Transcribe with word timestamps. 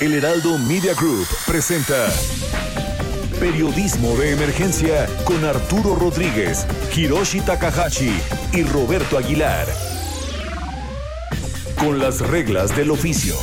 El 0.00 0.14
Heraldo 0.14 0.56
Media 0.56 0.94
Group 0.94 1.26
presenta 1.46 2.08
Periodismo 3.38 4.16
de 4.16 4.32
Emergencia 4.32 5.06
con 5.26 5.44
Arturo 5.44 5.94
Rodríguez, 5.94 6.66
Hiroshi 6.96 7.42
Takahashi 7.42 8.10
y 8.54 8.62
Roberto 8.62 9.18
Aguilar. 9.18 9.66
Con 11.78 11.98
las 11.98 12.22
reglas 12.22 12.74
del 12.74 12.92
oficio. 12.92 13.34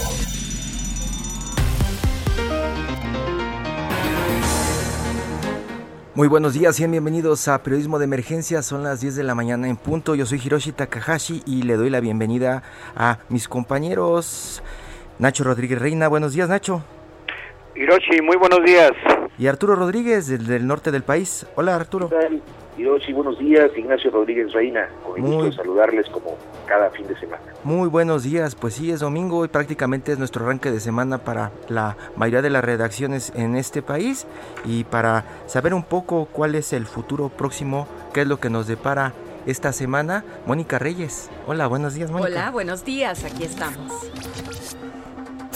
Muy 6.15 6.27
buenos 6.27 6.55
días 6.55 6.79
y 6.79 6.87
bienvenidos 6.87 7.47
a 7.49 7.61
Periodismo 7.61 7.99
de 7.99 8.05
Emergencia. 8.05 8.63
Son 8.63 8.81
las 8.81 9.01
10 9.01 9.15
de 9.15 9.23
la 9.23 9.35
mañana 9.35 9.69
en 9.69 9.77
punto. 9.77 10.15
Yo 10.15 10.25
soy 10.25 10.41
Hiroshi 10.43 10.71
Takahashi 10.71 11.43
y 11.45 11.61
le 11.61 11.75
doy 11.75 11.91
la 11.91 11.99
bienvenida 11.99 12.63
a 12.95 13.19
mis 13.29 13.47
compañeros 13.47 14.63
Nacho 15.19 15.43
Rodríguez 15.43 15.79
Reina. 15.79 16.07
Buenos 16.07 16.33
días, 16.33 16.49
Nacho. 16.49 16.83
Hiroshi, 17.75 18.21
muy 18.21 18.37
buenos 18.37 18.63
días. 18.63 18.91
Y 19.37 19.47
Arturo 19.47 19.75
Rodríguez, 19.75 20.27
del, 20.27 20.47
del 20.47 20.65
norte 20.65 20.91
del 20.91 21.03
país. 21.03 21.45
Hola, 21.55 21.75
Arturo. 21.75 22.09
¿Qué 22.09 22.15
tal? 22.15 22.41
Hiroshi, 22.77 23.13
buenos 23.13 23.39
días. 23.39 23.71
Ignacio 23.75 24.11
Rodríguez 24.11 24.51
Reina. 24.53 24.87
Con 25.03 25.17
el 25.17 25.23
gusto 25.23 25.43
de 25.45 25.51
saludarles 25.53 26.07
como 26.09 26.37
cada 26.67 26.89
fin 26.91 27.07
de 27.07 27.19
semana. 27.19 27.41
Muy 27.63 27.87
buenos 27.87 28.23
días. 28.23 28.55
Pues 28.55 28.75
sí, 28.75 28.91
es 28.91 28.99
domingo 28.99 29.43
y 29.45 29.47
prácticamente 29.47 30.11
es 30.11 30.19
nuestro 30.19 30.45
arranque 30.45 30.71
de 30.71 30.79
semana 30.79 31.17
para 31.19 31.51
la 31.69 31.97
mayoría 32.15 32.43
de 32.43 32.49
las 32.51 32.63
redacciones 32.63 33.31
en 33.35 33.55
este 33.55 33.81
país. 33.81 34.27
Y 34.65 34.83
para 34.83 35.23
saber 35.47 35.73
un 35.73 35.83
poco 35.83 36.25
cuál 36.25 36.53
es 36.53 36.73
el 36.73 36.85
futuro 36.85 37.29
próximo, 37.29 37.87
qué 38.13 38.21
es 38.21 38.27
lo 38.27 38.39
que 38.39 38.51
nos 38.51 38.67
depara 38.67 39.13
esta 39.47 39.71
semana, 39.71 40.23
Mónica 40.45 40.77
Reyes. 40.77 41.31
Hola, 41.47 41.67
buenos 41.67 41.93
días, 41.93 42.11
Mónica. 42.11 42.27
Hola, 42.29 42.51
buenos 42.51 42.83
días, 42.83 43.23
aquí 43.23 43.43
estamos. 43.45 43.91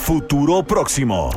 Futuro 0.02 0.64
próximo. 0.64 1.30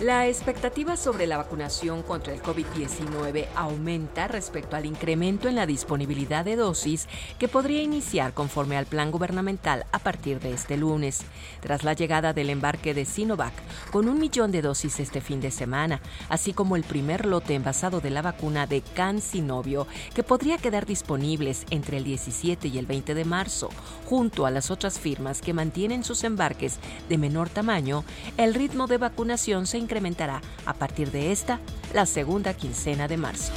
La 0.00 0.26
expectativa 0.26 0.96
sobre 0.96 1.26
la 1.26 1.36
vacunación 1.36 2.02
contra 2.02 2.32
el 2.32 2.40
COVID-19 2.40 3.48
aumenta 3.54 4.28
respecto 4.28 4.74
al 4.74 4.86
incremento 4.86 5.46
en 5.46 5.56
la 5.56 5.66
disponibilidad 5.66 6.42
de 6.42 6.56
dosis 6.56 7.06
que 7.38 7.48
podría 7.48 7.82
iniciar 7.82 8.32
conforme 8.32 8.78
al 8.78 8.86
plan 8.86 9.10
gubernamental 9.10 9.84
a 9.92 9.98
partir 9.98 10.40
de 10.40 10.54
este 10.54 10.78
lunes, 10.78 11.20
tras 11.60 11.84
la 11.84 11.92
llegada 11.92 12.32
del 12.32 12.48
embarque 12.48 12.94
de 12.94 13.04
Sinovac 13.04 13.52
con 13.90 14.08
un 14.08 14.18
millón 14.18 14.52
de 14.52 14.62
dosis 14.62 15.00
este 15.00 15.20
fin 15.20 15.42
de 15.42 15.50
semana, 15.50 16.00
así 16.30 16.54
como 16.54 16.76
el 16.76 16.84
primer 16.84 17.26
lote 17.26 17.54
envasado 17.54 18.00
de 18.00 18.08
la 18.08 18.22
vacuna 18.22 18.66
de 18.66 18.80
CanSinovio 18.80 19.86
que 20.14 20.22
podría 20.22 20.56
quedar 20.56 20.86
disponibles 20.86 21.66
entre 21.68 21.98
el 21.98 22.04
17 22.04 22.68
y 22.68 22.78
el 22.78 22.86
20 22.86 23.12
de 23.12 23.26
marzo, 23.26 23.68
junto 24.06 24.46
a 24.46 24.50
las 24.50 24.70
otras 24.70 24.98
firmas 24.98 25.42
que 25.42 25.52
mantienen 25.52 26.04
sus 26.04 26.24
embarques 26.24 26.78
de 27.10 27.18
menor 27.18 27.50
tamaño, 27.50 28.02
el 28.38 28.54
ritmo 28.54 28.86
de 28.86 28.96
vacunación 28.96 29.66
se 29.66 29.89
incrementará 29.90 30.40
a 30.66 30.74
partir 30.74 31.10
de 31.10 31.32
esta, 31.32 31.58
la 31.92 32.06
segunda 32.06 32.54
quincena 32.54 33.08
de 33.08 33.16
marzo. 33.16 33.52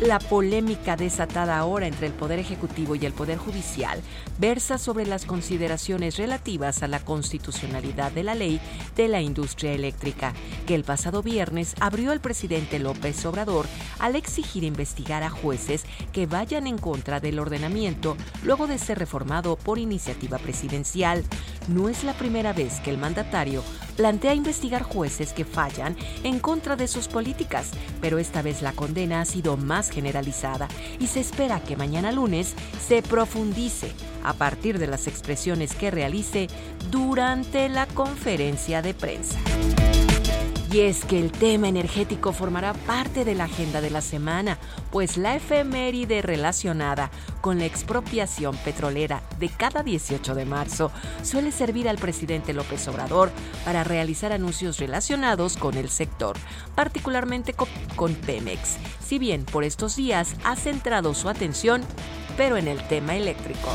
La 0.00 0.20
polémica 0.20 0.96
desatada 0.96 1.58
ahora 1.58 1.88
entre 1.88 2.06
el 2.06 2.12
Poder 2.12 2.38
Ejecutivo 2.38 2.94
y 2.94 3.04
el 3.04 3.12
Poder 3.12 3.36
Judicial 3.36 4.00
versa 4.38 4.78
sobre 4.78 5.06
las 5.06 5.24
consideraciones 5.24 6.16
relativas 6.16 6.84
a 6.84 6.88
la 6.88 7.00
constitucionalidad 7.00 8.12
de 8.12 8.22
la 8.22 8.36
ley 8.36 8.60
de 8.96 9.08
la 9.08 9.20
industria 9.20 9.72
eléctrica, 9.72 10.34
que 10.66 10.76
el 10.76 10.84
pasado 10.84 11.22
viernes 11.22 11.74
abrió 11.80 12.12
el 12.12 12.20
presidente 12.20 12.78
López 12.78 13.24
Obrador 13.26 13.66
al 13.98 14.14
exigir 14.14 14.62
investigar 14.62 15.24
a 15.24 15.30
jueces 15.30 15.84
que 16.12 16.26
vayan 16.26 16.68
en 16.68 16.78
contra 16.78 17.18
del 17.18 17.40
ordenamiento 17.40 18.16
luego 18.44 18.68
de 18.68 18.78
ser 18.78 19.00
reformado 19.00 19.56
por 19.56 19.78
iniciativa 19.78 20.38
presidencial. 20.38 21.24
No 21.66 21.88
es 21.88 22.04
la 22.04 22.14
primera 22.14 22.52
vez 22.52 22.78
que 22.80 22.90
el 22.90 22.98
mandatario 22.98 23.64
plantea 23.98 24.32
investigar 24.32 24.84
jueces 24.84 25.32
que 25.32 25.44
fallan 25.44 25.96
en 26.22 26.38
contra 26.38 26.76
de 26.76 26.86
sus 26.86 27.08
políticas, 27.08 27.72
pero 28.00 28.18
esta 28.18 28.42
vez 28.42 28.62
la 28.62 28.70
condena 28.72 29.20
ha 29.20 29.24
sido 29.24 29.56
más 29.56 29.90
generalizada 29.90 30.68
y 31.00 31.08
se 31.08 31.18
espera 31.18 31.58
que 31.58 31.76
mañana 31.76 32.12
lunes 32.12 32.54
se 32.86 33.02
profundice 33.02 33.90
a 34.22 34.34
partir 34.34 34.78
de 34.78 34.86
las 34.86 35.08
expresiones 35.08 35.74
que 35.74 35.90
realice 35.90 36.46
durante 36.92 37.68
la 37.68 37.86
conferencia 37.86 38.82
de 38.82 38.94
prensa. 38.94 39.36
Y 40.70 40.80
es 40.80 41.06
que 41.06 41.18
el 41.18 41.32
tema 41.32 41.66
energético 41.68 42.32
formará 42.34 42.74
parte 42.74 43.24
de 43.24 43.34
la 43.34 43.44
agenda 43.44 43.80
de 43.80 43.88
la 43.88 44.02
semana, 44.02 44.58
pues 44.90 45.16
la 45.16 45.34
efeméride 45.34 46.20
relacionada 46.20 47.10
con 47.40 47.58
la 47.58 47.64
expropiación 47.64 48.54
petrolera 48.58 49.22
de 49.38 49.48
cada 49.48 49.82
18 49.82 50.34
de 50.34 50.44
marzo 50.44 50.90
suele 51.22 51.52
servir 51.52 51.88
al 51.88 51.96
presidente 51.96 52.52
López 52.52 52.86
Obrador 52.86 53.30
para 53.64 53.82
realizar 53.82 54.30
anuncios 54.30 54.78
relacionados 54.78 55.56
con 55.56 55.74
el 55.78 55.88
sector, 55.88 56.36
particularmente 56.74 57.54
co- 57.54 57.68
con 57.96 58.14
Pemex, 58.14 58.76
si 59.02 59.18
bien 59.18 59.44
por 59.46 59.64
estos 59.64 59.96
días 59.96 60.34
ha 60.44 60.54
centrado 60.54 61.14
su 61.14 61.30
atención, 61.30 61.80
pero 62.36 62.58
en 62.58 62.68
el 62.68 62.86
tema 62.88 63.16
eléctrico. 63.16 63.70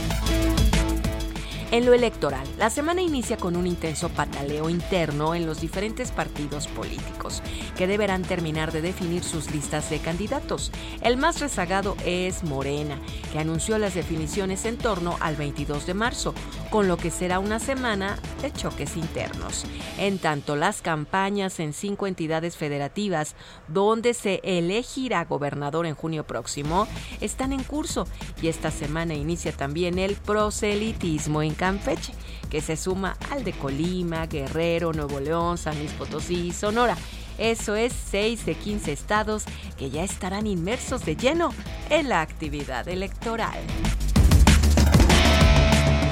En 1.73 1.87
lo 1.87 1.95
electoral, 1.95 2.47
la 2.59 2.69
semana 2.69 3.01
inicia 3.01 3.35
con 3.35 3.55
un 3.55 3.65
intenso 3.65 4.07
pataleo 4.09 4.69
interno 4.69 5.33
en 5.33 5.47
los 5.47 5.59
diferentes 5.59 6.11
partidos 6.11 6.67
políticos, 6.67 7.41
que 7.75 7.87
deberán 7.87 8.21
terminar 8.21 8.71
de 8.71 8.83
definir 8.83 9.23
sus 9.23 9.49
listas 9.49 9.89
de 9.89 9.97
candidatos. 9.97 10.71
El 11.01 11.17
más 11.17 11.39
rezagado 11.39 11.97
es 12.05 12.43
Morena, 12.43 12.99
que 13.31 13.39
anunció 13.39 13.79
las 13.79 13.95
definiciones 13.95 14.65
en 14.65 14.77
torno 14.77 15.17
al 15.19 15.35
22 15.35 15.87
de 15.87 15.95
marzo, 15.95 16.35
con 16.73 16.87
lo 16.87 16.97
que 16.97 17.11
será 17.11 17.37
una 17.37 17.59
semana 17.59 18.17
de 18.41 18.51
choques 18.51 18.97
internos. 18.97 19.63
En 19.99 20.17
tanto, 20.17 20.55
las 20.55 20.81
campañas 20.81 21.59
en 21.59 21.71
cinco 21.71 22.07
entidades 22.07 22.57
federativas, 22.57 23.35
donde 23.67 24.15
se 24.15 24.41
elegirá 24.43 25.23
gobernador 25.25 25.85
en 25.85 25.93
junio 25.93 26.25
próximo, 26.25 26.87
están 27.21 27.53
en 27.53 27.61
curso 27.61 28.07
y 28.41 28.47
esta 28.47 28.71
semana 28.71 29.13
inicia 29.13 29.51
también 29.51 29.99
el 29.99 30.15
proselitismo 30.15 31.43
en 31.43 31.53
Campeche, 31.53 32.15
que 32.49 32.59
se 32.59 32.75
suma 32.75 33.17
al 33.29 33.43
de 33.43 33.51
Colima, 33.51 34.25
Guerrero, 34.25 34.93
Nuevo 34.93 35.19
León, 35.19 35.59
San 35.59 35.77
Luis 35.77 35.91
Potosí 35.91 36.47
y 36.47 36.53
Sonora. 36.53 36.97
Eso 37.37 37.75
es 37.75 37.93
6 38.09 38.47
de 38.47 38.55
15 38.55 38.91
estados 38.91 39.43
que 39.77 39.91
ya 39.91 40.03
estarán 40.03 40.47
inmersos 40.47 41.05
de 41.05 41.17
lleno 41.17 41.53
en 41.91 42.09
la 42.09 42.21
actividad 42.21 42.87
electoral. 42.87 43.59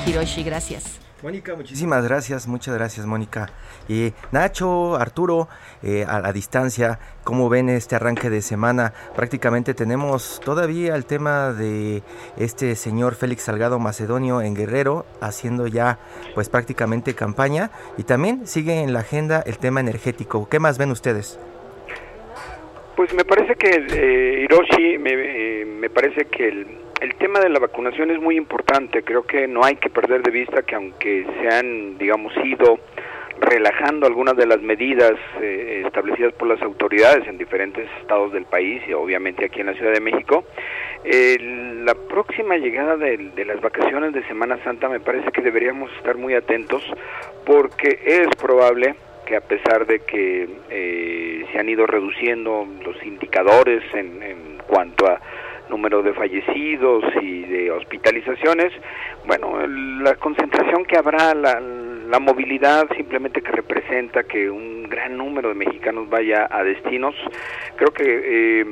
Hiroshi, 0.07 0.43
gracias. 0.43 0.99
Mónica, 1.21 1.53
muchísimas 1.55 2.03
gracias, 2.03 2.47
muchas 2.47 2.73
gracias, 2.73 3.05
Mónica. 3.05 3.49
Y 3.87 4.11
Nacho, 4.31 4.95
Arturo, 4.95 5.47
eh, 5.83 6.03
a 6.07 6.19
la 6.19 6.33
distancia, 6.33 6.97
¿cómo 7.23 7.47
ven 7.47 7.69
este 7.69 7.95
arranque 7.95 8.31
de 8.31 8.41
semana? 8.41 8.93
Prácticamente 9.15 9.75
tenemos 9.75 10.41
todavía 10.43 10.95
el 10.95 11.05
tema 11.05 11.53
de 11.53 12.01
este 12.37 12.75
señor 12.75 13.13
Félix 13.13 13.43
Salgado 13.43 13.77
Macedonio 13.77 14.41
en 14.41 14.55
Guerrero, 14.55 15.05
haciendo 15.21 15.67
ya 15.67 15.99
pues 16.33 16.49
prácticamente 16.49 17.13
campaña. 17.13 17.69
Y 17.99 18.03
también 18.03 18.47
sigue 18.47 18.81
en 18.81 18.93
la 18.93 19.01
agenda 19.01 19.43
el 19.45 19.59
tema 19.59 19.79
energético. 19.79 20.49
¿Qué 20.49 20.59
más 20.59 20.79
ven 20.79 20.89
ustedes? 20.89 21.39
Pues 22.95 23.13
me 23.13 23.25
parece 23.25 23.55
que, 23.55 23.69
eh, 23.69 24.43
Hiroshi, 24.45 24.97
me, 24.97 25.11
eh, 25.13 25.65
me 25.65 25.89
parece 25.91 26.25
que 26.25 26.47
el, 26.47 26.80
el 27.01 27.15
tema 27.15 27.39
de 27.39 27.49
la 27.49 27.59
vacunación 27.59 28.11
es 28.11 28.21
muy 28.21 28.37
importante. 28.37 29.03
Creo 29.03 29.23
que 29.23 29.47
no 29.47 29.65
hay 29.65 29.75
que 29.75 29.89
perder 29.89 30.21
de 30.21 30.29
vista 30.29 30.61
que 30.61 30.75
aunque 30.75 31.25
se 31.41 31.49
han, 31.49 31.97
digamos, 31.97 32.31
ido 32.43 32.79
relajando 33.39 34.05
algunas 34.05 34.37
de 34.37 34.45
las 34.45 34.61
medidas 34.61 35.13
eh, 35.41 35.81
establecidas 35.83 36.31
por 36.33 36.47
las 36.47 36.61
autoridades 36.61 37.27
en 37.27 37.39
diferentes 37.39 37.89
estados 37.99 38.31
del 38.31 38.45
país 38.45 38.83
y 38.87 38.93
obviamente 38.93 39.45
aquí 39.45 39.61
en 39.61 39.65
la 39.65 39.73
Ciudad 39.73 39.93
de 39.93 39.99
México, 39.99 40.43
eh, 41.03 41.37
la 41.83 41.95
próxima 41.95 42.57
llegada 42.57 42.95
de, 42.97 43.17
las 43.45 43.59
vacaciones 43.61 44.13
de 44.13 44.23
Semana 44.27 44.63
Santa 44.63 44.87
me 44.87 44.99
parece 44.99 45.31
que 45.31 45.41
deberíamos 45.41 45.91
estar 45.97 46.17
muy 46.17 46.35
atentos 46.35 46.83
porque 47.47 47.99
es 48.05 48.27
probable 48.39 48.93
que 49.25 49.37
a 49.37 49.41
pesar 49.41 49.87
de 49.87 50.01
que 50.01 50.47
eh, 50.69 51.45
se 51.51 51.57
han 51.57 51.67
ido 51.67 51.87
reduciendo 51.87 52.67
los 52.85 53.03
indicadores 53.03 53.81
en, 53.95 54.21
en 54.21 54.37
cuanto 54.67 55.07
a 55.07 55.19
número 55.71 56.03
de 56.03 56.13
fallecidos 56.13 57.03
y 57.21 57.41
de 57.43 57.71
hospitalizaciones, 57.71 58.71
bueno, 59.25 59.65
la 59.67 60.15
concentración 60.15 60.85
que 60.85 60.97
habrá, 60.97 61.33
la, 61.33 61.59
la 61.59 62.19
movilidad 62.19 62.87
simplemente 62.95 63.41
que 63.41 63.51
representa 63.51 64.23
que 64.23 64.49
un 64.49 64.83
gran 64.83 65.17
número 65.17 65.49
de 65.49 65.55
mexicanos 65.55 66.09
vaya 66.09 66.47
a 66.51 66.63
destinos, 66.63 67.15
creo 67.77 67.91
que 67.91 68.03
eh, 68.05 68.65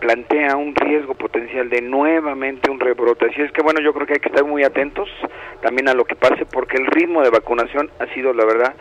plantea 0.00 0.56
un 0.56 0.74
riesgo 0.74 1.14
potencial 1.14 1.70
de 1.70 1.80
nuevamente 1.80 2.70
un 2.70 2.80
rebrote. 2.80 3.26
Así 3.26 3.40
es 3.40 3.52
que 3.52 3.62
bueno, 3.62 3.80
yo 3.80 3.94
creo 3.94 4.06
que 4.06 4.14
hay 4.14 4.20
que 4.20 4.28
estar 4.28 4.44
muy 4.44 4.64
atentos 4.64 5.08
también 5.62 5.88
a 5.88 5.94
lo 5.94 6.04
que 6.04 6.16
pase 6.16 6.44
porque 6.44 6.76
el 6.76 6.86
ritmo 6.86 7.22
de 7.22 7.30
vacunación 7.30 7.88
ha 8.00 8.06
sido, 8.12 8.32
la 8.34 8.44
verdad, 8.44 8.74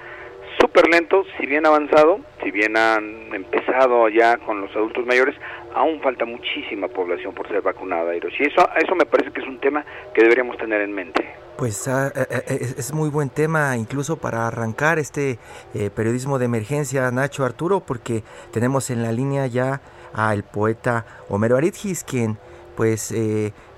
súper 0.60 0.88
lento, 0.90 1.24
si 1.38 1.46
bien 1.46 1.66
avanzado, 1.66 2.20
si 2.44 2.52
bien 2.52 2.76
han 2.78 3.34
empezado 3.34 4.10
ya 4.10 4.38
con 4.38 4.62
los 4.62 4.76
adultos 4.76 5.06
mayores, 5.06 5.36
aún 5.74 6.02
falta 6.02 6.26
muchísima 6.26 6.88
población 6.88 7.34
por 7.34 7.48
ser 7.48 7.62
vacunada. 7.62 8.16
Y 8.16 8.20
eso, 8.20 8.70
eso 8.76 8.96
me 8.96 9.06
parece 9.06 9.32
que 9.32 9.42
es 9.42 9.48
un 9.48 9.60
tema 9.60 9.86
que 10.14 10.22
deberíamos 10.22 10.58
tener 10.58 10.82
en 10.82 10.94
mente. 10.94 11.28
Pues 11.58 11.88
ah, 11.88 12.12
eh, 12.16 12.26
eh, 12.48 12.74
es, 12.78 12.92
muy 12.94 13.10
buen 13.10 13.30
tema 13.30 13.78
incluso 13.78 14.18
para 14.18 14.48
arrancar 14.48 14.98
este 14.98 15.38
eh, 15.76 15.92
periodismo 15.92 16.40
de 16.40 16.46
emergencia, 16.46 17.12
Nacho 17.12 17.46
Arturo, 17.46 17.82
porque 17.82 18.24
tenemos 18.52 18.90
en 18.90 19.04
la 19.04 19.12
línea 19.12 19.46
ya 19.48 19.82
al 20.14 20.44
poeta 20.44 21.06
Homero 21.30 21.58
Aritgis, 21.58 22.04
quien 22.04 22.38
pues 22.76 23.14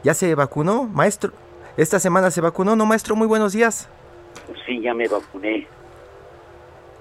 ya 0.03 0.13
se 0.13 0.33
vacunó, 0.35 0.83
maestro. 0.83 1.33
Esta 1.75 1.99
semana 1.99 2.31
se 2.31 2.39
vacunó, 2.39 2.75
¿no, 2.75 2.85
maestro? 2.85 3.17
Muy 3.17 3.27
buenos 3.27 3.51
días. 3.51 3.89
Sí, 4.65 4.79
ya 4.81 4.93
me 4.93 5.07
vacuné 5.09 5.67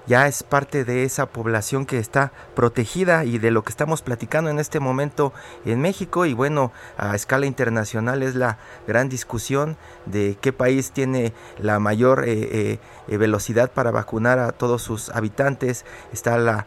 ya 0.07 0.27
es 0.27 0.43
parte 0.43 0.85
de 0.85 1.03
esa 1.03 1.27
población 1.27 1.85
que 1.85 1.97
está 1.97 2.31
protegida 2.55 3.25
y 3.25 3.37
de 3.37 3.51
lo 3.51 3.63
que 3.63 3.69
estamos 3.69 4.01
platicando 4.01 4.49
en 4.49 4.59
este 4.59 4.79
momento 4.79 5.33
en 5.65 5.81
México 5.81 6.25
y 6.25 6.33
bueno, 6.33 6.71
a 6.97 7.15
escala 7.15 7.45
internacional 7.45 8.23
es 8.23 8.35
la 8.35 8.57
gran 8.87 9.09
discusión 9.09 9.77
de 10.05 10.37
qué 10.41 10.51
país 10.51 10.91
tiene 10.91 11.33
la 11.59 11.79
mayor 11.79 12.23
eh, 12.27 12.79
eh, 13.07 13.17
velocidad 13.17 13.71
para 13.71 13.91
vacunar 13.91 14.39
a 14.39 14.51
todos 14.51 14.81
sus 14.81 15.09
habitantes. 15.09 15.85
Está 16.11 16.37
la, 16.37 16.65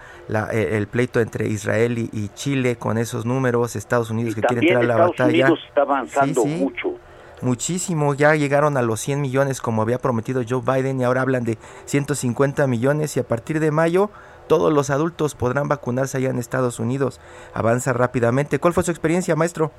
eh, 0.53 0.77
el 0.77 0.87
pleito 0.87 1.21
entre 1.21 1.49
Israel 1.49 1.99
y, 1.99 2.29
Chile 2.35 2.77
con 2.77 2.99
esos 2.99 3.25
números, 3.25 3.77
Estados 3.77 4.11
Unidos 4.11 4.35
que 4.35 4.43
quiere 4.43 4.67
entrar 4.67 4.83
a 4.83 4.87
la 4.87 4.95
Estados 4.95 5.17
batalla. 5.17 5.45
Unidos 5.47 5.61
está 5.69 5.83
avanzando 5.83 6.45
mucho 6.45 6.97
muchísimo, 7.43 8.15
ya 8.15 8.35
llegaron 8.35 8.77
a 8.77 8.83
los 8.83 9.01
100 9.01 9.21
millones 9.21 9.61
como 9.61 9.83
había 9.83 9.99
prometido 9.99 10.43
Joe 10.49 10.63
Biden 10.65 11.01
y 11.01 11.05
ahora 11.05 11.23
hablan 11.23 11.45
de 11.45 11.59
150 11.85 12.67
millones 12.67 13.17
y 13.17 13.21
a 13.21 13.25
partir 13.25 13.61
de 13.61 13.71
mayo 13.71 14.11
todos 14.49 14.73
los 14.73 14.91
adultos 14.91 15.35
podrán 15.35 15.69
vacunarse 15.69 16.19
allá 16.19 16.31
en 16.31 16.39
Estados 16.39 16.79
Unidos. 16.79 17.21
Avanza 17.53 17.93
rápidamente. 17.93 18.59
¿Cuál 18.59 18.75
fue 18.75 18.85
su 18.85 18.91
experiencia, 18.91 19.37
maestro? 19.37 19.73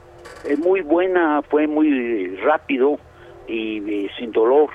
Es 0.44 0.60
muy 0.60 0.82
buena, 0.82 1.42
fue 1.44 1.68
muy 1.68 2.36
rápido 2.38 3.00
y, 3.48 4.10
sin 4.18 4.32
dolor. 4.32 4.70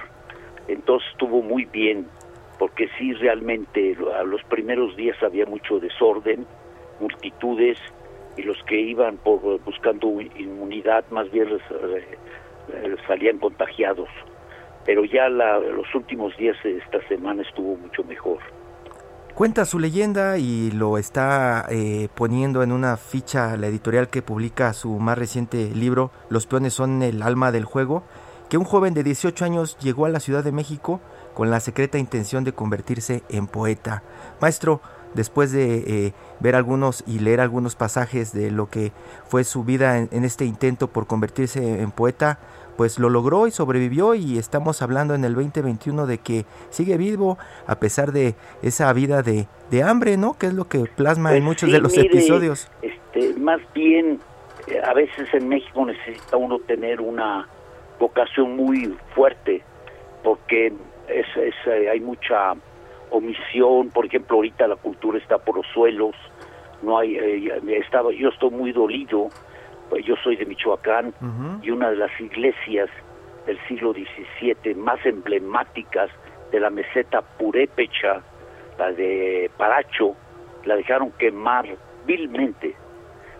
Entonces 0.68 1.08
estuvo 1.12 1.42
muy 1.42 1.66
bien, 1.66 2.06
porque 2.58 2.88
sí 2.98 3.12
realmente 3.14 3.96
a 4.18 4.22
los 4.22 4.42
primeros 4.44 4.96
días 4.96 5.16
había 5.22 5.44
mucho 5.44 5.78
desorden, 5.78 6.46
multitudes, 7.00 7.78
y 8.36 8.42
los 8.42 8.56
que 8.64 8.80
iban 8.80 9.18
por 9.18 9.60
buscando 9.60 10.08
inmunidad 10.38 11.04
más 11.10 11.30
bien 11.30 11.48
eh, 12.68 12.96
salían 13.06 13.38
contagiados. 13.38 14.08
Pero 14.84 15.04
ya 15.04 15.28
los 15.28 15.94
últimos 15.94 16.36
días 16.36 16.56
de 16.64 16.78
esta 16.78 17.00
semana 17.06 17.42
estuvo 17.42 17.76
mucho 17.76 18.02
mejor. 18.04 18.38
Cuenta 19.34 19.64
su 19.64 19.78
leyenda 19.78 20.36
y 20.36 20.70
lo 20.72 20.98
está 20.98 21.66
eh, 21.70 22.08
poniendo 22.14 22.62
en 22.62 22.70
una 22.70 22.98
ficha 22.98 23.56
la 23.56 23.68
editorial 23.68 24.08
que 24.08 24.20
publica 24.20 24.72
su 24.74 24.98
más 24.98 25.16
reciente 25.16 25.70
libro, 25.74 26.10
Los 26.28 26.46
peones 26.46 26.74
son 26.74 27.02
el 27.02 27.22
alma 27.22 27.50
del 27.50 27.64
juego, 27.64 28.02
que 28.50 28.58
un 28.58 28.64
joven 28.64 28.92
de 28.92 29.02
18 29.02 29.44
años 29.46 29.78
llegó 29.78 30.04
a 30.04 30.10
la 30.10 30.20
Ciudad 30.20 30.44
de 30.44 30.52
México 30.52 31.00
con 31.32 31.50
la 31.50 31.60
secreta 31.60 31.96
intención 31.96 32.44
de 32.44 32.52
convertirse 32.52 33.22
en 33.30 33.46
poeta. 33.46 34.02
Maestro, 34.38 34.82
después 35.14 35.52
de 35.52 35.76
eh, 35.86 36.12
ver 36.40 36.54
algunos 36.54 37.04
y 37.06 37.18
leer 37.18 37.40
algunos 37.40 37.76
pasajes 37.76 38.32
de 38.32 38.50
lo 38.50 38.68
que 38.68 38.92
fue 39.26 39.44
su 39.44 39.64
vida 39.64 39.98
en, 39.98 40.24
este 40.24 40.44
intento 40.44 40.88
por 40.88 41.06
convertirse 41.06 41.80
en 41.80 41.90
poeta, 41.90 42.38
pues 42.76 42.98
lo 42.98 43.10
logró 43.10 43.46
y 43.46 43.50
sobrevivió 43.50 44.14
y 44.14 44.38
estamos 44.38 44.82
hablando 44.82 45.14
en 45.14 45.24
el 45.24 45.34
2021 45.34 46.06
de 46.06 46.18
que 46.18 46.44
sigue 46.70 46.96
vivo 46.96 47.38
a 47.66 47.76
pesar 47.76 48.12
de 48.12 48.34
esa 48.62 48.92
vida 48.92 49.22
de, 49.22 49.46
hambre, 49.82 50.16
¿no? 50.16 50.36
Que 50.36 50.46
es 50.46 50.54
lo 50.54 50.68
que 50.68 50.84
plasma 50.84 51.30
en 51.30 51.36
pues 51.36 51.44
muchos 51.44 51.72
de 51.72 51.80
los 51.80 51.96
episodios. 51.96 52.70
Este, 52.82 53.34
más 53.40 53.60
bien, 53.74 54.20
eh, 54.66 54.80
a 54.84 54.92
veces 54.92 55.28
en 55.32 55.48
México 55.48 55.86
necesita 55.86 56.36
uno 56.36 56.58
tener 56.58 57.00
una 57.00 57.48
vocación 57.98 58.56
muy 58.56 58.94
fuerte 59.14 59.62
porque 60.22 60.72
es, 61.08 61.26
eh, 61.36 61.88
hay 61.90 62.00
mucha 62.00 62.54
omisión, 63.12 63.90
por 63.90 64.06
ejemplo, 64.06 64.36
ahorita 64.36 64.66
la 64.66 64.76
cultura 64.76 65.18
está 65.18 65.38
por 65.38 65.56
los 65.56 65.66
suelos, 65.68 66.14
no 66.82 66.98
hay, 66.98 67.16
eh, 67.16 67.62
estaba, 67.78 68.12
yo 68.12 68.30
estoy 68.30 68.50
muy 68.50 68.72
dolido, 68.72 69.28
pues 69.88 70.04
yo 70.04 70.16
soy 70.16 70.36
de 70.36 70.46
Michoacán 70.46 71.14
y 71.62 71.70
una 71.70 71.90
de 71.90 71.96
las 71.96 72.20
iglesias 72.20 72.88
del 73.46 73.58
siglo 73.68 73.92
XVII 73.92 74.74
más 74.74 75.04
emblemáticas 75.04 76.10
de 76.50 76.60
la 76.60 76.70
meseta 76.70 77.22
purépecha, 77.22 78.22
la 78.78 78.92
de 78.92 79.50
Paracho, 79.56 80.16
la 80.64 80.76
dejaron 80.76 81.10
quemar 81.12 81.66
vilmente. 82.06 82.74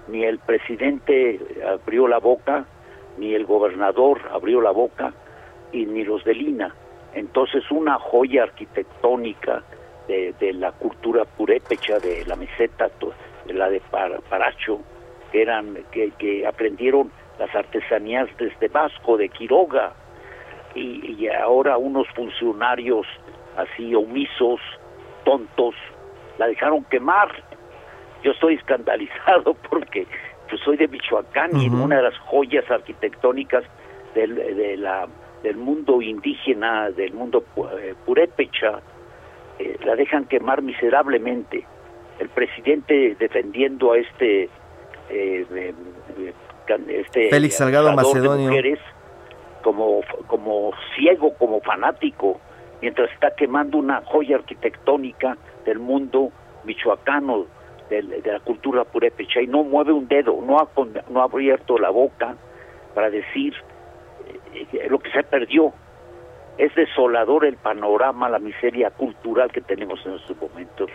Ni 0.09 0.25
el 0.25 0.39
presidente 0.39 1.41
abrió 1.67 2.09
la 2.09 2.19
boca, 2.19 2.67
ni 3.19 3.35
el 3.35 3.47
gobernador 3.47 4.21
abrió 4.33 4.61
la 4.61 4.73
boca, 4.73 5.13
y 5.73 5.87
ni 5.87 6.05
los 6.05 6.25
de 6.25 6.35
Lina. 6.35 6.75
Entonces 7.15 7.71
una 7.71 7.99
joya 7.99 8.45
arquitectónica 8.45 9.63
de, 10.09 10.53
la 10.55 10.73
cultura 10.73 11.25
purépecha 11.25 11.99
de 11.99 12.25
la 12.27 12.37
meseta, 12.37 12.91
de 13.47 13.55
la 13.55 13.69
de 13.69 13.81
Paracho, 14.29 14.81
que, 15.31 15.43
eran, 15.43 15.79
que, 15.91 16.47
aprendieron 16.47 17.11
las 17.39 17.55
artesanías 17.55 18.29
desde 18.39 18.69
Vasco, 18.69 19.17
de 19.17 19.29
Quiroga, 19.29 19.93
y, 20.75 21.29
ahora 21.29 21.77
unos 21.77 22.09
funcionarios 22.15 23.07
así 23.57 23.95
omisos, 23.95 24.61
tontos, 25.25 25.75
la 26.39 26.47
dejaron 26.47 26.85
quemar. 26.85 27.31
Yo 28.23 28.33
estoy 28.33 28.55
escandalizado 28.55 29.55
porque 29.71 30.07
yo 30.51 30.57
soy 30.59 30.77
de 30.77 30.89
Michoacán 30.89 31.57
y 31.61 31.69
una 31.69 31.97
de 31.97 32.03
las 32.03 32.19
joyas 32.19 32.71
arquitectónicas 32.71 33.65
del, 34.15 34.35
de 34.35 34.77
la 34.77 35.09
del 35.43 35.57
mundo 35.57 36.01
indígena, 36.01 36.91
del 36.91 37.13
mundo 37.13 37.45
eh, 37.81 37.95
purépecha, 38.05 38.81
eh, 39.59 39.77
la 39.85 39.97
dejan 39.97 40.27
quemar 40.27 40.63
miserablemente. 40.63 41.67
El 42.19 42.29
presidente 42.29 43.17
defendiendo 43.19 43.93
a 43.93 43.99
este, 43.99 44.49
eh, 45.11 45.75
este 46.89 47.31
Félix 47.31 47.57
Salgado 47.57 47.93
Macedonio 47.93 48.53
como, 49.63 50.01
como 50.27 50.73
ciego, 50.95 51.35
como 51.35 51.61
fanático, 51.61 52.41
mientras 52.81 53.11
está 53.13 53.35
quemando 53.35 53.79
una 53.79 54.03
joya 54.05 54.37
arquitectónica 54.37 55.37
del 55.65 55.79
mundo 55.79 56.31
michoacano, 56.65 57.47
de, 57.89 58.03
de 58.03 58.33
la 58.33 58.41
cultura 58.41 58.85
purépecha, 58.85 59.41
y 59.41 59.47
no 59.47 59.63
mueve 59.63 59.93
un 59.93 60.09
dedo, 60.09 60.41
no 60.45 60.59
ha, 60.59 60.69
no 61.11 61.21
ha 61.21 61.25
abierto 61.25 61.79
la 61.79 61.91
boca 61.91 62.37
para 62.95 63.11
decir 63.11 63.55
lo 64.89 64.99
que 64.99 65.11
se 65.11 65.23
perdió. 65.23 65.73
Es 66.59 66.75
desolador 66.75 67.47
el 67.47 67.57
panorama, 67.57 68.29
la 68.29 68.39
miseria 68.39 68.91
cultural 68.91 69.51
que 69.51 69.63
tenemos 69.63 70.05
en 70.05 70.15
estos 70.15 70.37
momentos. 70.37 70.91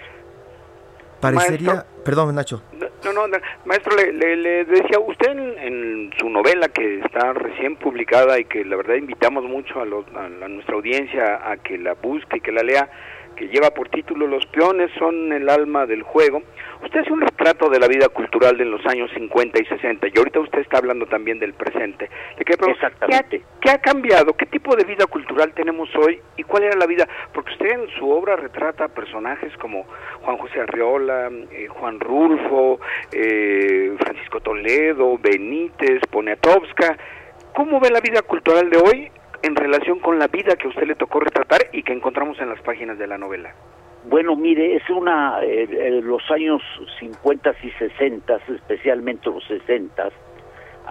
Parecería, 1.20 1.84
perdón 2.06 2.36
Nacho. 2.36 2.62
No, 3.04 3.28
no, 3.28 3.38
maestro, 3.66 3.96
le, 3.96 4.66
decía 4.66 5.00
usted 5.00 5.32
en, 5.32 6.12
su 6.20 6.30
novela 6.30 6.68
que 6.70 7.00
está 7.00 7.34
recién 7.34 7.76
publicada 7.78 8.40
y 8.40 8.46
que 8.46 8.64
la 8.64 8.76
verdad 8.76 8.96
invitamos 8.96 9.44
mucho 9.46 9.80
a, 9.80 9.84
a 9.84 10.48
nuestra 10.48 10.76
audiencia 10.76 11.50
a 11.50 11.58
que 11.58 11.78
la 11.78 11.94
busque 11.94 12.38
y 12.38 12.42
que 12.42 12.52
la 12.52 12.62
lea, 12.62 12.90
que 13.38 13.48
lleva 13.48 13.70
por 13.70 13.88
título 13.90 14.28
Los 14.28 14.46
peones 14.48 14.92
son 14.98 15.32
el 15.32 15.48
alma 15.48 15.86
del 15.86 16.04
juego. 16.04 16.42
Usted 16.84 17.02
hace 17.02 17.14
un 17.14 17.22
retrato 17.22 17.70
de 17.70 17.80
la 17.80 17.88
vida 17.88 18.10
cultural 18.10 18.58
de 18.58 18.66
los 18.66 18.86
años 18.86 19.10
50 19.14 19.62
y 19.62 19.66
60 19.66 20.08
y 20.08 20.18
ahorita 20.18 20.40
usted 20.40 20.60
está 20.60 20.80
hablando 20.80 21.06
también 21.06 21.40
del 21.40 21.54
presente. 21.54 22.10
Exactamente. 22.38 23.44
¿qué 23.62 23.70
ha, 23.70 23.78
cambiado? 23.80 24.34
¿Qué 24.34 24.46
tipo 24.46 24.76
de 24.76 24.84
vida 24.84 25.06
cultural 25.06 25.54
tenemos 25.54 25.90
hoy 25.96 26.20
y 26.36 26.44
cuál 26.44 26.64
era 26.64 26.76
la 26.78 26.86
vida? 26.86 27.08
Porque 27.34 27.52
usted 27.52 27.72
en 27.72 27.88
su 27.98 28.10
obra 28.10 28.36
retrata 28.36 28.88
personajes 28.88 29.56
como 29.58 29.86
Juan 30.22 30.38
José 30.38 30.62
Arriola, 30.62 31.30
eh, 31.52 31.68
Juan 31.68 32.00
Rulfo, 32.00 32.80
eh, 33.12 33.96
Francisco 34.00 34.40
Toledo, 34.40 35.18
Benítez, 35.18 36.02
Poniatowska. 36.10 36.98
¿Cómo 37.54 37.80
ve 37.80 37.90
la 37.90 38.02
vida 38.02 38.22
cultural 38.22 38.70
de 38.70 38.78
hoy 38.78 39.12
en 39.44 39.56
relación 39.56 40.00
con 40.00 40.20
la 40.20 40.28
vida 40.28 40.56
que 40.56 40.68
a 40.68 40.70
usted 40.70 40.88
le 40.88 40.96
tocó 40.96 41.20
retratar 41.20 41.68
y 41.72 41.84
que 41.84 41.94
encontramos 41.94 42.40
en 42.40 42.50
las 42.50 42.62
páginas 42.62 42.98
de 42.98 43.08
la 43.08 43.18
novela? 43.18 43.54
Bueno, 44.10 44.36
mire, 44.36 44.76
es 44.76 44.90
una, 44.90 45.40
eh, 45.44 46.00
los 46.02 46.22
años 46.32 46.62
50 47.00 47.56
y 47.62 47.72
60, 47.72 48.40
especialmente 48.48 49.30
los 49.30 49.44
60, 49.46 50.10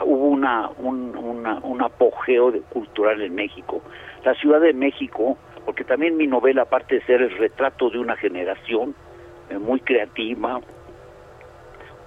hubo 0.04 0.26
una, 0.26 0.68
un, 0.78 1.82
apogeo 1.82 2.52
cultural 2.68 3.22
en 3.22 3.34
México. 3.34 3.82
La 4.24 4.34
Ciudad 4.34 4.60
de 4.60 4.74
México, 4.74 5.38
porque 5.64 5.84
también 5.84 6.16
mi 6.16 6.26
novela, 6.26 6.62
aparte 6.62 6.96
de 6.96 7.02
ser 7.06 7.22
el 7.22 7.30
retrato 7.38 7.88
de 7.90 7.98
una 7.98 8.16
generación 8.16 8.94
eh, 9.48 9.58
muy 9.58 9.80
creativa, 9.80 10.60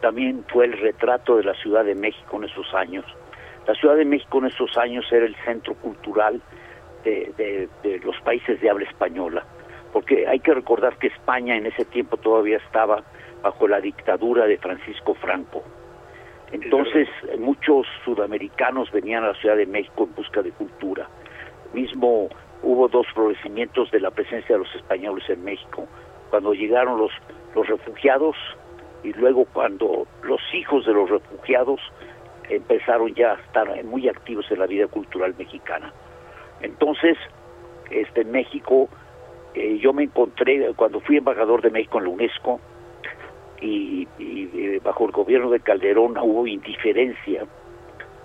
también 0.02 0.46
fue 0.48 0.66
el 0.66 0.74
retrato 0.74 1.38
de 1.38 1.44
la 1.44 1.54
Ciudad 1.56 1.86
de 1.86 1.96
México 1.96 2.38
en 2.38 2.44
esos 2.44 2.74
años. 2.74 3.06
La 3.70 3.76
Ciudad 3.76 3.98
de 3.98 4.06
México 4.06 4.40
en 4.40 4.48
esos 4.48 4.76
años 4.80 5.06
era 5.12 5.28
el 5.28 5.36
centro 5.46 5.76
cultural 5.76 6.42
de, 7.04 7.70
de 7.84 8.00
los 8.00 8.20
países 8.22 8.60
de 8.60 8.68
habla 8.68 8.90
española, 8.90 9.46
porque 9.94 10.28
hay 10.28 10.40
que 10.40 10.56
recordar 10.56 10.98
que 10.98 11.06
España 11.06 11.56
en 11.56 11.68
ese 11.68 11.86
tiempo 11.86 12.18
todavía 12.18 12.58
estaba 12.58 13.04
bajo 13.44 13.68
la 13.68 13.80
dictadura 13.80 14.48
de 14.48 14.58
Francisco 14.58 15.14
Franco. 15.14 15.62
Entonces 16.52 17.08
muchos 17.38 17.86
sudamericanos 18.04 18.92
venían 18.92 19.24
a 19.24 19.28
la 19.28 19.34
Ciudad 19.36 19.56
de 19.56 19.68
México 19.68 20.06
en 20.06 20.16
busca 20.16 20.42
de 20.42 20.50
cultura. 20.50 21.08
Mismo 21.72 22.28
hubo 22.64 22.88
dos 22.88 23.06
florecimientos 23.14 23.92
de 23.92 24.00
la 24.00 24.10
presencia 24.10 24.56
de 24.56 24.64
los 24.64 24.76
españoles 24.76 25.30
en 25.30 25.44
México. 25.44 25.88
Cuando 26.32 26.56
llegaron 26.56 26.98
los, 26.98 27.12
los 27.54 27.68
refugiados 27.68 28.36
y 29.04 29.14
luego 29.14 29.46
cuando 29.54 30.08
los 30.24 30.42
hijos 30.56 30.88
de 30.88 30.94
los 30.94 31.08
refugiados 31.08 31.80
empezaron 32.50 33.14
ya 33.14 33.34
a 33.34 33.36
estar 33.36 33.84
muy 33.84 34.10
activos 34.10 34.50
en 34.52 34.60
la 34.60 34.68
vida 34.68 34.88
cultural 34.88 35.36
mexicana. 35.38 35.94
Entonces, 36.62 37.18
este 37.90 38.26
México, 38.26 38.90
eh, 39.54 39.78
yo 39.80 39.94
me 39.94 40.04
encontré 40.04 40.74
cuando 40.76 41.00
fui 41.00 41.18
embajador 41.18 41.62
de 41.62 41.72
México 41.72 42.00
en 42.00 42.04
la 42.06 42.10
UNESCO, 42.10 42.60
y, 43.62 44.08
eh, 44.20 44.80
bajo 44.84 45.06
el 45.06 45.12
gobierno 45.12 45.50
de 45.50 45.60
Calderón 45.60 46.18
hubo 46.18 46.48
indiferencia 46.48 47.46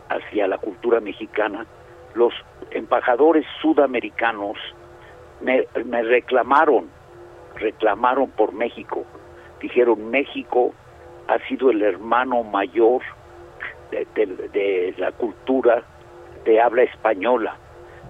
hacia 0.08 0.46
la 0.46 0.58
cultura 0.58 1.00
mexicana, 1.00 1.66
los 2.14 2.32
embajadores 2.70 3.44
sudamericanos 3.60 4.56
me, 5.40 5.66
reclamaron, 6.02 6.88
reclamaron 7.56 8.30
por 8.30 8.52
México. 8.52 9.04
Dijeron, 9.60 10.10
México 10.10 10.72
ha 11.26 11.38
sido 11.48 11.70
el 11.70 11.82
hermano 11.82 12.44
mayor 12.44 13.02
de, 13.90 14.94
la 14.98 15.12
cultura 15.12 15.82
de 16.44 16.60
habla 16.60 16.82
española. 16.82 17.56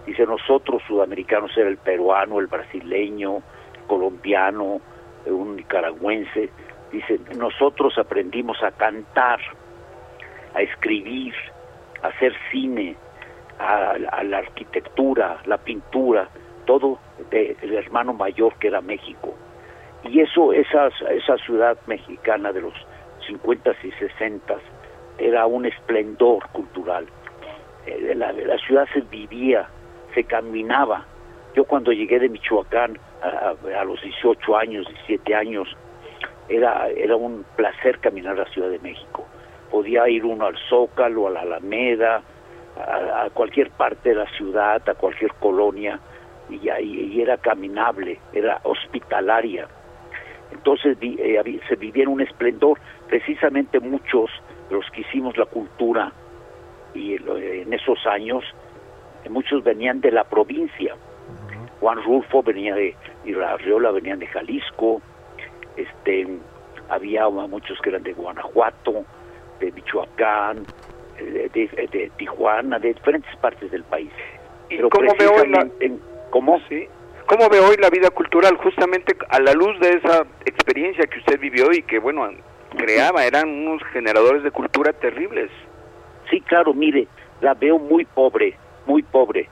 Dice, 0.07 0.27
nosotros 0.27 0.83
sudamericanos 0.87 1.57
era 1.57 1.69
el 1.69 1.79
peruano, 1.79 2.41
el 2.41 2.47
brasileño, 2.47 3.43
el 3.75 3.87
colombiano, 3.87 4.81
un 5.27 5.57
nicaragüense, 5.57 6.51
Dice, 6.95 7.19
nosotros 7.37 7.99
aprendimos 7.99 8.63
a 8.63 8.71
cantar, 8.71 9.41
a 10.55 10.63
escribir, 10.63 11.35
a 12.03 12.07
hacer 12.07 12.33
cine, 12.53 12.95
a, 13.59 13.97
la 14.23 14.39
arquitectura, 14.39 15.41
la 15.45 15.59
pintura, 15.59 16.29
todo 16.67 17.01
del 17.33 17.75
hermano 17.75 18.13
mayor 18.15 18.55
que 18.61 18.69
era 18.69 18.81
México. 18.81 19.35
Y 20.05 20.21
eso, 20.21 20.53
esa, 20.53 20.87
esa 21.11 21.37
ciudad 21.39 21.77
mexicana 21.89 22.53
de 22.53 22.61
los 22.61 22.75
50 23.27 23.73
y 23.83 23.91
60 23.91 24.55
era 25.19 25.47
un 25.47 25.67
esplendor 25.67 26.49
cultural. 26.51 27.07
Eh, 27.87 28.15
la, 28.15 28.33
ciudad 28.59 28.87
se 28.93 29.01
vivía, 29.03 29.69
se 30.15 30.25
caminaba. 30.25 31.05
Yo 31.55 31.65
cuando 31.65 31.93
llegué 31.93 32.19
de 32.19 32.29
Michoacán 32.29 32.99
a, 33.23 33.85
los 33.85 34.03
18 34.03 34.57
años, 34.57 34.87
17 34.89 35.35
años, 35.35 35.77
era, 36.49 36.89
era 36.91 37.17
un 37.17 37.45
placer 37.57 37.99
caminar 38.01 38.35
a 38.35 38.45
la 38.45 38.51
Ciudad 38.51 38.69
de 38.69 38.79
México. 38.81 39.25
Podía 39.71 40.09
ir 40.09 40.25
uno 40.25 40.47
al 40.47 40.57
Zócalo, 40.69 41.29
a 41.29 41.31
la 41.31 41.41
Alameda, 41.43 42.23
a, 42.77 43.29
cualquier 43.33 43.71
parte 43.71 44.11
de 44.11 44.17
la 44.17 44.27
ciudad, 44.37 44.87
a 44.89 44.95
cualquier 44.95 45.33
colonia, 45.35 46.01
y, 46.51 46.69
y 46.69 47.23
era 47.23 47.37
caminable, 47.39 48.19
era 48.33 48.61
hospitalaria. 48.65 49.69
Entonces 50.53 50.97
eh, 51.01 51.61
se 51.69 51.77
vivía 51.77 52.05
en 52.05 52.11
un 52.11 52.21
esplendor, 52.21 52.79
precisamente 53.09 53.81
muchos 53.81 54.31
los 54.71 54.89
que 54.91 55.03
hicimos 55.03 55.37
la 55.37 55.47
cultura 55.47 56.13
y 56.95 57.15
en 57.17 57.73
esos 57.73 58.07
años, 58.07 58.45
muchos 59.29 59.65
venían 59.65 60.01
de 60.01 60.13
la 60.13 60.25
provincia. 60.25 60.95
Juan 61.81 62.03
Rulfo 62.03 62.43
venía 62.43 62.75
de, 62.75 62.95
y 63.25 63.35
Riola 63.35 63.91
venían 63.91 64.19
de 64.19 64.27
Jalisco, 64.27 65.03
este 65.77 66.29
había 66.89 67.29
muchos 67.29 67.81
que 67.81 67.91
eran 67.91 68.03
de 68.03 68.13
Guanajuato, 68.13 69.05
de 69.61 69.73
Michoacán, 69.73 70.65
de, 71.19 72.11
Tijuana, 72.17 72.79
de 72.79 72.93
diferentes 72.93 73.35
partes 73.37 73.71
del 73.71 73.85
país. 73.85 74.11
¿Y 74.69 74.79
cómo 74.79 75.15
ve 75.19 75.27
hoy 75.27 75.49
la, 75.49 75.67
¿cómo? 76.31 76.61
Sí. 76.69 76.87
¿Cómo 77.27 77.49
ve 77.49 77.59
hoy 77.59 77.77
la 77.81 77.89
vida 77.89 78.11
cultural? 78.11 78.57
Justamente 78.59 79.17
a 79.31 79.41
la 79.41 79.53
luz 79.53 79.79
de 79.81 79.91
esa 79.91 80.27
experiencia 80.45 81.07
que 81.07 81.19
usted 81.19 81.41
vivió 81.41 81.73
y 81.73 81.83
que, 81.83 81.99
bueno, 81.99 82.29
creaba, 82.77 83.25
eran 83.25 83.49
unos 83.49 83.83
generadores 83.93 84.43
de 84.43 84.51
cultura 84.51 84.93
terribles. 84.93 85.51
Sí, 86.31 86.41
claro, 86.41 86.75
mire, 86.75 87.07
la 87.41 87.55
veo 87.55 87.79
muy 87.79 88.05
pobre, 88.05 88.57
muy 88.87 89.03
pobre, 89.03 89.49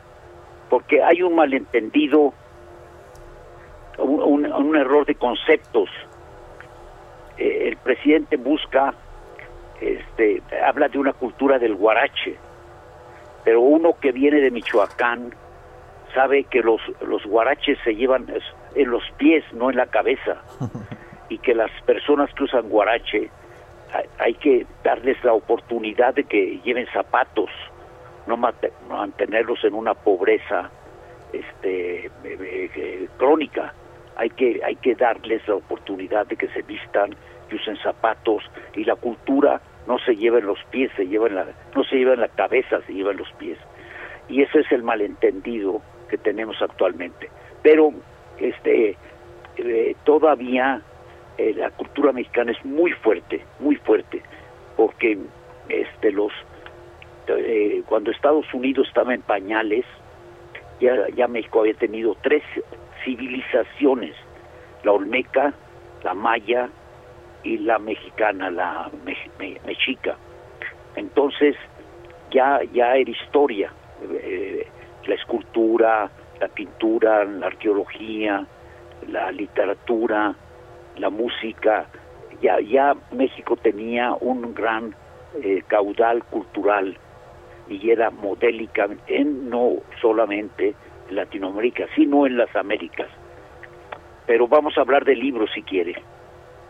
porque 0.71 1.03
hay 1.03 1.23
un 1.23 1.35
malentendido, 1.35 2.33
un 3.99 4.77
error 4.77 5.05
de 5.07 5.15
conceptos 5.15 5.89
eh, 7.39 7.69
el 7.69 7.77
presidente 7.77 8.37
busca, 8.37 8.95
este, 9.81 10.43
habla 10.65 10.89
de 10.89 10.99
una 10.99 11.13
cultura 11.13 11.59
del 11.59 11.75
guarache, 11.75 12.37
pero 13.45 13.61
uno 13.61 13.97
que 14.01 14.13
viene 14.13 14.41
de 14.41 14.51
Michoacán 14.51 15.35
sabe 16.15 16.45
que 16.45 16.61
los, 16.61 16.81
los 17.07 17.25
guaraches 17.25 17.79
se 17.85 17.95
llevan 17.95 18.27
en 18.75 18.91
los 18.91 19.03
pies, 19.17 19.45
no 19.53 19.71
en 19.71 19.77
la 19.77 19.87
cabeza, 19.87 20.43
y 21.33 21.39
que 21.39 21.55
las 21.55 21.71
personas 21.87 22.31
que 22.35 22.45
usan 22.45 22.69
guarache 22.69 23.31
hay, 24.19 24.35
que 24.35 24.67
darles 24.85 25.23
la 25.25 25.33
oportunidad 25.33 26.15
de 26.15 26.25
que 26.25 26.61
lleven 26.65 26.87
zapatos, 26.93 27.51
no 28.27 28.37
mantenerlos 28.37 29.65
en 29.65 29.75
una 29.75 29.95
pobreza 29.95 30.71
este, 31.33 32.07
eh, 32.07 32.11
eh, 32.25 33.09
crónica 33.19 33.75
hay 34.17 34.31
que, 34.31 34.61
hay 34.65 34.77
que 34.77 34.95
darles 34.95 35.47
la 35.49 35.55
oportunidad 35.55 36.27
de 36.27 36.37
que 36.37 36.49
se 36.49 36.63
vistan, 36.63 37.15
que 37.49 37.57
usen 37.57 37.77
zapatos 37.79 38.45
y 38.75 38.85
la 38.85 38.97
cultura 38.97 39.61
no 39.87 39.99
se 39.99 40.15
lleva 40.15 40.39
en 40.39 40.47
los 40.47 40.63
pies, 40.71 40.91
se 40.97 41.07
lleva 41.07 41.29
en 41.29 41.35
la, 41.35 41.47
no 41.75 41.85
se 41.85 41.97
lleva 41.97 42.15
en 42.15 42.21
la 42.21 42.29
cabeza, 42.29 42.81
se 42.87 42.93
lleva 42.93 43.13
en 43.13 43.17
los 43.17 43.33
pies. 43.33 43.59
Y 44.29 44.43
ese 44.43 44.61
es 44.61 44.71
el 44.71 44.83
malentendido 44.83 45.81
que 46.09 46.19
tenemos 46.19 46.61
actualmente. 46.61 47.31
Pero 47.63 47.93
este 48.39 48.97
eh, 49.57 49.97
todavía 50.05 50.83
eh, 51.39 51.55
la 51.57 51.71
cultura 51.71 52.13
mexicana 52.13 52.53
es 52.53 52.65
muy 52.65 52.93
fuerte, 52.93 53.45
muy 53.59 53.77
fuerte, 53.77 54.23
porque 54.77 55.19
este 55.69 56.13
los 56.13 56.33
eh, 57.29 57.83
cuando 57.87 58.11
Estados 58.11 58.53
Unidos 58.53 58.89
estaba 58.89 59.15
en 59.15 59.23
pañales, 59.23 59.85
ya, 60.81 61.09
ya 61.15 61.29
México 61.29 61.61
había 61.61 61.75
tenido 61.75 62.17
tres 62.23 62.43
civilizaciones, 63.05 64.15
la 64.83 64.93
olmeca, 64.93 65.55
la 66.03 66.15
maya 66.15 66.69
y 67.45 67.59
la 67.59 67.79
mexicana, 67.79 68.51
la 68.51 68.91
mexica. 69.65 70.17
Entonces 70.97 71.57
ya, 72.31 72.61
ya 72.73 72.97
era 72.97 73.11
historia, 73.11 73.73
eh, 74.23 74.67
la 75.07 75.15
escultura, 75.15 76.11
la 76.41 76.49
pintura, 76.49 77.25
la 77.25 77.47
arqueología, 77.47 78.45
la 79.09 79.31
literatura, 79.33 80.35
la 80.97 81.11
música, 81.11 81.87
ya, 82.41 82.61
ya 82.61 82.95
México 83.13 83.57
tenía 83.57 84.15
un 84.21 84.55
gran 84.55 84.95
eh, 85.43 85.63
caudal 85.67 86.23
cultural 86.25 86.97
y 87.69 87.91
era 87.91 88.11
modélica 88.11 88.89
en 89.07 89.49
no 89.49 89.77
solamente 90.01 90.75
Latinoamérica, 91.11 91.87
sino 91.95 92.27
en 92.27 92.37
las 92.37 92.55
Américas. 92.57 93.09
Pero 94.27 94.49
vamos 94.49 94.77
a 94.77 94.83
hablar 94.83 95.05
de 95.05 95.17
libros 95.17 95.51
si 95.55 95.63
quiere. 95.63 95.95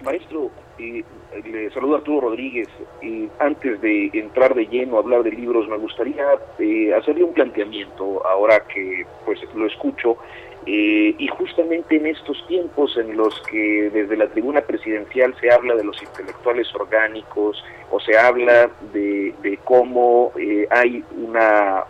Maestro, 0.04 0.50
eh, 0.78 1.04
le 1.44 1.70
saludo 1.70 1.94
a 1.94 1.98
Arturo 1.98 2.28
Rodríguez. 2.28 2.68
y 3.00 3.28
antes 3.38 3.80
de 3.80 4.10
entrar 4.12 4.54
de 4.54 4.66
lleno 4.66 4.96
a 4.96 5.00
hablar 5.00 5.22
de 5.22 5.30
libros, 5.30 5.68
me 5.68 5.76
gustaría 5.76 6.24
eh, 6.58 6.94
hacerle 6.94 7.24
un 7.24 7.32
planteamiento 7.32 8.26
ahora 8.26 8.64
que 8.66 9.04
pues 9.24 9.40
lo 9.54 9.66
escucho. 9.66 10.16
Eh, 10.64 11.16
y 11.18 11.26
justamente 11.26 11.96
en 11.96 12.06
estos 12.06 12.46
tiempos 12.46 12.96
en 12.96 13.16
los 13.16 13.40
que 13.50 13.90
desde 13.92 14.16
la 14.16 14.28
tribuna 14.28 14.60
presidencial 14.60 15.34
se 15.40 15.50
habla 15.50 15.74
de 15.74 15.82
los 15.82 16.00
intelectuales 16.00 16.72
orgánicos 16.76 17.64
o 17.90 17.98
se 17.98 18.16
habla 18.16 18.70
de, 18.92 19.34
de 19.42 19.58
cómo 19.64 20.30
eh, 20.38 20.68
hay 20.70 21.02
una 21.16 21.82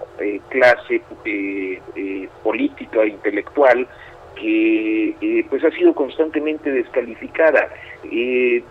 clase 0.49 1.03
política 2.43 3.05
intelectual 3.05 3.87
que 4.37 5.15
eh, 5.21 5.47
pues 5.49 5.65
ha 5.65 5.71
sido 5.71 5.95
constantemente 5.95 6.71
descalificada. 6.71 7.69
Eh, 8.11 8.63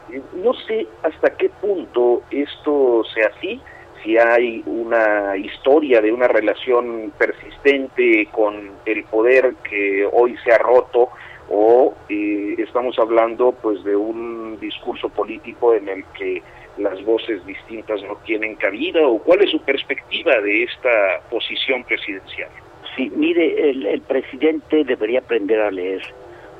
no 0.44 0.54
sé 0.54 0.88
hasta 1.04 1.36
qué 1.38 1.50
punto 1.50 2.24
esto 2.32 3.04
sea 3.14 3.32
así, 3.36 3.62
si 4.04 4.18
hay 4.18 4.64
una 4.66 5.38
historia 5.38 6.02
de 6.02 6.12
una 6.12 6.28
relación 6.28 7.12
persistente 7.18 8.28
con 8.32 8.72
el 8.86 9.04
poder 9.06 9.54
que 9.70 10.08
hoy 10.12 10.36
se 10.44 10.52
ha 10.52 10.58
roto 10.58 11.10
o 11.50 11.94
eh, 12.10 12.56
estamos 12.58 12.98
hablando 12.98 13.52
pues 13.52 13.84
de 13.84 13.96
un 13.96 14.58
discurso 14.60 15.10
político 15.10 15.74
en 15.74 15.90
el 15.90 16.06
que 16.18 16.42
las 16.78 17.04
voces 17.04 17.46
distintas 17.46 18.02
no 18.04 18.16
tienen 18.26 18.56
cabida 18.56 19.06
o 19.06 19.20
cuál 19.20 19.42
es 19.42 19.52
su 19.52 19.60
perspectiva 19.62 20.40
de 20.40 20.64
esta 20.64 21.22
posición 21.30 21.84
presidencial. 21.84 22.50
Sí, 22.96 23.12
mire, 23.16 23.70
el, 23.70 24.02
presidente 24.02 24.84
debería 24.84 25.20
aprender 25.20 25.62
a 25.62 25.72
leer 25.72 26.02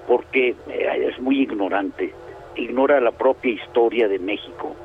porque 0.08 0.56
eh, 0.70 1.08
es 1.10 1.20
muy 1.20 1.42
ignorante, 1.42 2.14
ignora 2.56 3.00
la 3.00 3.12
propia 3.12 3.54
historia 3.54 4.08
de 4.08 4.20
México. 4.20 4.76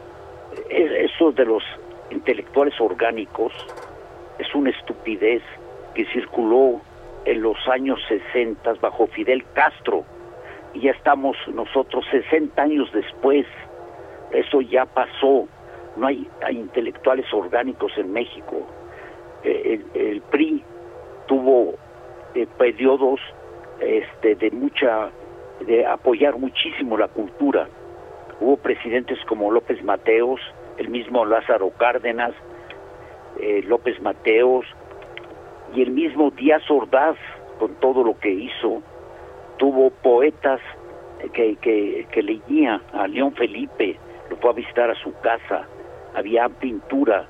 Eso 0.71 1.33
de 1.33 1.45
los 1.45 1.63
intelectuales 2.11 2.81
orgánicos 2.81 3.53
es 4.39 4.55
una 4.55 4.71
estupidez 4.71 5.43
que 5.95 6.05
circuló 6.07 6.81
en 7.25 7.43
los 7.43 7.57
años 7.69 7.99
60 8.09 8.75
bajo 8.81 9.07
Fidel 9.09 9.45
Castro 9.53 10.05
y 10.75 10.81
ya 10.81 10.93
estamos 10.93 11.37
nosotros 11.53 12.05
60 12.11 12.61
años 12.61 12.91
después. 12.93 13.47
Eso 14.31 14.61
ya 14.61 14.85
pasó. 14.85 15.49
No 15.97 16.07
hay, 16.07 16.29
intelectuales 16.51 17.27
orgánicos 17.33 17.93
en 17.97 18.13
México. 18.13 18.67
Eh, 19.43 19.81
el, 19.95 20.21
PRI 20.23 20.63
tuvo 21.27 21.75
eh, 22.35 22.47
periodos 22.59 23.21
este, 23.81 24.35
de 24.35 24.51
mucha, 24.51 25.11
de 25.61 25.87
apoyar 25.87 26.37
muchísimo 26.39 26.97
la 26.97 27.09
cultura. 27.09 27.69
Hubo 28.41 28.57
presidentes 28.57 29.19
como 29.27 29.51
López 29.51 29.83
Mateos, 29.83 30.41
el 30.77 30.89
mismo 30.89 31.25
Lázaro 31.25 31.71
Cárdenas, 31.71 32.35
eh, 33.41 33.63
López 33.67 34.01
Mateos, 34.03 34.67
y 35.75 35.83
el 35.83 35.91
mismo 35.91 36.31
Díaz 36.31 36.63
Ordaz, 36.71 37.17
con 37.59 37.75
todo 37.77 38.05
lo 38.05 38.19
que 38.19 38.31
hizo, 38.31 38.83
tuvo 39.57 39.91
poetas 39.91 40.61
que, 41.33 41.57
que, 41.57 42.23
leía 42.23 42.81
a 42.93 43.07
León 43.09 43.33
Felipe, 43.35 43.97
lo 44.31 44.37
fue 44.37 44.51
a 44.51 44.53
visitar 44.55 44.91
a 44.91 44.95
su 44.95 45.13
casa, 45.21 45.67
había 46.15 46.49
pintura. 46.49 47.27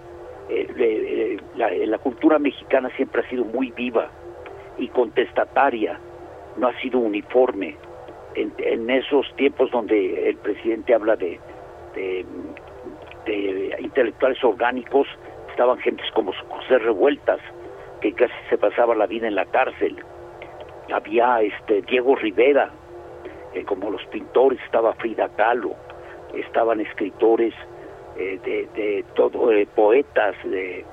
Eh, 0.48 0.68
eh, 0.78 1.36
la, 1.56 1.98
cultura 1.98 2.38
mexicana 2.38 2.88
siempre 2.96 3.22
ha 3.22 3.28
sido 3.28 3.44
muy 3.44 3.70
viva 3.72 4.08
y 4.78 4.88
contestataria, 4.88 5.98
no 6.56 6.68
ha 6.68 6.80
sido 6.80 6.98
uniforme. 6.98 7.76
En, 8.36 8.90
esos 8.90 9.26
tiempos 9.36 9.70
donde 9.70 10.28
el 10.28 10.36
presidente 10.36 10.92
habla 10.92 11.16
de, 11.16 11.40
intelectuales 13.78 14.42
orgánicos, 14.44 15.08
estaban 15.50 15.78
gentes 15.78 16.06
como 16.12 16.32
José 16.48 16.78
Revueltas, 16.78 17.40
que 18.02 18.12
casi 18.12 18.34
se 18.50 18.58
pasaba 18.58 18.94
la 18.94 19.06
vida 19.06 19.26
en 19.26 19.34
la 19.34 19.46
cárcel. 19.46 19.96
Había 20.92 21.40
este 21.40 21.80
Diego 21.82 22.14
Rivera, 22.14 22.70
eh, 23.54 23.64
como 23.64 23.90
los 23.90 24.04
pintores, 24.06 24.60
estaba 24.64 24.92
Frida 24.94 25.30
Kahlo, 25.30 25.74
estaban 26.34 26.80
escritores 26.80 27.54
eh, 28.18 28.38
de, 28.44 29.04
todo, 29.14 29.50
eh, 29.50 29.66
poetas, 29.74 30.36
de, 30.44 30.84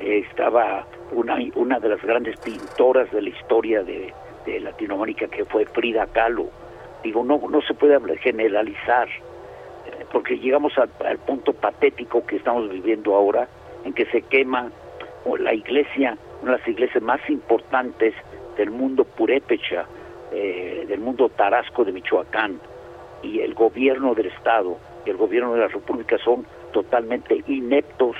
estaba 0.00 0.84
una, 1.12 1.38
una 1.54 1.78
de 1.78 1.88
las 1.90 2.02
grandes 2.02 2.36
pintoras 2.40 3.08
de 3.12 3.22
la 3.22 3.28
historia 3.28 3.84
de, 3.84 4.12
Latinoamérica 4.60 5.28
que 5.28 5.44
fue 5.44 5.64
Frida 5.66 6.06
Kahlo. 6.06 6.46
Digo, 7.02 7.22
no, 7.24 7.40
no 7.48 7.62
se 7.62 7.74
puede 7.74 7.98
generalizar, 8.18 9.08
porque 10.12 10.38
llegamos 10.38 10.72
al 10.78 11.18
punto 11.18 11.52
patético 11.52 12.26
que 12.26 12.36
estamos 12.36 12.68
viviendo 12.70 13.14
ahora, 13.14 13.48
en 13.84 13.92
que 13.92 14.06
se 14.06 14.22
quema 14.22 14.70
la 15.38 15.52
iglesia, 15.52 16.16
una 16.42 16.52
de 16.52 16.58
las 16.58 16.68
iglesias 16.68 17.02
más 17.02 17.20
importantes 17.28 18.14
del 18.56 18.70
mundo 18.70 19.04
purépecha, 19.04 19.86
eh, 20.32 20.84
del 20.88 21.00
mundo 21.00 21.28
tarasco 21.28 21.84
de 21.84 21.92
Michoacán, 21.92 22.60
y 23.22 23.40
el 23.40 23.54
gobierno 23.54 24.14
del 24.14 24.26
Estado 24.26 24.78
y 25.04 25.10
el 25.10 25.16
gobierno 25.16 25.54
de 25.54 25.60
la 25.60 25.68
República 25.68 26.16
son 26.18 26.46
totalmente 26.72 27.42
ineptos 27.46 28.16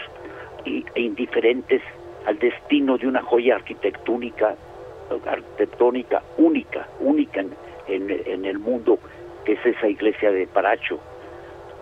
e 0.65 1.01
indiferentes 1.01 1.83
al 2.27 2.39
destino 2.39 2.99
de 2.99 3.07
una 3.07 3.23
joya 3.23 3.57
arquitectónica, 3.57 4.57
arquitectónica 5.27 6.23
única, 6.37 6.87
única 7.01 7.41
en, 7.41 7.55
en 7.87 8.45
el 8.45 8.59
mundo, 8.59 8.99
que 9.45 9.53
es 9.53 9.67
esa 9.67 9.89
iglesia 9.89 10.31
de 10.31 10.47
Paracho. 10.47 10.99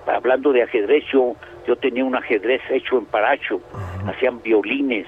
Hablando 0.07 0.53
de 0.53 0.63
ajedrez, 0.63 1.05
yo 1.13 1.35
yo 1.67 1.77
tenía 1.77 2.05
un 2.05 2.15
ajedrez 2.15 2.63
hecho 2.71 2.99
en 2.99 3.07
Paracho, 3.07 3.61
hacían 4.07 4.41
violines. 4.41 5.07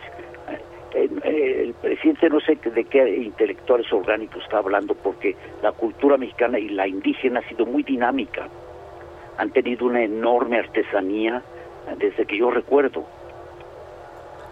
Eh, 0.95 1.09
eh, 1.23 1.63
el 1.67 1.75
presidente 1.75 2.29
no 2.29 2.41
sé 2.41 2.57
de 2.57 2.85
qué 2.85 3.17
intelectuales 3.17 3.93
orgánicos 3.93 4.43
está 4.43 4.59
hablando, 4.59 4.95
porque 4.95 5.37
la 5.63 5.73
cultura 5.73 6.17
mexicana 6.17 6.59
y 6.59 6.69
la 6.71 6.89
indígena 6.89 7.41
ha 7.41 7.49
sido 7.49 7.65
muy 7.65 7.85
dinámica. 7.85 8.49
Han 9.37 9.51
tenido 9.51 9.87
una 9.87 10.03
enorme 10.03 10.59
artesanía 10.59 11.43
desde 11.97 12.27
que 12.27 12.39
yo 12.39 12.51
recuerdo 12.51 13.07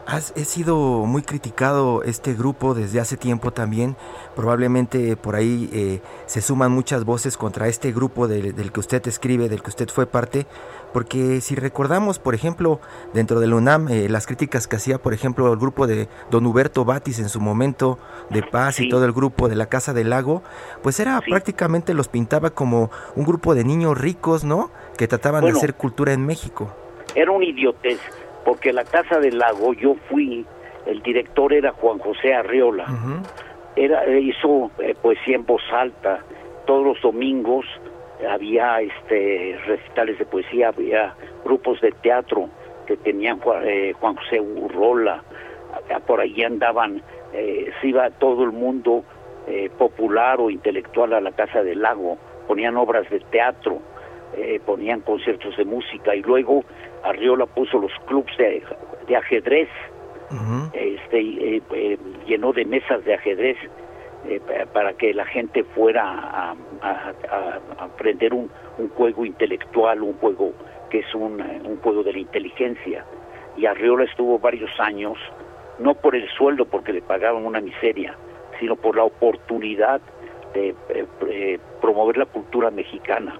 he 0.09 0.45
sido 0.45 1.05
muy 1.05 1.23
criticado 1.23 2.03
este 2.05 2.35
grupo 2.35 2.75
desde 2.75 3.01
hace 3.01 3.17
tiempo 3.17 3.53
también. 3.53 3.97
Probablemente 4.37 5.17
por 5.17 5.35
ahí 5.35 5.69
eh, 5.73 6.01
se 6.27 6.41
suman 6.41 6.71
muchas 6.71 7.05
voces 7.05 7.37
contra 7.37 7.67
este 7.67 7.93
grupo 7.93 8.29
del 8.29 8.73
que 8.73 8.81
usted 8.81 9.07
escribe, 9.09 9.49
del 9.49 9.63
que 9.63 9.71
usted 9.71 9.89
fue 9.89 10.07
parte. 10.07 10.47
Porque 10.93 11.41
si 11.41 11.57
recordamos, 11.57 12.19
por 12.19 12.35
ejemplo, 12.35 12.81
dentro 13.13 13.41
del 13.41 13.53
UNAM, 13.53 13.89
eh, 13.89 14.09
las 14.09 14.27
críticas 14.27 14.69
que 14.69 14.77
hacía, 14.77 14.99
por 14.99 15.13
ejemplo, 15.13 15.53
el 15.53 15.59
grupo 15.59 15.87
de 15.87 16.09
don 16.31 16.47
Huberto 16.47 16.85
Batis 16.85 17.19
en 17.19 17.29
su 17.29 17.41
momento 17.41 17.99
de 18.31 18.43
paz 18.43 18.81
y 18.81 18.89
todo 18.89 19.05
el 19.05 19.13
grupo 19.13 19.49
de 19.49 19.57
la 19.57 19.67
Casa 19.67 19.93
del 19.93 20.11
Lago, 20.11 20.43
pues 20.83 21.01
era 21.01 21.21
prácticamente 21.21 21.95
los 21.95 22.09
pintaba 22.09 22.51
como 22.51 22.91
un 23.17 23.25
grupo 23.25 23.55
de 23.55 23.65
niños 23.65 23.99
ricos, 23.99 24.45
¿no? 24.45 24.71
Que 24.97 25.09
trataban 25.09 25.45
de 25.45 25.51
hacer 25.51 25.75
cultura 25.75 26.13
en 26.13 26.25
México. 26.25 26.73
Era 27.15 27.33
un 27.33 27.43
idiotez 27.43 27.99
porque 28.47 28.73
la 28.73 28.85
Casa 28.85 29.19
del 29.19 29.39
Lago 29.39 29.75
yo 29.75 29.97
fui, 30.09 30.47
el 30.87 31.03
director 31.03 31.53
era 31.53 31.73
Juan 31.73 31.99
José 31.99 32.33
Arriola, 32.33 32.87
era, 33.75 34.09
hizo 34.19 34.71
eh, 34.79 34.95
poesía 35.03 35.35
en 35.35 35.45
voz 35.45 35.63
alta, 35.73 36.21
todos 36.65 36.87
los 36.87 37.03
domingos 37.03 37.67
había 38.31 38.81
este 38.81 39.59
recitales 39.67 40.21
de 40.21 40.27
poesía, 40.27 40.69
había 40.69 41.15
grupos 41.45 41.81
de 41.81 41.91
teatro 41.91 42.49
que 42.87 42.97
tenían 42.97 43.41
eh, 43.65 43.93
Juan 43.99 44.15
José 44.15 44.41
Urrola, 44.41 45.25
por 46.07 46.21
ahí 46.21 46.45
andaban, 46.45 47.03
eh, 47.33 47.73
se 47.81 47.89
iba 47.89 48.09
todo 48.11 48.45
el 48.45 48.53
mundo 48.53 49.05
popular 49.79 50.41
o 50.41 50.51
intelectual 50.51 51.13
a 51.13 51.21
la 51.21 51.31
Casa 51.31 51.63
del 51.63 51.81
Lago, 51.83 52.19
ponían 52.49 52.77
obras 52.77 53.09
de 53.11 53.21
teatro, 53.21 53.81
ponían 54.65 55.01
conciertos 55.01 55.57
de 55.57 55.65
música 55.65 56.15
y 56.15 56.23
luego 56.23 56.65
Arriola 57.07 57.47
puso 57.47 57.79
los 57.79 57.93
clubs 58.07 58.37
de, 58.37 59.17
ajedrez, 59.17 59.69
este, 60.73 61.21
eh, 61.21 61.63
eh, 61.73 61.99
llenó 62.27 62.53
de 62.53 62.65
mesas 62.65 63.05
de 63.05 63.15
ajedrez 63.15 63.57
eh, 64.29 64.41
para 64.73 64.93
que 64.95 65.15
la 65.15 65.25
gente 65.25 65.63
fuera 65.63 66.03
a, 66.05 66.57
aprender 67.79 68.35
un, 68.35 68.51
juego 68.97 69.25
intelectual, 69.25 70.03
un 70.03 70.15
juego 70.15 70.53
que 70.91 70.99
es 70.99 71.15
un, 71.15 71.41
juego 71.83 72.03
de 72.03 72.13
la 72.13 72.19
inteligencia. 72.19 73.05
Y 73.57 73.67
Arriola 73.67 74.05
estuvo 74.05 74.39
varios 74.39 74.71
años, 74.81 75.17
no 75.79 75.95
por 75.95 76.17
el 76.17 76.29
sueldo, 76.31 76.67
porque 76.67 76.93
le 76.93 77.03
pagaban 77.03 77.47
una 77.47 77.61
miseria, 77.61 78.17
sino 78.59 78.77
por 78.77 78.97
la 78.97 79.05
oportunidad 79.05 80.01
de 80.55 81.61
promover 81.81 82.17
la 82.17 82.27
cultura 82.27 82.71
mexicana. 82.71 83.39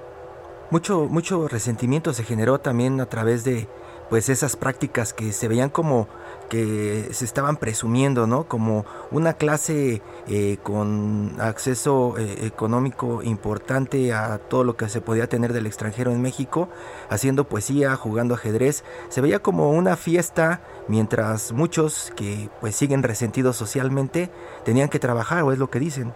Mucho, 0.71 1.05
mucho 1.05 1.49
resentimiento 1.49 2.13
se 2.13 2.25
generó 2.25 2.59
también 2.59 3.01
a 3.01 3.07
través 3.07 3.45
de 3.45 3.69
pues 4.11 4.29
esas 4.29 4.57
prácticas 4.57 5.13
que 5.13 5.33
se 5.33 5.49
veían 5.49 5.69
como 5.69 6.09
que 6.49 7.09
se 7.11 7.25
estaban 7.25 7.57
presumiendo, 7.57 8.27
¿no? 8.27 8.45
Como 8.45 8.85
una 9.11 9.35
clase 9.35 10.01
eh, 10.29 10.59
con 10.63 11.41
acceso 11.41 12.15
eh, 12.19 12.47
económico 12.47 13.23
importante 13.23 14.13
a 14.13 14.39
todo 14.39 14.63
lo 14.63 14.77
que 14.77 14.89
se 14.89 15.01
podía 15.01 15.29
tener 15.29 15.53
del 15.53 15.67
extranjero 15.67 16.13
en 16.13 16.23
México, 16.23 16.69
haciendo 17.09 17.45
poesía, 17.45 17.97
jugando 17.97 18.35
ajedrez, 18.35 18.85
se 19.09 19.21
veía 19.21 19.41
como 19.41 19.71
una 19.71 19.97
fiesta, 19.97 20.61
mientras 20.87 21.53
muchos 21.53 22.13
que 22.17 22.49
pues 22.61 22.77
siguen 22.77 23.03
resentidos 23.03 23.57
socialmente 23.57 24.31
tenían 24.65 24.89
que 24.89 25.01
trabajar, 25.01 25.43
o 25.43 25.53
es 25.53 25.59
lo 25.59 25.69
que 25.69 25.81
dicen. 25.81 26.13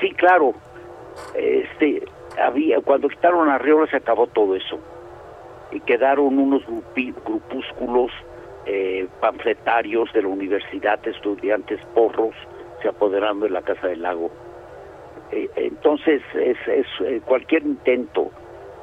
Sí, 0.00 0.10
claro. 0.12 0.54
Este, 1.34 2.02
había, 2.38 2.80
cuando 2.80 3.08
quitaron 3.08 3.48
a 3.48 3.58
Riola 3.58 3.86
se 3.90 3.96
acabó 3.96 4.26
todo 4.26 4.54
eso. 4.56 4.78
Y 5.70 5.80
quedaron 5.80 6.38
unos 6.38 6.62
grupúsculos 6.66 8.12
eh, 8.66 9.08
panfletarios 9.20 10.12
de 10.12 10.22
la 10.22 10.28
universidad, 10.28 11.06
estudiantes 11.06 11.80
porros, 11.94 12.34
se 12.80 12.88
apoderando 12.88 13.46
de 13.46 13.50
la 13.50 13.62
Casa 13.62 13.88
del 13.88 14.02
Lago. 14.02 14.30
Eh, 15.32 15.48
entonces, 15.56 16.22
es, 16.34 16.56
es 16.68 16.86
eh, 17.00 17.20
cualquier 17.24 17.62
intento 17.62 18.30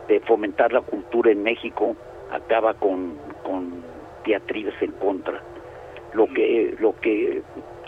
de 0.08 0.20
fomentar 0.22 0.74
la 0.74 0.82
cultura 0.82 1.32
en 1.32 1.44
México 1.44 1.96
acaba 2.32 2.74
con, 2.74 3.18
con, 3.44 3.84
en 4.26 4.92
contra. 5.00 5.42
Lo 6.14 6.28
que, 6.28 6.76
lo 6.80 6.94
que 7.00 7.42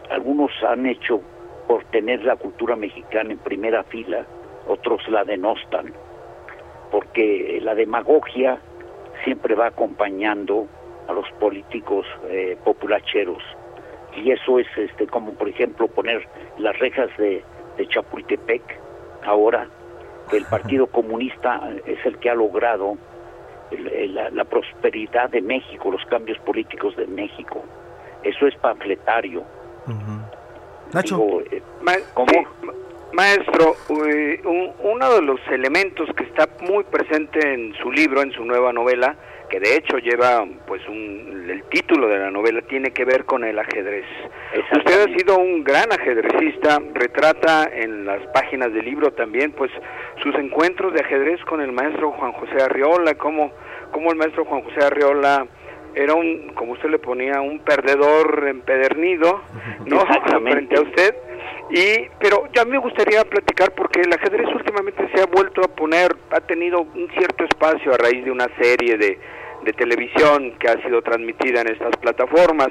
algunos 0.09 0.51
han 0.67 0.85
hecho 0.85 1.21
por 1.67 1.83
tener 1.85 2.23
la 2.23 2.35
cultura 2.35 2.75
mexicana 2.75 3.33
en 3.33 3.39
primera 3.39 3.83
fila, 3.83 4.25
otros 4.67 5.07
la 5.09 5.23
denostan, 5.23 5.93
porque 6.91 7.59
la 7.61 7.75
demagogia 7.75 8.59
siempre 9.23 9.55
va 9.55 9.67
acompañando 9.67 10.67
a 11.07 11.13
los 11.13 11.29
políticos 11.39 12.05
eh, 12.29 12.57
populacheros 12.63 13.43
y 14.15 14.31
eso 14.31 14.59
es 14.59 14.67
este 14.77 15.07
como 15.07 15.33
por 15.33 15.49
ejemplo 15.49 15.87
poner 15.87 16.25
las 16.57 16.77
rejas 16.79 17.09
de, 17.17 17.43
de 17.77 17.87
Chapultepec 17.87 18.61
ahora 19.25 19.67
que 20.29 20.37
el 20.37 20.45
Partido 20.45 20.87
Comunista 20.91 21.69
es 21.85 22.05
el 22.05 22.17
que 22.19 22.29
ha 22.29 22.35
logrado 22.35 22.97
la, 23.71 24.45
prosperidad 24.45 25.29
de 25.29 25.41
México, 25.41 25.91
los 25.91 26.05
cambios 26.05 26.37
políticos 26.39 26.95
de 26.95 27.07
México. 27.07 27.63
Eso 28.23 28.47
es 28.47 28.55
panfletario. 28.55 29.43
Nacho. 30.93 31.41
Eh, 31.51 31.61
maestro, 33.13 33.75
eh, 34.07 34.41
uno 34.43 35.13
de 35.15 35.21
los 35.21 35.39
elementos 35.51 36.09
que 36.15 36.23
está 36.23 36.47
muy 36.61 36.83
presente 36.83 37.39
en 37.53 37.73
su 37.75 37.91
libro, 37.91 38.21
en 38.21 38.31
su 38.31 38.43
nueva 38.43 38.73
novela, 38.73 39.15
que 39.49 39.59
de 39.59 39.75
hecho 39.75 39.97
lleva 39.99 40.45
pues 40.65 40.81
un, 40.87 41.47
el 41.49 41.63
título 41.65 42.07
de 42.07 42.17
la 42.17 42.31
novela 42.31 42.61
tiene 42.63 42.91
que 42.91 43.05
ver 43.05 43.25
con 43.25 43.43
el 43.43 43.59
ajedrez. 43.59 44.05
Usted 44.71 45.01
ha 45.01 45.17
sido 45.17 45.37
un 45.37 45.63
gran 45.63 45.91
ajedrecista, 45.91 46.81
retrata 46.93 47.69
en 47.71 48.05
las 48.05 48.25
páginas 48.33 48.73
del 48.73 48.85
libro 48.85 49.11
también 49.13 49.51
pues 49.51 49.71
sus 50.23 50.33
encuentros 50.35 50.93
de 50.93 51.01
ajedrez 51.01 51.39
con 51.45 51.61
el 51.61 51.71
maestro 51.71 52.11
Juan 52.11 52.31
José 52.33 52.63
Arriola, 52.63 53.15
como 53.15 53.51
como 53.91 54.11
el 54.11 54.17
maestro 54.17 54.43
Juan 54.45 54.63
José 54.63 54.83
Arriola 54.83 55.45
era 55.95 56.15
un, 56.15 56.51
como 56.55 56.73
usted 56.73 56.89
le 56.89 56.99
ponía, 56.99 57.39
un 57.41 57.59
perdedor 57.59 58.47
empedernido, 58.47 59.41
¿no? 59.85 59.99
Frente 60.41 60.75
a 60.75 60.81
usted. 60.81 61.15
Y, 61.69 62.07
pero 62.19 62.47
ya 62.53 62.65
me 62.65 62.77
gustaría 62.77 63.23
platicar 63.23 63.73
porque 63.73 64.01
el 64.01 64.13
ajedrez 64.13 64.47
últimamente 64.53 65.09
se 65.13 65.21
ha 65.21 65.25
vuelto 65.25 65.61
a 65.63 65.67
poner, 65.67 66.15
ha 66.31 66.41
tenido 66.41 66.81
un 66.81 67.09
cierto 67.17 67.45
espacio 67.45 67.93
a 67.93 67.97
raíz 67.97 68.23
de 68.23 68.31
una 68.31 68.47
serie 68.59 68.97
de, 68.97 69.17
de 69.63 69.73
televisión 69.73 70.53
que 70.59 70.67
ha 70.67 70.81
sido 70.83 71.01
transmitida 71.01 71.61
en 71.61 71.69
estas 71.69 71.95
plataformas. 71.97 72.69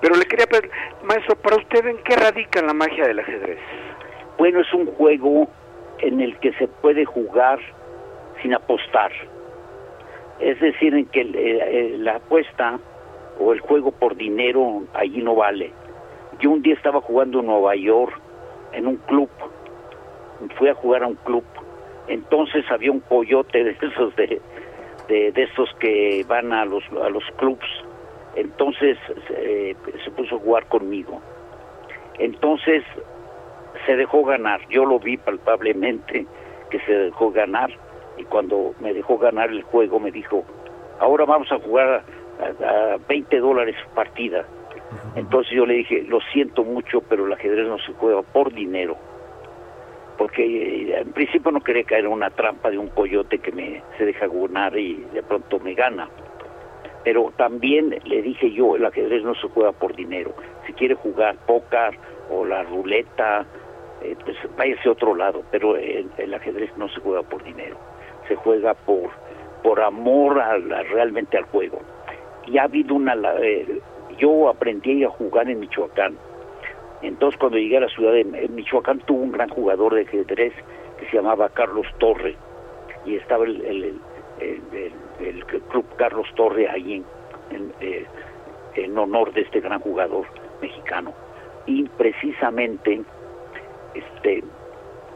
Pero 0.00 0.16
le 0.16 0.24
quería 0.24 0.46
pedir, 0.46 0.70
maestro, 1.04 1.36
para 1.36 1.56
usted, 1.56 1.86
¿en 1.86 1.98
qué 1.98 2.16
radica 2.16 2.60
la 2.62 2.74
magia 2.74 3.06
del 3.06 3.20
ajedrez? 3.20 3.58
Bueno, 4.38 4.60
es 4.60 4.72
un 4.72 4.86
juego 4.86 5.48
en 5.98 6.20
el 6.20 6.36
que 6.38 6.52
se 6.54 6.66
puede 6.68 7.04
jugar 7.04 7.60
sin 8.42 8.54
apostar. 8.54 9.12
Es 10.40 10.60
decir, 10.60 10.94
en 10.94 11.06
que 11.06 11.20
eh, 11.20 11.32
eh, 11.34 11.94
la 11.98 12.16
apuesta 12.16 12.78
o 13.38 13.52
el 13.52 13.60
juego 13.60 13.92
por 13.92 14.16
dinero 14.16 14.82
allí 14.94 15.22
no 15.22 15.36
vale. 15.36 15.72
Yo 16.40 16.50
un 16.50 16.62
día 16.62 16.74
estaba 16.74 17.00
jugando 17.00 17.40
en 17.40 17.46
Nueva 17.46 17.76
York 17.76 18.21
en 18.72 18.86
un 18.86 18.96
club, 18.96 19.28
fui 20.58 20.68
a 20.68 20.74
jugar 20.74 21.04
a 21.04 21.06
un 21.08 21.14
club, 21.16 21.44
entonces 22.08 22.64
había 22.70 22.90
un 22.90 23.00
coyote 23.00 23.64
de 23.64 23.70
esos 23.70 24.14
de, 24.16 24.40
de, 25.08 25.42
esos 25.42 25.70
que 25.78 26.24
van 26.28 26.52
a 26.52 26.64
los, 26.64 26.84
a 27.02 27.08
los 27.08 27.24
clubs. 27.36 27.66
Entonces 28.34 28.98
eh, 29.30 29.76
se 30.04 30.10
puso 30.10 30.36
a 30.36 30.38
jugar 30.38 30.66
conmigo. 30.66 31.20
Entonces 32.18 32.82
se 33.86 33.96
dejó 33.96 34.24
ganar. 34.24 34.60
Yo 34.68 34.84
lo 34.84 34.98
vi 34.98 35.16
palpablemente 35.16 36.26
que 36.70 36.80
se 36.80 36.92
dejó 36.92 37.30
ganar. 37.30 37.70
Y 38.16 38.24
cuando 38.24 38.74
me 38.80 38.92
dejó 38.92 39.18
ganar 39.18 39.50
el 39.50 39.62
juego 39.62 39.98
me 40.00 40.10
dijo, 40.10 40.44
ahora 40.98 41.24
vamos 41.24 41.50
a 41.52 41.58
jugar 41.58 42.04
a, 42.40 42.94
a 42.94 42.96
20 43.08 43.38
dólares 43.38 43.76
partida. 43.94 44.44
Entonces 45.14 45.52
yo 45.52 45.66
le 45.66 45.74
dije, 45.74 46.02
lo 46.08 46.20
siento 46.32 46.64
mucho, 46.64 47.00
pero 47.02 47.26
el 47.26 47.32
ajedrez 47.32 47.66
no 47.66 47.78
se 47.78 47.92
juega 47.92 48.22
por 48.22 48.52
dinero 48.52 48.96
porque 50.22 50.44
eh, 50.44 51.00
en 51.00 51.12
principio 51.12 51.50
no 51.50 51.60
quería 51.60 51.84
caer 51.84 52.04
en 52.04 52.12
una 52.12 52.30
trampa 52.30 52.70
de 52.70 52.78
un 52.78 52.88
coyote 52.88 53.38
que 53.38 53.50
me 53.50 53.82
se 53.98 54.04
deja 54.04 54.28
ganar 54.28 54.78
y 54.78 55.04
de 55.12 55.22
pronto 55.22 55.58
me 55.58 55.74
gana. 55.74 56.08
Pero 57.04 57.32
también 57.36 57.98
le 58.04 58.22
dije 58.22 58.52
yo, 58.52 58.76
el 58.76 58.84
ajedrez 58.84 59.24
no 59.24 59.34
se 59.34 59.48
juega 59.48 59.72
por 59.72 59.96
dinero. 59.96 60.32
Si 60.66 60.72
quiere 60.74 60.94
jugar 60.94 61.36
póker 61.46 61.98
o 62.30 62.44
la 62.44 62.62
ruleta, 62.62 63.44
eh, 64.00 64.14
pues 64.24 64.36
váyase 64.56 64.88
a 64.88 64.92
otro 64.92 65.16
lado, 65.16 65.42
pero 65.50 65.76
el, 65.76 66.32
ajedrez 66.32 66.70
no 66.76 66.88
se 66.90 67.00
juega 67.00 67.22
por 67.22 67.42
dinero. 67.42 67.76
Se 68.28 68.36
juega 68.36 68.74
por 68.74 69.10
por 69.64 69.80
amor 69.80 70.40
a 70.40 70.56
realmente 70.56 71.36
al 71.36 71.44
juego. 71.44 71.80
Y 72.46 72.58
ha 72.58 72.64
habido 72.64 72.94
una... 72.94 73.14
Eh, 73.40 73.80
yo 74.18 74.48
aprendí 74.48 75.04
a 75.04 75.08
jugar 75.10 75.48
en 75.48 75.60
Michoacán 75.60 76.16
entonces 77.02 77.38
cuando 77.38 77.58
llegué 77.58 77.78
a 77.78 77.80
la 77.80 77.88
ciudad 77.88 78.12
de 78.12 78.24
Michoacán 78.24 79.00
tuvo 79.00 79.22
un 79.22 79.32
gran 79.32 79.48
jugador 79.48 79.94
de 79.94 80.02
ajedrez 80.02 80.52
que 80.98 81.06
se 81.06 81.16
llamaba 81.16 81.48
Carlos 81.48 81.86
Torre 81.98 82.36
y 83.04 83.16
estaba 83.16 83.44
el, 83.44 83.98
el, 84.38 85.44
club 85.44 85.84
Carlos 85.96 86.26
Torre 86.36 86.68
ahí 86.68 87.02
en, 87.50 87.72
eh, 87.80 88.06
en, 88.76 88.96
honor 88.96 89.32
de 89.32 89.42
este 89.42 89.60
gran 89.60 89.80
jugador 89.80 90.26
mexicano. 90.60 91.12
Y 91.66 91.88
precisamente 91.88 93.02
este 93.94 94.44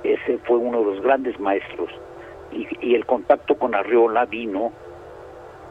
ese 0.02 0.38
fue 0.38 0.58
uno 0.58 0.80
de 0.80 0.84
los 0.86 1.02
grandes 1.02 1.38
maestros 1.38 1.90
y, 2.52 2.66
y 2.80 2.94
el 2.94 3.06
contacto 3.06 3.56
con 3.56 3.74
Arriola 3.74 4.24
vino 4.24 4.72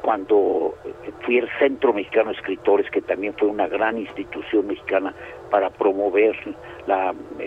cuando 0.05 0.75
fui 1.21 1.39
el 1.39 1.49
Centro 1.57 1.91
Mexicano 1.91 2.29
de 2.29 2.35
Escritores, 2.35 2.87
que 2.91 3.01
también 3.01 3.33
fue 3.39 3.47
una 3.47 3.67
gran 3.67 3.97
institución 3.97 4.67
mexicana 4.67 5.15
para 5.49 5.71
promover 5.71 6.35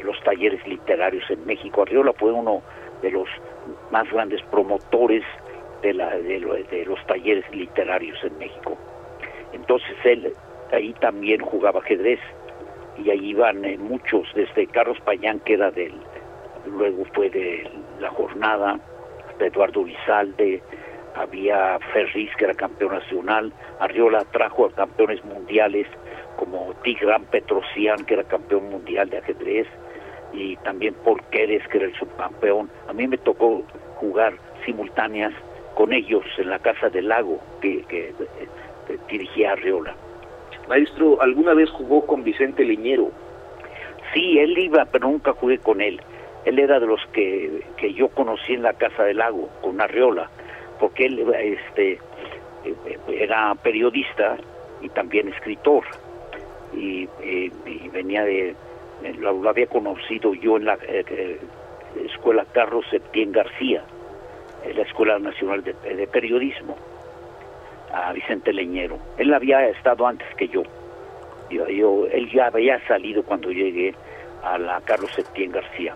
los 0.03 0.21
talleres 0.25 0.67
literarios 0.67 1.23
en 1.31 1.47
México. 1.47 1.83
Arriola 1.83 2.13
fue 2.15 2.33
uno 2.33 2.61
de 3.01 3.13
los 3.13 3.29
más 3.93 4.11
grandes 4.11 4.43
promotores 4.51 5.23
de, 5.83 5.95
los 6.85 7.07
talleres 7.07 7.45
literarios 7.53 8.19
en 8.25 8.37
México. 8.39 8.77
Entonces 9.53 9.97
él 10.03 10.33
ahí 10.73 10.93
también 10.95 11.41
jugaba 11.41 11.79
ajedrez 11.79 12.19
y 12.97 13.09
ahí 13.11 13.29
iban 13.29 13.65
eh, 13.65 13.79
muchos, 13.79 14.27
desde 14.35 14.67
Carlos 14.67 14.99
Payán, 15.05 15.39
que 15.41 15.55
era 15.55 15.71
del, 15.71 15.95
luego 16.67 17.05
fue 17.15 17.31
de 17.31 17.71
la 18.01 18.11
jornada, 18.11 18.81
hasta 19.31 19.47
Eduardo 19.47 19.85
Lizalde, 19.85 20.61
había 21.19 21.79
Ferris, 21.93 22.31
que 22.37 22.45
era 22.45 22.55
campeón 22.55 22.93
nacional, 22.93 23.53
Arriola 23.81 24.25
trajo 24.33 24.67
a 24.67 24.73
campeones 24.73 25.25
mundiales 25.25 25.87
como 26.37 26.73
Tigran 26.85 27.25
Petrosian, 27.25 28.05
que 28.05 28.15
era 28.15 28.25
campeón 28.25 28.71
mundial 28.71 29.11
de 29.11 29.19
ajedrez, 29.19 29.67
y 30.33 30.57
también 30.59 30.95
Paul 31.05 31.21
Keres, 31.31 31.67
que 31.69 31.79
era 31.79 31.87
el 31.87 31.95
subcampeón. 31.95 32.71
A 32.89 32.93
mí 32.93 33.09
me 33.09 33.19
tocó 33.19 33.63
jugar 33.97 34.35
simultáneas 34.65 35.33
con 35.75 35.93
ellos 35.93 36.25
en 36.39 36.51
la 36.51 36.59
Casa 36.61 36.89
del 36.89 37.09
Lago, 37.09 37.41
que, 37.61 37.83
que, 37.89 38.15
dirigía 39.11 39.53
Arriola. 39.53 39.95
Maestro, 40.69 41.21
¿alguna 41.21 41.55
vez 41.55 41.71
jugó 41.71 42.07
con 42.07 42.23
Vicente 42.23 42.65
Leñero? 42.65 43.11
Sí, 44.13 44.39
él 44.39 44.57
iba, 44.57 44.85
pero 44.87 45.09
nunca 45.09 45.33
jugué 45.33 45.59
con 45.59 45.81
él. 45.81 46.01
Él 46.45 46.59
era 46.59 46.79
de 46.79 46.87
los 46.87 47.01
que, 47.13 47.63
que 47.77 47.93
yo 47.93 48.09
conocí 48.09 48.55
en 48.55 48.63
la 48.63 48.75
Casa 48.75 49.05
del 49.05 49.19
Lago, 49.19 49.49
con 49.61 49.81
Arriola 49.81 50.31
porque 50.79 51.07
él 51.07 51.27
este, 51.35 51.99
era 53.09 53.55
periodista 53.57 54.37
y 54.81 54.89
también 54.91 55.29
escritor. 55.29 55.85
Y, 56.75 57.09
venía 57.93 58.25
de, 58.25 58.55
lo, 59.19 59.49
había 59.49 59.67
conocido 59.67 60.35
yo 60.35 60.57
en 60.57 60.67
la 60.67 60.75
eh, 60.75 61.05
eh, 61.09 61.39
escuela 62.05 62.45
Carlos 62.53 62.85
Septién 62.91 63.33
García, 63.33 63.83
en 64.65 64.77
la 64.77 64.83
Escuela 64.83 65.19
Nacional 65.19 65.65
de, 65.65 66.07
Periodismo, 66.09 66.77
a 67.93 68.13
Vicente 68.13 68.53
Leñero. 68.53 68.99
Él 69.17 69.33
había 69.33 69.67
estado 69.69 70.07
antes 70.07 70.29
que 70.37 70.49
yo. 70.49 70.63
yo. 71.51 72.07
Él 72.07 72.31
ya 72.31 72.47
había 72.47 72.87
salido 72.87 73.23
cuando 73.23 73.51
llegué 73.51 73.95
a 74.43 74.59
la 74.59 74.81
Carlos 74.83 75.11
Septién 75.15 75.53
García. 75.53 75.95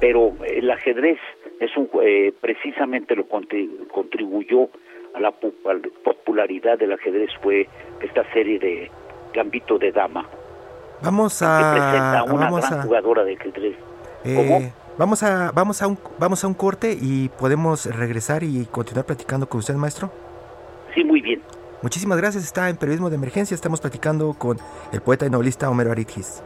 Pero 0.00 0.32
el 0.44 0.70
ajedrez 0.70 1.18
es 1.64 1.76
un 1.76 1.88
eh, 2.02 2.32
precisamente 2.40 3.16
lo 3.16 3.26
contribuyó 3.26 4.68
a 5.14 5.20
la 5.20 5.32
popularidad 5.32 6.78
del 6.78 6.92
ajedrez 6.92 7.30
fue 7.42 7.68
esta 8.00 8.24
serie 8.32 8.58
de 8.58 8.90
Gambito 9.32 9.78
de 9.78 9.92
Dama. 9.92 10.26
Vamos 11.02 11.42
a 11.42 12.24
una 12.26 12.50
gran 12.50 12.82
jugadora 12.82 13.24
de 13.24 13.34
ajedrez. 13.34 13.76
Eh, 14.24 14.72
vamos 14.96 15.22
a 15.22 15.52
vamos 15.52 15.82
a 15.82 15.86
un 15.86 15.98
vamos 16.18 16.44
a 16.44 16.46
un 16.46 16.54
corte 16.54 16.96
y 17.00 17.28
podemos 17.28 17.86
regresar 17.86 18.42
y 18.42 18.66
continuar 18.66 19.06
platicando 19.06 19.48
con 19.48 19.58
usted, 19.58 19.74
maestro. 19.74 20.10
Sí, 20.94 21.04
muy 21.04 21.20
bien. 21.20 21.42
Muchísimas 21.82 22.16
gracias. 22.18 22.44
Está 22.44 22.70
en 22.70 22.76
Periodismo 22.76 23.10
de 23.10 23.16
Emergencia. 23.16 23.54
Estamos 23.54 23.80
platicando 23.80 24.34
con 24.34 24.56
el 24.92 25.02
poeta 25.02 25.26
y 25.26 25.30
novelista 25.30 25.68
Homero 25.68 25.92
Aritgis. 25.92 26.42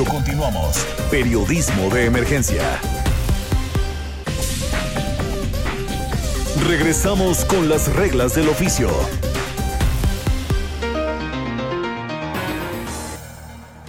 Continuamos. 0.00 0.86
Periodismo 1.10 1.90
de 1.90 2.06
emergencia. 2.06 2.62
Regresamos 6.66 7.44
con 7.44 7.68
las 7.68 7.94
reglas 7.94 8.34
del 8.34 8.48
oficio. 8.48 8.88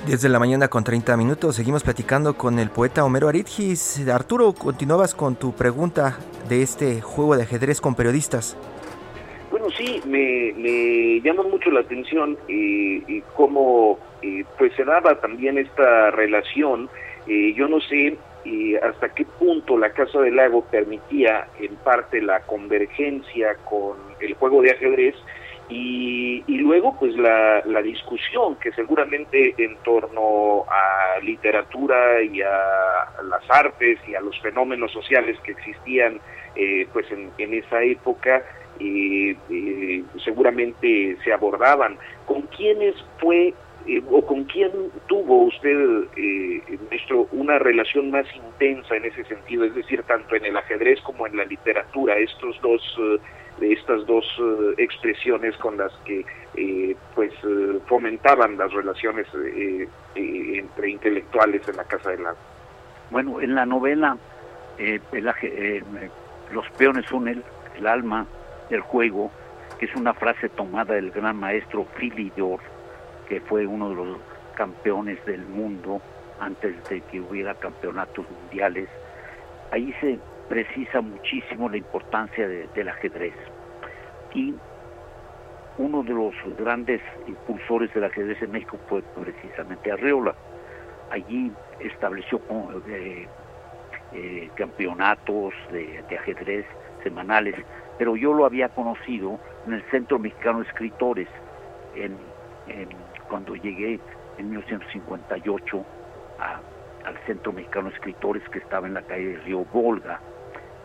Desde 0.06 0.28
la 0.28 0.40
mañana 0.40 0.68
con 0.68 0.84
30 0.84 1.16
minutos 1.16 1.56
seguimos 1.56 1.84
platicando 1.84 2.38
con 2.38 2.60
el 2.60 2.70
poeta 2.70 3.06
Homero 3.06 3.30
Aritgis. 3.30 4.06
Arturo, 4.10 4.54
continuabas 4.54 5.16
con 5.16 5.36
tu 5.36 5.54
pregunta 5.54 6.18
de 6.50 6.62
este 6.62 7.02
juego 7.02 7.38
de 7.38 7.44
ajedrez 7.44 7.80
con 7.80 7.96
periodistas. 7.96 8.58
Bueno, 9.54 9.70
sí, 9.70 10.02
me, 10.08 11.22
llama 11.22 11.44
mucho 11.44 11.70
la 11.70 11.82
atención 11.82 12.36
y 12.48 13.22
cómo 13.36 14.00
eh, 14.24 14.44
pues 14.58 14.74
se 14.74 14.84
daba 14.84 15.14
también 15.22 15.60
esta 15.60 16.10
relación. 16.10 16.90
Eh, 17.28 17.54
yo 17.56 17.68
no 17.68 17.80
sé 17.82 18.18
eh, 18.46 18.80
hasta 18.82 19.10
qué 19.10 19.26
punto 19.26 19.78
la 19.78 19.92
Casa 19.92 20.22
del 20.22 20.38
Lago 20.38 20.64
permitía 20.72 21.50
en 21.60 21.76
parte 21.76 22.20
la 22.20 22.40
convergencia 22.40 23.56
con 23.70 23.98
el 24.22 24.34
juego 24.34 24.64
de 24.64 24.72
ajedrez 24.72 25.14
y, 25.70 26.44
luego 26.48 26.98
pues 27.00 27.16
la, 27.16 27.62
discusión 27.84 28.56
que 28.56 28.72
seguramente 28.72 29.54
en 29.58 29.76
torno 29.78 30.66
a 30.68 31.20
literatura 31.22 32.24
y 32.24 32.42
a 32.42 33.06
las 33.24 33.50
artes 33.50 34.00
y 34.08 34.16
a 34.16 34.22
los 34.22 34.40
fenómenos 34.42 34.92
sociales 34.92 35.38
que 35.44 35.52
existían 35.52 36.20
eh, 36.56 36.88
pues 36.94 37.06
en, 37.12 37.54
esa 37.54 37.84
época 37.84 38.44
eh, 38.80 40.04
seguramente 40.24 41.18
se 41.24 41.34
abordaban. 41.34 41.98
¿Con 42.26 42.44
quiénes 42.44 42.96
fue 43.20 43.54
eh, 43.86 44.02
o 44.10 44.26
con 44.26 44.46
quién 44.46 44.72
tuvo 45.08 45.44
usted, 45.44 46.06
eh, 46.16 46.62
maestro, 46.90 47.28
una 47.34 47.60
relación 47.60 48.12
más 48.12 48.26
intensa 48.34 48.96
en 48.96 49.06
ese 49.06 49.26
sentido, 49.26 49.66
es 49.66 49.76
decir, 49.76 50.04
tanto 50.04 50.36
en 50.36 50.46
el 50.46 50.56
ajedrez 50.56 51.02
como 51.02 51.28
en 51.28 51.36
la 51.36 51.44
literatura, 51.44 52.16
estos 52.18 52.62
dos, 52.62 52.82
eh, 52.98 53.74
estas 53.74 54.06
dos 54.06 54.26
eh, 54.40 54.76
expresiones 54.78 55.58
con 55.58 55.78
las 55.78 55.92
que 56.06 56.26
pues 57.16 57.34
fomentaban 57.88 58.58
las 58.58 58.72
relaciones 58.72 59.28
entre 60.16 60.90
intelectuales 60.90 61.68
en 61.68 61.78
la 61.78 61.84
Casa 61.84 62.12
del 62.12 62.24
Lago. 62.24 62.38
Bueno, 63.10 63.42
en 63.42 63.56
la 63.56 63.66
novela 63.66 64.18
los 66.52 66.70
peones 66.78 67.06
son 67.08 67.28
el, 67.28 67.44
el, 67.76 67.88
alma 67.88 68.28
del 68.70 68.82
juego, 68.82 69.32
que 69.80 69.86
es 69.86 69.96
una 69.96 70.14
frase 70.14 70.50
tomada 70.50 70.96
del 70.96 71.12
gran 71.12 71.38
maestro 71.38 71.86
Philidor 71.98 72.60
que 73.28 73.42
fue 73.42 73.66
uno 73.66 73.90
de 73.90 73.96
los 73.96 74.18
campeones 74.56 75.24
del 75.26 75.46
mundo 75.46 76.02
antes 76.40 76.76
de 76.90 77.02
que 77.02 77.22
hubiera 77.22 77.56
campeonatos 77.56 78.26
mundiales. 78.30 78.90
Ahí 79.72 79.94
se 80.02 80.20
precisa 80.50 81.02
muchísimo 81.02 81.70
la 81.70 81.78
importancia 81.78 82.48
del 82.48 82.90
ajedrez. 82.90 83.34
Y 84.34 84.54
uno 85.78 86.04
de 86.04 86.14
los 86.14 86.34
grandes 86.58 87.02
impulsores 87.28 87.94
del 87.94 88.04
ajedrez 88.04 88.42
en 88.42 88.52
México 88.52 88.78
fue 88.88 89.02
precisamente 89.02 89.92
Arreola. 89.92 90.36
Allí 91.10 91.52
estableció 91.80 92.42
eh, 92.88 93.28
eh, 94.14 94.50
campeonatos 94.56 95.54
de, 95.72 96.04
ajedrez 96.16 96.66
semanales, 97.04 97.56
pero 97.98 98.16
yo 98.16 98.34
lo 98.34 98.46
había 98.46 98.70
conocido 98.70 99.40
en 99.68 99.74
el 99.74 99.84
Centro 99.92 100.20
Mexicano 100.20 100.60
de 100.60 100.66
Escritores, 100.68 101.28
en 101.96 102.18
cuando 103.30 103.56
llegué 103.56 104.00
en 104.38 104.50
1958 104.50 105.86
al 107.06 107.18
Centro 107.26 107.52
Mexicano 107.52 107.90
de 107.90 107.96
Escritores 107.96 108.44
que 108.50 108.60
estaba 108.60 108.88
en 108.88 108.94
la 108.94 109.02
calle 109.02 109.30
de 109.30 109.38
Río 109.38 109.66
Volga, 109.74 110.20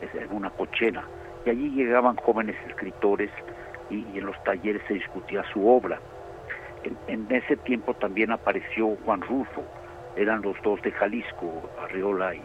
en 0.01 0.35
una 0.35 0.51
cochera. 0.51 1.05
Y 1.45 1.51
allí 1.51 1.71
llegaban 1.71 2.17
jóvenes 2.17 2.57
escritores 2.67 3.31
y, 3.91 4.05
en 4.19 4.27
los 4.27 4.43
talleres 4.45 4.83
se 4.89 4.95
discutía 4.95 5.45
su 5.53 5.69
obra. 5.69 6.01
En, 7.07 7.27
ese 7.31 7.57
tiempo 7.57 7.95
también 7.95 8.33
apareció 8.33 8.97
Juan 9.05 9.21
Rulfo, 9.21 9.65
eran 10.17 10.43
los 10.43 10.57
dos 10.63 10.81
de 10.83 10.93
Jalisco, 10.93 11.71
Arriola 11.83 12.35
y, 12.35 12.43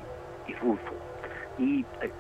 Rulfo. 0.62 0.94
Y 1.58 1.86
eh, 2.02 2.12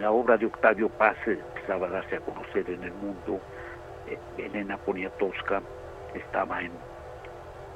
la, 0.00 0.10
obra 0.10 0.36
de 0.36 0.46
Octavio 0.46 0.88
Paz 0.88 1.16
empezaba 1.26 1.86
a 1.88 1.90
darse 1.90 2.16
a 2.16 2.20
conocer 2.20 2.68
en 2.68 2.82
el 2.82 2.92
mundo. 2.92 3.40
Eh, 4.06 4.18
Elena 4.38 4.76
Poniatowska 4.78 5.62
estaba 6.14 6.62
en 6.62 6.72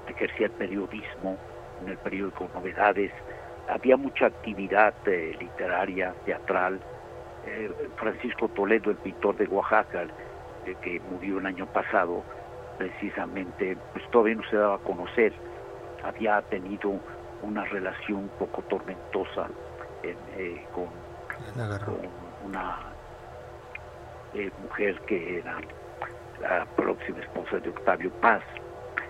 ejercía 0.08 0.46
el 0.46 0.52
periodismo 0.52 1.38
en 1.82 1.90
el 1.90 1.98
periódico 1.98 2.48
Novedades, 2.54 3.12
había 3.68 3.96
mucha 3.96 4.26
actividad 4.26 4.94
eh, 5.06 5.36
literaria, 5.38 6.14
teatral. 6.24 6.80
Eh, 7.46 7.70
Francisco 7.96 8.48
Toledo, 8.48 8.90
el 8.90 8.96
pintor 8.96 9.36
de 9.36 9.46
Oaxaca, 9.46 10.04
eh, 10.66 10.74
que 10.82 11.00
murió 11.10 11.38
el 11.38 11.46
año 11.46 11.66
pasado, 11.66 12.22
precisamente, 12.78 13.76
pues 13.92 14.08
todavía 14.10 14.36
no 14.36 14.44
se 14.48 14.56
daba 14.56 14.76
a 14.76 14.78
conocer, 14.78 15.32
había 16.02 16.40
tenido 16.42 16.92
una 17.42 17.64
relación 17.64 18.18
un 18.20 18.28
poco 18.38 18.62
tormentosa 18.62 19.48
con, 20.74 20.86
una 22.46 22.78
mujer 24.62 25.00
que 25.06 25.38
era 25.38 25.58
la 26.40 26.64
próxima 26.76 27.20
esposa 27.20 27.58
de 27.58 27.68
Octavio 27.70 28.10
Paz. 28.20 28.42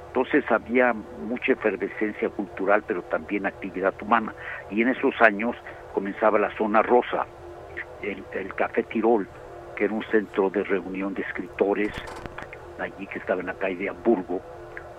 Entonces 0.09 0.45
había 0.51 0.93
mucha 0.93 1.53
efervescencia 1.53 2.29
cultural, 2.29 2.85
pero 2.87 3.03
también 3.03 3.47
actividad 3.47 3.95
humana. 4.03 4.35
Y 4.71 4.83
en 4.83 4.89
esos 4.89 5.15
años 5.23 5.57
comenzaba 5.95 6.39
la 6.39 6.55
zona 6.57 6.83
rosa, 6.83 7.27
el, 8.03 8.55
Café 8.55 8.83
Tirol, 8.83 9.27
que 9.75 9.85
era 9.85 9.95
un 9.95 10.05
centro 10.11 10.51
de 10.51 10.65
reunión 10.65 11.15
de 11.15 11.23
escritores, 11.23 11.93
allí 12.79 13.07
que 13.07 13.19
estaba 13.19 13.41
en 13.41 13.47
la 13.47 13.55
calle 13.55 13.77
de 13.77 13.89
Hamburgo, 13.89 14.43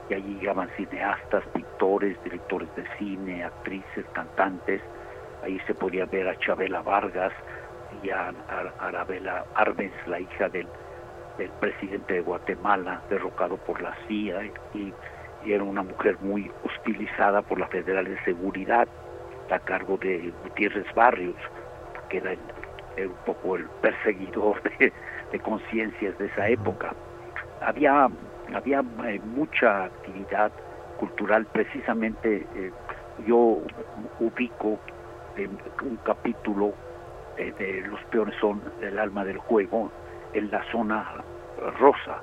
y 0.09 0.15
allí 0.15 0.39
llegaban 0.39 0.69
cineastas, 0.75 1.43
pintores, 1.53 2.17
directores 2.23 2.73
de 2.75 2.83
cine, 2.97 3.43
actrices, 3.43 4.05
cantantes. 4.13 4.81
Ahí 5.43 5.59
se 5.67 5.73
podía 5.73 6.05
ver 6.05 6.27
a 6.27 6.39
Chabela 6.39 6.81
Vargas 6.81 7.33
y 8.01 8.09
a, 8.09 8.33
Arabela 8.79 9.45
Arbenz, 9.55 9.93
la 10.07 10.19
hija 10.19 10.49
del 10.49 10.67
el 11.39 11.49
presidente 11.59 12.15
de 12.15 12.21
Guatemala, 12.21 13.01
derrocado 13.09 13.57
por 13.57 13.81
la 13.81 13.95
CIA, 14.07 14.45
y, 14.73 14.93
era 15.45 15.63
una 15.63 15.83
mujer 15.83 16.17
muy 16.21 16.49
hostilizada 16.63 17.41
por 17.41 17.59
la 17.59 17.67
Federal 17.67 18.05
de 18.05 18.17
Seguridad, 18.23 18.87
a 19.51 19.59
cargo 19.59 19.97
de 19.97 20.31
Gutiérrez 20.43 20.85
Barrios, 20.95 21.35
que 22.09 22.17
era, 22.17 22.31
un 22.97 23.15
poco 23.25 23.57
el 23.57 23.65
perseguidor 23.81 24.61
de, 24.79 25.39
conciencias 25.39 26.17
de 26.17 26.27
esa 26.27 26.47
época. 26.47 26.93
Había, 27.61 28.07
había 28.53 28.83
eh, 29.05 29.19
mucha 29.25 29.85
actividad 29.85 30.51
cultural, 30.97 31.45
precisamente 31.47 32.47
eh, 32.55 32.71
yo 33.27 33.61
ubico 34.19 34.79
un 35.37 35.97
capítulo 36.03 36.73
de 37.37 37.83
Los 37.87 38.03
peones 38.05 38.35
son 38.39 38.61
el 38.81 38.99
alma 38.99 39.25
del 39.25 39.37
juego, 39.37 39.91
en 40.33 40.51
la 40.51 40.63
zona 40.71 41.23
rosa, 41.79 42.21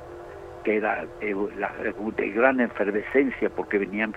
que 0.65 0.77
era 0.77 1.05
eh, 1.21 1.35
de 1.35 2.31
gran 2.31 2.61
efervescencia 2.61 3.49
porque 3.51 3.79
venían 3.79 4.15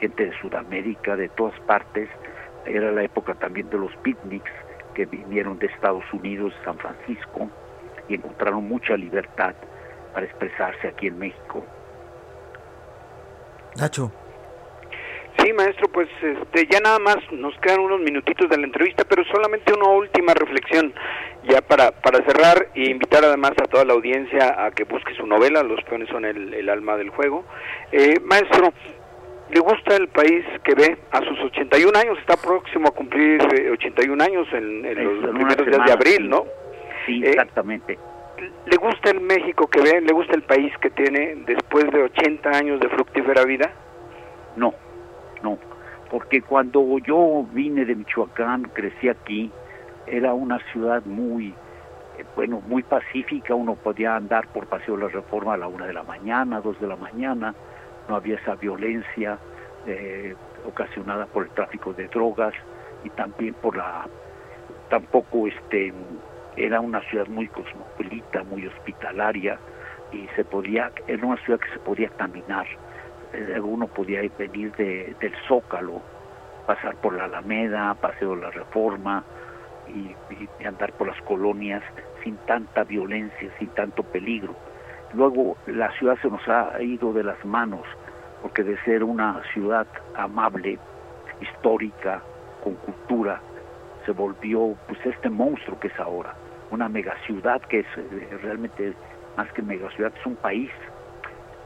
gente 0.00 0.26
de 0.26 0.38
Sudamérica, 0.40 1.16
de 1.16 1.28
todas 1.28 1.58
partes, 1.60 2.08
era 2.66 2.92
la 2.92 3.02
época 3.02 3.34
también 3.34 3.68
de 3.70 3.78
los 3.78 3.94
picnics 3.96 4.50
que 4.94 5.06
vinieron 5.06 5.58
de 5.58 5.66
Estados 5.66 6.04
Unidos, 6.12 6.52
San 6.64 6.78
Francisco, 6.78 7.48
y 8.08 8.14
encontraron 8.14 8.66
mucha 8.68 8.96
libertad 8.96 9.54
para 10.12 10.26
expresarse 10.26 10.88
aquí 10.88 11.06
en 11.06 11.18
México. 11.18 11.64
Nacho. 13.76 14.12
Sí, 15.38 15.52
maestro, 15.52 15.88
pues 15.88 16.08
este, 16.20 16.66
ya 16.70 16.80
nada 16.80 16.98
más 16.98 17.16
nos 17.32 17.56
quedan 17.58 17.80
unos 17.80 18.00
minutitos 18.00 18.48
de 18.50 18.58
la 18.58 18.66
entrevista, 18.66 19.04
pero 19.04 19.24
solamente 19.24 19.72
una 19.72 19.88
última 19.88 20.34
reflexión 20.34 20.92
ya 21.44 21.60
para, 21.62 21.90
para 21.90 22.22
cerrar 22.24 22.68
e 22.74 22.90
invitar 22.90 23.24
además 23.24 23.52
a 23.52 23.66
toda 23.66 23.84
la 23.84 23.94
audiencia 23.94 24.64
a 24.64 24.70
que 24.70 24.84
busque 24.84 25.14
su 25.14 25.26
novela, 25.26 25.62
Los 25.62 25.82
peones 25.84 26.08
son 26.10 26.24
el, 26.24 26.68
alma 26.68 26.96
del 26.96 27.10
juego. 27.10 27.44
Eh, 27.90 28.20
maestro, 28.20 28.72
¿le 29.50 29.60
gusta 29.60 29.96
el 29.96 30.08
país 30.08 30.44
que 30.64 30.74
ve 30.74 30.98
a 31.10 31.18
sus 31.20 31.38
81 31.40 31.98
años? 31.98 32.18
Está 32.18 32.36
próximo 32.36 32.88
a 32.88 32.92
cumplir 32.92 33.40
81 33.72 34.22
eh, 34.22 34.26
años 34.26 34.46
en, 34.52 34.82
los 34.82 35.34
primeros 35.34 35.66
días 35.66 35.86
de 35.86 35.92
abril, 35.92 36.28
¿no? 36.28 36.44
Sí, 37.06 37.22
eh, 37.24 37.30
exactamente. 37.30 37.98
¿Le 38.66 38.76
gusta 38.76 39.10
el 39.10 39.20
México 39.20 39.66
que 39.68 39.80
ve? 39.80 40.00
¿Le 40.02 40.12
gusta 40.12 40.34
el 40.34 40.42
país 40.42 40.72
que 40.78 40.90
tiene 40.90 41.36
después 41.46 41.90
de 41.90 42.02
80 42.02 42.50
años 42.50 42.80
de 42.80 42.88
fructífera 42.88 43.44
vida? 43.44 43.72
No 44.56 44.74
no, 45.42 45.58
porque 46.10 46.42
cuando 46.42 46.98
yo 46.98 47.46
vine 47.52 47.84
de 47.84 47.94
Michoacán, 47.94 48.64
crecí 48.74 49.08
aquí, 49.08 49.50
era 50.06 50.34
una 50.34 50.58
ciudad 50.72 51.04
muy, 51.04 51.54
eh, 52.18 52.24
bueno, 52.36 52.62
muy 52.66 52.82
pacífica, 52.82 53.54
uno 53.54 53.74
podía 53.76 54.16
andar 54.16 54.48
por 54.48 54.66
Paseo 54.66 54.96
de 54.96 55.04
la 55.04 55.08
Reforma 55.08 55.54
a 55.54 55.56
la 55.56 55.68
una 55.68 55.86
de 55.86 55.92
la 55.92 56.02
mañana, 56.02 56.60
dos 56.60 56.78
de 56.80 56.86
la 56.86 56.96
mañana, 56.96 57.54
no 58.08 58.16
había 58.16 58.36
esa 58.36 58.56
violencia, 58.56 59.38
eh, 59.86 60.34
ocasionada 60.64 61.26
por 61.26 61.44
el 61.44 61.50
tráfico 61.50 61.92
de 61.92 62.06
drogas 62.08 62.54
y 63.04 63.10
también 63.10 63.54
por 63.54 63.76
la 63.76 64.06
tampoco 64.88 65.46
este 65.48 65.92
era 66.56 66.80
una 66.80 67.00
ciudad 67.08 67.26
muy 67.26 67.48
cosmopolita, 67.48 68.44
muy 68.44 68.66
hospitalaria 68.66 69.58
y 70.12 70.28
se 70.36 70.44
podía 70.44 70.92
era 71.06 71.26
una 71.26 71.36
ciudad 71.44 71.58
que 71.58 71.72
se 71.72 71.78
podía 71.78 72.08
caminar. 72.10 72.66
Eh, 73.32 73.60
uno 73.60 73.86
podía 73.86 74.20
venir 74.38 74.72
de, 74.76 75.14
del 75.20 75.34
Zócalo, 75.48 76.00
pasar 76.66 76.96
por 76.96 77.14
la 77.14 77.24
Alameda, 77.24 77.94
Paseo 77.94 78.36
de 78.36 78.42
la 78.42 78.50
Reforma 78.50 79.24
y, 79.88 80.14
y 80.60 80.64
andar 80.64 80.92
por 80.92 81.08
las 81.08 81.20
colonias 81.22 81.82
sin 82.22 82.36
tanta 82.46 82.84
violencia, 82.84 83.50
sin 83.58 83.68
tanto 83.68 84.02
peligro. 84.02 84.54
Luego 85.14 85.56
la 85.66 85.90
ciudad 85.98 86.16
se 86.22 86.28
nos 86.28 86.46
ha 86.48 86.80
ido 86.82 87.12
de 87.12 87.24
las 87.24 87.42
manos 87.44 87.82
porque 88.42 88.64
de 88.64 88.76
ser 88.84 89.04
una 89.04 89.40
ciudad 89.52 89.86
amable, 90.16 90.78
histórica, 91.40 92.22
con 92.62 92.74
cultura, 92.76 93.40
se 94.04 94.12
volvió 94.12 94.76
pues 94.88 94.98
este 95.04 95.30
monstruo 95.30 95.78
que 95.78 95.88
es 95.88 96.00
ahora, 96.00 96.34
una 96.70 96.88
megaciudad 96.88 97.60
que 97.62 97.80
es 97.80 97.86
eh, 97.96 98.38
realmente 98.42 98.94
más 99.36 99.50
que 99.52 99.62
megaciudad, 99.62 100.12
es 100.18 100.26
un 100.26 100.36
país 100.36 100.70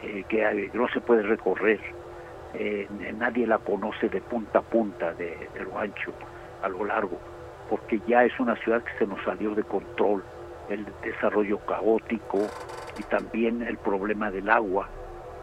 eh, 0.07 0.25
que 0.29 0.43
eh, 0.43 0.71
no 0.73 0.89
se 0.89 1.01
puede 1.01 1.23
recorrer, 1.23 1.81
nadie 3.19 3.47
la 3.47 3.59
conoce 3.59 4.09
de 4.09 4.23
punta 4.23 4.61
a 4.61 4.63
punta, 4.63 5.13
de, 5.13 5.37
de 5.53 5.65
lo 5.65 5.79
ancho 5.79 6.13
a 6.63 6.69
lo 6.69 6.85
largo, 6.87 7.19
porque 7.69 8.01
ya 8.07 8.25
es 8.25 8.39
una 8.41 8.57
ciudad 8.57 8.83
que 8.83 8.99
se 8.99 9.07
nos 9.07 9.23
salió 9.25 9.55
de 9.55 9.63
control, 9.63 10.23
el 10.71 10.87
desarrollo 11.03 11.59
caótico 11.67 12.51
y 12.97 13.03
también 13.05 13.63
el 13.63 13.77
problema 13.77 14.31
del 14.31 14.49
agua, 14.49 14.89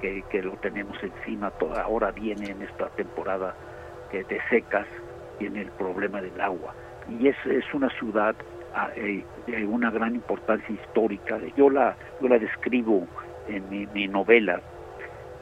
que, 0.02 0.42
lo 0.42 0.52
tenemos 0.58 0.98
encima, 1.02 1.50
toda, 1.52 1.84
ahora 1.84 2.12
viene 2.12 2.52
en 2.52 2.62
esta 2.62 2.90
temporada 2.90 3.56
de 4.12 4.42
secas, 4.50 4.86
viene 5.40 5.62
el 5.62 5.72
problema 5.72 6.22
del 6.22 6.40
agua. 6.40 6.74
Y 7.08 7.28
es, 7.28 7.36
es 7.46 7.66
una 7.74 7.90
ciudad 7.98 8.36
ah, 8.76 8.90
eh, 8.96 9.24
de 9.48 9.66
una 9.66 9.90
gran 9.92 10.16
importancia 10.16 10.70
histórica. 10.70 11.40
Yo 11.56 11.70
la, 11.70 11.96
yo 12.22 12.28
la 12.28 12.38
describo 12.38 13.08
en 13.48 13.90
mi, 13.94 14.08
novela 14.08 14.62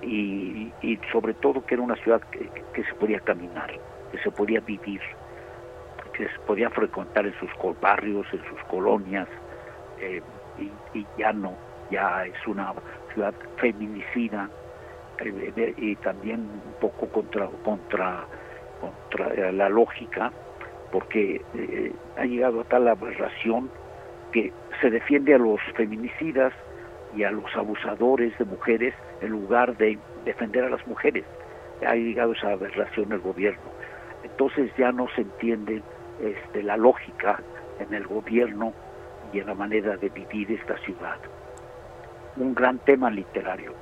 y, 0.01 0.71
y, 0.81 0.99
sobre 1.11 1.33
todo 1.35 1.65
que 1.65 1.75
era 1.75 1.83
una 1.83 1.95
ciudad 1.97 2.21
que, 2.31 2.83
se 2.83 2.93
podía 2.95 3.19
caminar, 3.19 3.71
que 4.11 4.17
se 4.19 4.31
podía 4.31 4.59
vivir, 4.61 5.01
que 6.13 6.27
se 6.27 6.39
podía 6.45 6.69
frecuentar 6.69 7.25
en 7.25 7.33
sus 7.39 7.49
barrios, 7.79 8.25
en 8.33 8.43
sus 8.45 8.59
colonias, 8.67 9.27
eh, 9.99 10.21
y, 10.57 10.99
y, 10.99 11.05
ya 11.17 11.31
no, 11.33 11.55
ya 11.91 12.25
es 12.25 12.47
una 12.47 12.73
ciudad 13.13 13.33
feminicida 13.57 14.49
eh, 15.19 15.73
y 15.77 15.95
también 15.97 16.39
un 16.39 16.73
poco 16.79 17.07
contra, 17.07 17.47
contra, 17.63 18.25
contra 18.79 19.51
la 19.51 19.69
lógica, 19.69 20.31
porque 20.91 21.41
eh, 21.53 21.93
ha 22.17 22.25
llegado 22.25 22.61
a 22.61 22.63
tal 22.65 22.87
aberración 22.87 23.69
que 24.31 24.51
se 24.81 24.89
defiende 24.89 25.35
a 25.35 25.37
los 25.37 25.59
feminicidas 25.75 26.53
y 27.15 27.23
a 27.23 27.31
los 27.31 27.45
abusadores 27.55 28.37
de 28.37 28.45
mujeres 28.45 28.93
en 29.21 29.29
lugar 29.29 29.77
de 29.77 29.97
defender 30.25 30.63
a 30.63 30.69
las 30.69 30.85
mujeres. 30.87 31.25
Ha 31.85 31.95
llegado 31.95 32.33
esa 32.33 32.51
aberración 32.51 33.11
el 33.11 33.19
gobierno. 33.19 33.71
Entonces 34.23 34.71
ya 34.77 34.91
no 34.91 35.07
se 35.15 35.21
entiende 35.21 35.81
este, 36.21 36.63
la 36.63 36.77
lógica 36.77 37.41
en 37.79 37.93
el 37.93 38.05
gobierno 38.05 38.73
y 39.33 39.39
en 39.39 39.47
la 39.47 39.55
manera 39.55 39.97
de 39.97 40.09
vivir 40.09 40.51
esta 40.51 40.77
ciudad 40.79 41.17
un 42.37 42.53
gran 42.55 42.79
tema 42.79 43.09
literario 43.09 43.73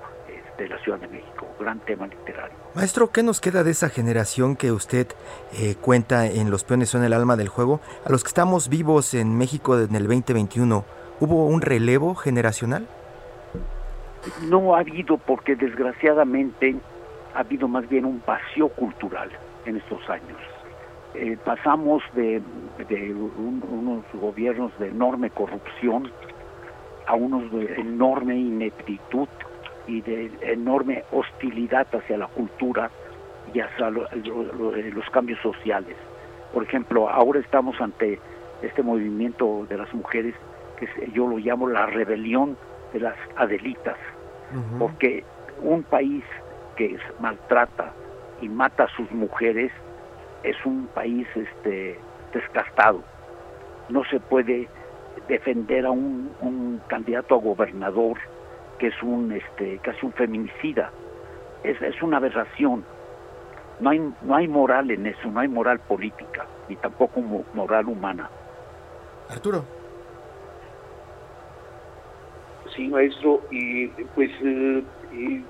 de 0.58 0.68
la 0.68 0.78
Ciudad 0.80 1.00
de 1.00 1.08
México, 1.08 1.48
gran 1.58 1.80
tema 1.80 2.06
literario. 2.06 2.58
Maestro, 2.76 3.12
¿qué 3.12 3.24
nos 3.24 3.39
queda 3.39 3.63
de 3.63 3.72
esa 3.72 3.88
generación 3.88 4.58
que 4.58 4.74
usted 4.74 5.08
eh, 5.54 5.76
cuenta 5.80 6.28
en 6.28 6.52
Los 6.52 6.65
peones 6.65 6.89
son 6.89 7.04
el 7.06 7.13
alma 7.13 7.38
del 7.38 7.48
juego? 7.48 7.80
A 8.04 8.12
los 8.12 8.24
que 8.24 8.28
estamos 8.28 8.68
vivos 8.68 9.13
en 9.13 9.38
México 9.38 9.80
en 9.80 9.96
el 9.96 10.04
2021, 10.04 10.84
¿hubo 11.22 11.46
un 11.46 11.62
relevo 11.62 12.13
generacional? 12.13 12.89
No 14.48 14.76
ha 14.76 14.80
habido 14.80 15.18
porque 15.18 15.56
desgraciadamente 15.56 16.76
ha 17.34 17.39
habido 17.39 17.68
más 17.68 17.88
bien 17.89 18.06
un 18.06 18.22
vacío 18.26 18.70
cultural 18.70 19.30
en 19.65 19.78
estos 19.78 20.10
años. 20.10 20.38
Eh, 21.15 21.38
pasamos 21.44 22.04
de, 22.13 22.42
unos 23.70 24.06
gobiernos 24.13 24.72
de 24.80 24.89
enorme 24.89 25.30
corrupción 25.30 26.12
a 27.08 27.15
unos 27.15 27.52
de 27.52 27.76
enorme 27.76 28.38
ineptitud 28.38 29.28
y 29.88 30.02
de 30.02 30.32
enorme 30.42 31.04
hostilidad 31.12 31.88
hacia 31.92 32.18
la 32.18 32.28
cultura 32.28 32.92
y 33.54 33.60
hacia 33.60 33.89
los 33.89 35.10
cambios 35.12 35.39
sociales. 35.42 35.96
Por 36.54 36.63
ejemplo, 36.63 37.10
ahora 37.10 37.39
estamos 37.39 37.80
ante 37.82 38.20
este 38.62 38.84
movimiento 38.84 39.65
de 39.68 39.78
las 39.78 39.92
mujeres 39.94 40.36
que 40.78 40.88
yo 41.12 41.28
lo 41.28 41.38
llamo 41.38 41.68
la 41.68 41.88
rebelión 41.88 42.56
de 42.94 43.00
las 43.00 43.15
adelitas, 43.36 43.98
porque 44.78 45.24
un 45.62 45.84
país 45.84 46.24
que 46.76 46.98
maltrata 47.20 47.94
y 48.42 48.50
mata 48.50 48.86
a 48.86 48.96
sus 48.96 49.12
mujeres 49.12 49.72
es 50.44 50.56
un 50.66 50.88
país 50.88 51.28
este 51.36 52.00
desgastado. 52.34 53.02
No 53.90 54.04
se 54.06 54.20
puede 54.20 54.68
defender 55.28 55.86
a 55.86 55.92
un, 55.92 56.32
un 56.42 56.82
candidato 56.88 57.36
a 57.36 57.40
gobernador 57.40 58.18
que 58.78 58.88
es 58.88 59.04
un 59.04 59.32
este 59.32 59.80
casi 59.80 60.06
un 60.06 60.14
feminicida. 60.14 60.92
Es, 61.64 61.82
es 61.82 62.02
una 62.02 62.18
aberración. 62.18 62.86
No 63.80 63.90
hay 63.90 64.00
no 64.22 64.36
hay 64.36 64.48
moral 64.48 64.92
en 64.92 65.08
eso 65.08 65.30
no 65.30 65.40
hay 65.40 65.48
moral 65.48 65.80
política 65.80 66.46
ni 66.68 66.76
tampoco 66.78 67.22
moral 67.54 67.88
humana. 67.88 68.30
Arturo 69.30 69.79
sí 72.75 72.88
maestro 72.88 73.41
y 73.51 73.88
pues 74.15 74.32
eh, 74.43 74.84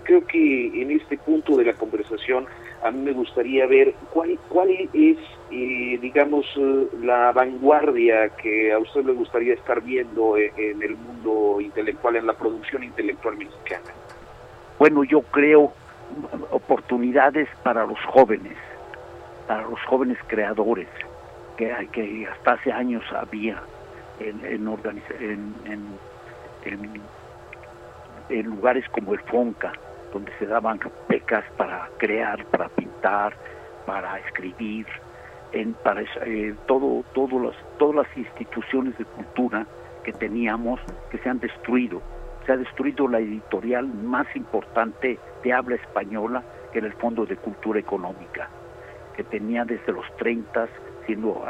creo 0.04 0.26
que 0.26 0.82
en 0.82 0.92
este 0.92 1.18
punto 1.18 1.58
de 1.58 1.66
la 1.66 1.74
conversación 1.74 2.46
a 2.84 2.92
mí 2.92 3.02
me 3.02 3.12
gustaría 3.12 3.66
ver 3.66 3.94
cuál 4.12 4.38
cuál 4.48 4.70
es 4.70 5.18
y 5.52 5.98
digamos 5.98 6.46
eh, 6.58 6.88
la 7.02 7.32
vanguardia 7.32 8.30
que 8.30 8.72
a 8.72 8.80
usted 8.80 9.04
le 9.06 9.14
gustaría 9.14 9.54
estar 9.54 9.82
viendo 9.82 10.38
e, 10.38 10.52
en 10.58 10.82
el 10.82 10.96
mundo 10.96 11.60
intelectual, 11.60 12.16
en 12.16 12.28
la 12.28 12.34
producción 12.34 12.84
intelectual 12.84 13.38
mexicana? 13.38 13.92
Bueno, 14.78 15.04
yo 15.04 15.22
creo 15.24 15.74
oportunidades 16.52 17.48
para 17.64 17.86
los 17.86 18.00
jóvenes, 18.06 18.58
para 19.48 19.64
los 19.64 19.82
jóvenes 19.86 20.18
creadores, 20.28 20.88
que, 21.58 21.74
que 21.92 22.28
hasta 22.28 22.54
hace 22.54 22.72
años 22.72 23.04
había 23.12 23.62
en, 24.20 24.44
en, 24.46 24.68
en, 25.20 25.54
en 25.66 25.86
lugares 28.44 28.86
como 28.90 29.14
el 29.14 29.20
FONCA, 29.22 29.74
donde 30.14 30.32
se 30.40 30.46
daban 30.46 30.80
becas 31.08 31.46
para 31.58 31.90
crear, 31.98 32.46
para 32.46 32.70
pintar, 32.70 33.34
para 33.86 34.20
escribir, 34.20 34.86
en 35.52 35.74
para 35.74 36.02
eh, 36.26 36.56
todo, 36.68 37.04
todas 37.14 37.96
las 37.96 38.18
instituciones 38.18 38.98
de 38.98 39.06
cultura 39.06 39.66
que 40.04 40.14
teníamos 40.14 40.80
que 41.10 41.18
se 41.20 41.30
han 41.30 41.40
destruido. 41.40 42.02
Se 42.46 42.54
ha 42.54 42.58
destruido 42.58 43.08
la 43.08 43.20
editorial 43.20 43.88
más 43.88 44.28
importante 44.36 45.20
de 45.44 45.54
habla 45.54 45.76
española, 45.76 46.44
que 46.72 46.80
era 46.80 46.88
el 46.88 46.94
Fondo 46.94 47.26
de 47.26 47.36
Cultura 47.36 47.80
Económica, 47.80 48.50
que 49.16 49.24
tenía 49.24 49.66
desde 49.66 49.92
los 49.92 50.06
30 50.18 50.68
siendo 51.06 51.44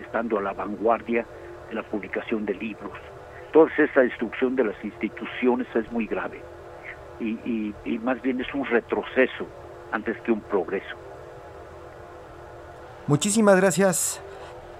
estando 0.00 0.38
a 0.38 0.42
la 0.42 0.52
vanguardia 0.54 1.26
de 1.68 1.74
la 1.74 1.82
publicación 1.82 2.46
de 2.46 2.54
libros. 2.54 2.98
Toda 3.52 3.70
esa 3.76 4.00
destrucción 4.00 4.56
de 4.56 4.64
las 4.64 4.84
instituciones 4.84 5.66
es 5.74 5.90
muy 5.90 6.06
grave 6.06 6.42
y 7.20 7.98
más 8.02 8.20
bien 8.22 8.40
es 8.40 8.54
un 8.54 8.64
retroceso 8.64 9.46
antes 9.92 10.16
que 10.20 10.32
un 10.32 10.40
progreso. 10.40 10.96
Muchísimas 13.06 13.56
gracias. 13.56 14.20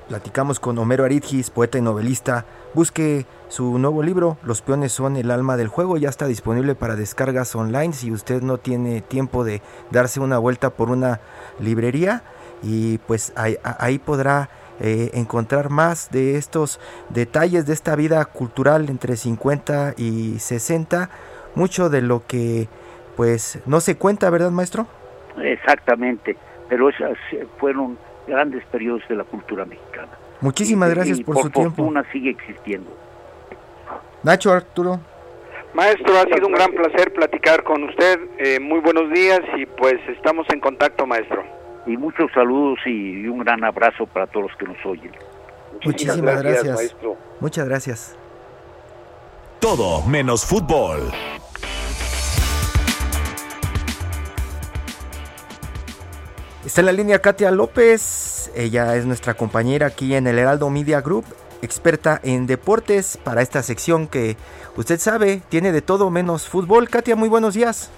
Platicamos 0.09 0.61
con 0.61 0.79
Homero 0.79 1.05
Aridgis, 1.05 1.51
poeta 1.51 1.79
y 1.79 1.83
novelista. 1.83 2.45
Busque 2.75 3.27
su 3.49 3.79
nuevo 3.79 4.03
libro, 4.03 4.37
Los 4.43 4.63
peones 4.63 4.93
son 4.93 5.17
el 5.17 5.31
alma 5.31 5.57
del 5.57 5.69
juego. 5.69 5.97
Ya 5.97 6.09
está 6.09 6.27
disponible 6.27 6.75
para 6.75 6.97
descargas 6.97 7.55
online 7.55 7.93
si 7.93 8.11
usted 8.11 8.43
no 8.43 8.59
tiene 8.59 9.01
tiempo 9.01 9.45
de 9.45 9.63
darse 9.91 10.21
una 10.21 10.39
vuelta 10.39 10.71
por 10.71 10.91
una 10.91 11.21
librería. 11.59 12.23
Y 12.63 12.99
pues 12.99 13.33
ahí, 13.37 13.99
podrá 13.99 14.51
eh, 14.81 15.11
encontrar 15.15 15.71
más 15.71 16.11
de 16.11 16.37
estos 16.37 16.81
detalles 17.09 17.67
de 17.67 17.73
esta 17.73 17.97
vida 17.97 18.25
cultural 18.25 18.89
entre 18.89 19.17
50 19.17 19.95
y 19.97 20.39
60. 20.39 21.11
Mucho 21.55 21.89
de 21.89 22.03
lo 22.03 22.27
que 22.27 22.69
pues 23.17 23.61
no 23.67 23.81
se 23.81 23.97
cuenta, 23.97 24.31
¿verdad, 24.31 24.51
maestro? 24.51 24.87
Exactamente, 25.43 26.37
pero 26.69 26.89
esas 26.89 27.17
fueron 27.59 27.99
grandes 28.27 28.65
periodos 28.67 29.03
de 29.09 29.17
la 29.17 29.25
cultura 29.25 29.65
mexicana. 29.65 30.13
Muchísimas 30.41 30.91
gracias 30.91 31.21
por, 31.21 31.37
su 31.39 31.51
tiempo. 31.51 31.75
fortuna 31.75 32.05
sigue 32.13 32.31
existiendo. 32.31 32.91
Nacho 34.23 34.53
Arturo. 34.53 35.01
Maestro, 35.75 36.19
ha 36.19 36.25
sido 36.25 36.47
un 36.47 36.55
gran 36.55 36.73
placer 36.73 37.13
platicar 37.13 37.63
con 37.63 37.85
usted. 37.85 38.21
Eh, 38.39 38.61
muy 38.61 38.81
buenos 38.81 39.11
días 39.11 39.41
y 39.57 39.67
pues 39.67 39.97
estamos 40.09 40.47
en 40.51 40.61
contacto, 40.61 41.07
maestro. 41.07 41.45
Y 41.89 41.97
muchos 41.97 42.31
saludos 42.33 42.79
y 42.85 43.27
un 43.27 43.39
gran 43.39 43.65
abrazo 43.65 44.05
para 44.05 44.27
todos 44.27 44.51
los 44.51 44.57
que 44.59 44.67
nos 44.67 44.77
oyen. 44.85 45.11
Muchísimas 45.83 46.43
gracias, 46.43 46.75
maestro. 46.75 47.17
Muchas 47.41 47.67
gracias. 47.67 48.17
Todo 49.59 50.03
menos 50.03 50.45
fútbol. 50.45 51.11
Está 56.67 56.83
en 56.83 56.87
la 56.87 56.93
línea 56.93 57.23
Katia 57.23 57.51
López. 57.51 58.53
Ella 58.55 58.95
es 58.97 59.07
nuestra 59.07 59.33
compañera 59.33 59.87
aquí 59.87 60.15
en 60.15 60.27
el 60.27 60.39
Heraldo 60.39 60.69
Media 60.69 61.01
Group, 61.01 61.25
experta 61.63 62.21
en 62.23 62.47
deportes 62.47 63.17
para 63.17 63.41
esta 63.41 63.63
sección 63.63 64.09
que 64.09 64.37
usted 64.77 64.99
sabe 64.99 65.41
tiene 65.49 65.73
de 65.73 65.81
todo 65.81 66.11
menos 66.11 66.51
fútbol. 66.51 66.91
Katia, 66.91 67.17
muy 67.17 67.31
buenos 67.31 67.55
días. 67.55 67.91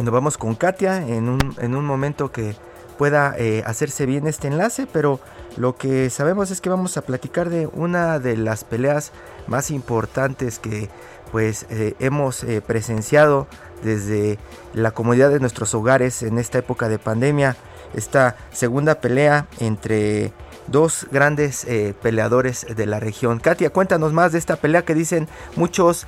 Bueno, 0.00 0.12
vamos 0.12 0.38
con 0.38 0.54
Katia 0.54 1.06
en 1.06 1.28
un, 1.28 1.54
en 1.58 1.74
un 1.74 1.84
momento 1.84 2.32
que 2.32 2.56
pueda 2.96 3.34
eh, 3.36 3.62
hacerse 3.66 4.06
bien 4.06 4.26
este 4.26 4.48
enlace, 4.48 4.86
pero 4.90 5.20
lo 5.58 5.76
que 5.76 6.08
sabemos 6.08 6.50
es 6.50 6.62
que 6.62 6.70
vamos 6.70 6.96
a 6.96 7.02
platicar 7.02 7.50
de 7.50 7.66
una 7.66 8.18
de 8.18 8.38
las 8.38 8.64
peleas 8.64 9.12
más 9.46 9.70
importantes 9.70 10.58
que 10.58 10.88
pues 11.32 11.66
eh, 11.68 11.96
hemos 11.98 12.44
eh, 12.44 12.62
presenciado 12.62 13.46
desde 13.82 14.38
la 14.72 14.92
comodidad 14.92 15.28
de 15.28 15.38
nuestros 15.38 15.74
hogares 15.74 16.22
en 16.22 16.38
esta 16.38 16.56
época 16.56 16.88
de 16.88 16.98
pandemia, 16.98 17.58
esta 17.92 18.36
segunda 18.52 19.02
pelea 19.02 19.48
entre 19.58 20.32
dos 20.66 21.08
grandes 21.12 21.66
peleadores 22.00 22.66
de 22.74 22.86
la 22.86 23.00
región. 23.00 23.38
Katia, 23.38 23.68
cuéntanos 23.68 24.14
más 24.14 24.32
de 24.32 24.38
esta 24.38 24.56
pelea 24.56 24.82
que 24.82 24.94
dicen 24.94 25.28
muchos, 25.56 26.06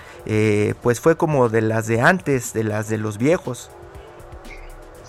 pues 0.82 1.00
fue 1.00 1.16
como 1.16 1.50
de 1.50 1.60
las 1.60 1.88
de 1.88 2.00
antes, 2.00 2.54
de 2.54 2.64
las 2.64 2.88
de 2.88 2.96
los 2.96 3.18
viejos. 3.18 3.70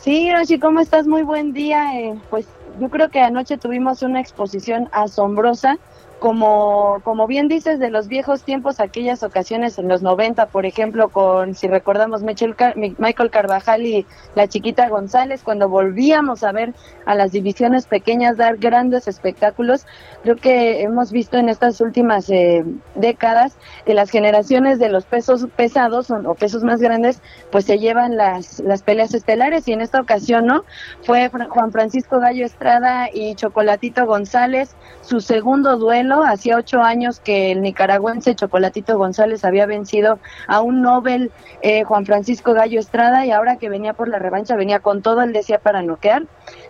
Sí, 0.04 0.30
Roshi, 0.34 0.60
¿cómo 0.60 0.82
estás? 0.82 1.08
Muy 1.08 1.24
buen 1.24 1.54
día. 1.54 1.82
pues 2.30 2.46
yo 2.78 2.90
creo 2.90 3.10
que 3.10 3.22
anoche 3.22 3.58
tuvimos 3.58 4.02
una 4.02 4.20
exposición 4.20 4.90
asombrosa 4.92 5.78
como, 6.24 7.02
como 7.04 7.28
bien 7.28 7.50
dices, 7.50 7.80
de 7.80 7.90
los 7.90 8.08
viejos 8.08 8.44
tiempos, 8.44 8.80
aquellas 8.80 9.24
ocasiones 9.24 9.78
en 9.78 9.90
los 9.90 10.02
90, 10.02 10.46
por 10.46 10.66
ejemplo, 10.66 11.10
con, 11.10 11.54
si 11.54 11.68
recordamos, 11.68 12.24
Michael 12.24 13.30
Carvajal 13.30 13.86
y 13.86 14.06
la 14.34 14.48
chiquita 14.48 14.88
González, 14.88 15.44
cuando 15.44 15.68
volvíamos 15.68 16.46
a 16.46 16.54
ver 16.54 16.74
a 17.06 17.14
las 17.14 17.34
divisiones 17.34 17.88
pequeñas 17.88 18.38
dar 18.38 18.56
grandes 18.56 19.10
espectáculos, 19.10 19.86
creo 20.22 20.38
que 20.38 20.84
hemos 20.84 21.12
visto 21.12 21.36
en 21.36 21.50
estas 21.50 21.82
últimas 21.82 22.30
eh, 22.30 22.64
décadas 22.96 23.58
que 23.86 23.94
las 23.94 24.10
generaciones 24.10 24.80
de 24.80 24.88
los 24.88 25.04
pesos 25.04 25.46
pesados 25.58 26.10
o, 26.10 26.36
pesos 26.36 26.64
más 26.64 26.80
grandes, 26.80 27.22
pues 27.52 27.66
se 27.66 27.80
llevan 27.80 28.16
las, 28.16 28.62
las 28.62 28.82
peleas 28.82 29.14
estelares 29.14 29.68
y 29.68 29.74
en 29.74 29.82
esta 29.82 30.00
ocasión, 30.00 30.46
¿no? 30.46 30.64
Fue 31.02 31.30
Juan 31.50 31.74
Francisco 31.74 32.22
Gallo 32.22 32.46
Estrada 32.46 33.10
y 33.14 33.36
Chocolatito 33.36 34.06
González, 34.06 34.74
su 35.02 35.20
segundo 35.20 35.76
duelo 35.76 36.13
Hacía 36.22 36.58
ocho 36.58 36.82
años 36.82 37.20
que 37.20 37.52
el 37.52 37.62
nicaragüense 37.62 38.36
Chocolatito 38.36 38.98
González 38.98 39.44
había 39.44 39.66
vencido 39.66 40.20
a 40.48 40.62
un 40.62 40.82
Nobel 40.82 41.32
eh, 41.62 41.84
Juan 41.84 42.06
Francisco 42.06 42.54
Gallo 42.54 42.80
Estrada 42.80 43.26
y 43.26 43.32
ahora 43.32 43.58
que 43.58 43.70
venía 43.70 43.94
por 43.94 44.08
la 44.08 44.20
revancha 44.20 44.56
venía 44.56 44.80
con 44.80 45.02
todo 45.02 45.22
el 45.22 45.34
deseo 45.34 45.60
para 45.60 45.82
noquear. 45.82 46.24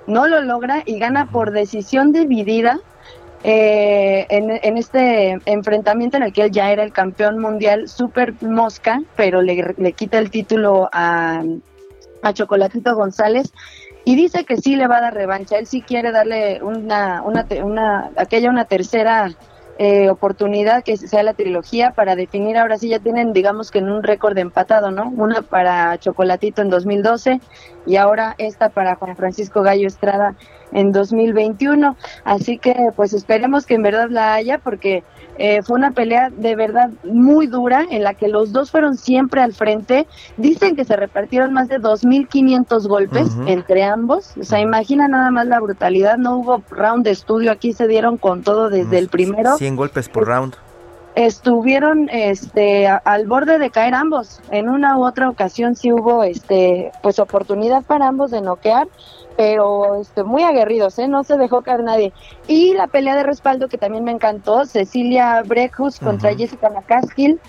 No 0.08 0.28
lo 0.28 0.42
logra 0.42 0.84
y 0.86 1.00
gana 1.00 1.30
por 1.30 1.52
decisión 1.52 2.14
dividida 2.14 2.80
eh, 3.44 4.26
en, 4.30 4.78
este 4.78 5.38
enfrentamiento 5.46 6.16
en 6.16 6.24
el 6.24 6.32
que 6.32 6.44
él 6.44 6.52
ya 6.52 6.72
era 6.72 6.84
el 6.84 6.94
campeón 6.94 7.40
mundial 7.40 7.90
super 7.90 8.34
mosca, 8.42 9.02
pero 9.18 9.42
le, 9.42 9.76
le 9.78 9.92
quita 9.92 10.18
el 10.18 10.30
título 10.30 10.90
a, 10.94 11.44
a 12.22 12.34
Chocolatito 12.34 12.96
González 12.96 13.52
y 14.06 14.16
dice 14.16 14.46
que 14.46 14.58
sí 14.58 14.76
le 14.76 14.88
va 14.88 14.98
a 14.98 15.02
dar 15.02 15.14
revancha. 15.14 15.58
Él 15.58 15.68
sí 15.68 15.82
quiere 15.82 16.12
darle 16.12 16.62
una, 16.62 17.22
una, 17.24 17.46
una 17.64 18.12
aquella 18.18 18.50
una 18.50 18.66
tercera 18.66 19.30
eh, 19.80 20.10
oportunidad 20.10 20.84
que 20.84 20.98
sea 20.98 21.24
la 21.24 21.34
trilogía 21.34 21.92
para 21.92 22.16
definir. 22.16 22.58
Ahora 22.58 22.78
sí 22.78 22.90
ya 22.90 23.00
tienen, 23.00 23.34
digamos 23.34 23.72
que 23.72 23.80
en 23.80 23.90
un 23.90 24.04
récord 24.04 24.38
empatado, 24.38 24.92
¿no? 24.92 25.10
Una 25.10 25.42
para 25.42 25.98
Chocolatito 25.98 26.62
en 26.62 26.70
2012 26.70 27.40
y 27.86 27.96
ahora 27.96 28.36
esta 28.38 28.70
para 28.70 28.96
Juan 28.96 29.16
Francisco 29.16 29.62
Gallo 29.62 29.88
Estrada 29.88 30.36
en 30.72 30.92
2021. 30.92 31.96
Así 32.24 32.58
que 32.58 32.76
pues 32.96 33.14
esperemos 33.14 33.66
que 33.66 33.76
en 33.76 33.84
verdad 33.84 34.10
la 34.10 34.34
haya 34.34 34.58
porque 34.58 35.04
eh, 35.38 35.62
fue 35.64 35.78
una 35.78 35.92
pelea 35.92 36.30
de 36.30 36.56
verdad 36.56 36.90
muy 37.04 37.48
dura 37.48 37.86
en 37.90 38.04
la 38.04 38.14
que 38.14 38.28
los 38.28 38.52
dos 38.52 38.72
fueron 38.72 38.98
siempre 38.98 39.42
al 39.42 39.54
frente. 39.54 40.08
Dicen 40.38 40.76
que 40.76 40.86
se 40.86 40.96
repartieron 40.96 41.54
más 41.54 41.68
de 41.68 41.80
2.500 41.80 42.88
golpes 42.88 43.28
entre 43.48 43.84
ambos. 43.84 44.34
O 44.40 44.44
sea, 44.44 44.60
imagina 44.60 45.08
nada 45.08 45.32
más 45.32 45.48
la 45.48 45.60
brutalidad. 45.60 46.18
No 46.18 46.38
hubo 46.38 46.64
round 46.70 47.04
de 47.04 47.12
estudio, 47.12 47.52
aquí 47.52 47.74
se 47.74 47.88
dieron 47.88 48.18
con 48.18 48.44
todo 48.44 48.70
desde 48.70 49.00
el 49.00 49.10
primero. 49.10 49.58
100 49.58 49.76
golpes 49.76 50.10
por 50.10 50.28
round 50.28 50.56
estuvieron 51.16 52.10
este 52.12 52.88
al 52.88 53.28
borde 53.28 53.60
de 53.60 53.70
caer 53.70 53.94
ambos. 53.94 54.42
En 54.52 54.70
una 54.70 54.98
u 54.98 55.06
otra 55.06 55.30
ocasión 55.30 55.76
sí 55.76 55.92
hubo 55.92 56.24
este 56.24 56.92
pues 57.02 57.20
oportunidad 57.20 57.84
para 57.84 58.08
ambos 58.08 58.32
de 58.32 58.42
noquear, 58.42 58.88
pero 59.36 60.02
este 60.02 60.24
muy 60.24 60.44
aguerridos, 60.44 61.00
¿eh? 61.00 61.08
no 61.08 61.24
se 61.24 61.38
dejó 61.38 61.62
caer 61.62 61.84
nadie. 61.84 62.14
Y 62.48 62.74
la 62.74 62.88
pelea 62.88 63.16
de 63.16 63.24
respaldo 63.24 63.68
que 63.68 63.78
también 63.78 64.04
me 64.04 64.12
encantó, 64.12 64.66
Cecilia 64.66 65.42
Brejus 65.44 66.00
contra 66.00 66.36
Jessica 66.36 66.70
McCaskill, 66.70 67.40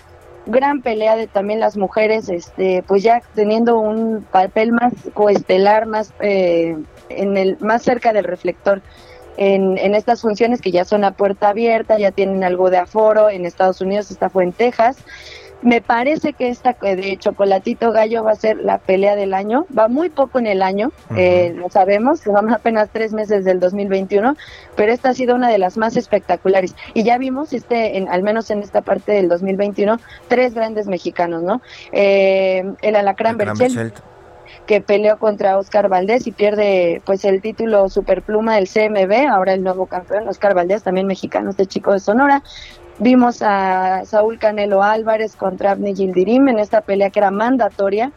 gran 0.47 0.81
pelea 0.81 1.15
de 1.15 1.27
también 1.27 1.59
las 1.59 1.77
mujeres, 1.77 2.29
este 2.29 2.83
pues 2.87 3.03
ya 3.03 3.21
teniendo 3.33 3.79
un 3.79 4.25
papel 4.31 4.71
más 4.71 4.93
coestelar, 5.13 5.85
más 5.85 6.13
eh, 6.19 6.77
en 7.09 7.37
el 7.37 7.57
más 7.59 7.83
cerca 7.83 8.13
del 8.13 8.23
reflector 8.23 8.81
en, 9.37 9.77
en 9.77 9.95
estas 9.95 10.21
funciones 10.21 10.61
que 10.61 10.71
ya 10.71 10.85
son 10.85 11.03
a 11.03 11.11
puerta 11.11 11.49
abierta, 11.49 11.97
ya 11.97 12.11
tienen 12.11 12.43
algo 12.43 12.69
de 12.69 12.77
aforo, 12.77 13.29
en 13.29 13.45
Estados 13.45 13.81
Unidos, 13.81 14.11
esta 14.11 14.29
fue 14.29 14.43
en 14.43 14.53
Texas. 14.53 14.97
Me 15.61 15.81
parece 15.81 16.33
que 16.33 16.49
esta 16.49 16.73
de 16.79 17.17
Chocolatito 17.17 17.91
Gallo 17.91 18.23
va 18.23 18.31
a 18.31 18.35
ser 18.35 18.57
la 18.57 18.77
pelea 18.77 19.15
del 19.15 19.33
año. 19.33 19.65
Va 19.77 19.87
muy 19.87 20.09
poco 20.09 20.37
en 20.37 20.47
el 20.47 20.61
año, 20.61 20.91
eh, 21.15 21.53
lo 21.55 21.69
sabemos, 21.69 22.23
vamos 22.25 22.53
apenas 22.53 22.89
tres 22.91 23.13
meses 23.13 23.45
del 23.45 23.59
2021, 23.59 24.35
pero 24.75 24.91
esta 24.91 25.09
ha 25.09 25.13
sido 25.13 25.35
una 25.35 25.49
de 25.49 25.57
las 25.57 25.77
más 25.77 25.97
espectaculares. 25.97 26.75
Y 26.93 27.03
ya 27.03 27.17
vimos, 27.17 27.51
este, 27.53 27.97
en, 27.97 28.07
al 28.09 28.21
menos 28.21 28.51
en 28.51 28.61
esta 28.61 28.81
parte 28.81 29.13
del 29.13 29.27
2021, 29.27 29.99
tres 30.27 30.53
grandes 30.53 30.87
mexicanos, 30.87 31.41
¿no? 31.41 31.61
Eh, 31.91 32.63
el 32.81 32.95
Alacrán 32.95 33.37
Berchel 33.37 33.93
que 34.65 34.81
peleó 34.81 35.17
contra 35.17 35.57
Oscar 35.57 35.89
Valdés 35.89 36.27
y 36.27 36.31
pierde 36.31 37.01
pues 37.05 37.25
el 37.25 37.41
título 37.41 37.89
superpluma 37.89 38.55
del 38.55 38.67
CMB, 38.67 39.27
ahora 39.29 39.53
el 39.53 39.63
nuevo 39.63 39.85
campeón 39.85 40.27
Oscar 40.27 40.53
Valdés, 40.53 40.83
también 40.83 41.07
mexicano, 41.07 41.51
este 41.51 41.65
chico 41.65 41.91
de 41.91 41.99
Sonora. 41.99 42.43
Vimos 42.99 43.41
a 43.41 44.05
Saúl 44.05 44.39
Canelo 44.39 44.81
Álvarez 44.81 45.35
contra 45.35 45.71
Abni 45.71 45.95
Gildirim 45.95 46.47
en 46.47 46.59
esta 46.59 46.81
pelea 46.81 47.09
que 47.09 47.19
era 47.19 47.29
mandatoria, 47.29 48.13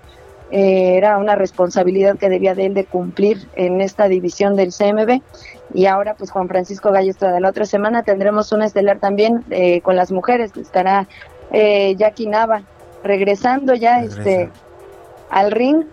eh, 0.50 0.94
era 0.96 1.18
una 1.18 1.34
responsabilidad 1.34 2.16
que 2.16 2.28
debía 2.28 2.54
de 2.54 2.66
él 2.66 2.74
de 2.74 2.84
cumplir 2.84 3.48
en 3.56 3.80
esta 3.80 4.08
división 4.08 4.54
del 4.56 4.72
CMB 4.72 5.20
y 5.74 5.86
ahora 5.86 6.14
pues 6.14 6.30
Juan 6.30 6.48
Francisco 6.48 6.90
Gallo 6.90 7.12
de 7.12 7.40
La 7.40 7.48
otra 7.48 7.66
semana. 7.66 8.02
Tendremos 8.02 8.52
una 8.52 8.66
estelar 8.66 8.98
también 8.98 9.44
eh, 9.50 9.80
con 9.82 9.96
las 9.96 10.12
mujeres, 10.12 10.56
estará 10.56 11.08
eh, 11.50 11.94
Jackie 11.96 12.28
Nava 12.28 12.62
regresando 13.02 13.74
ya 13.74 14.02
este 14.02 14.50
al 15.30 15.50
ring 15.50 15.84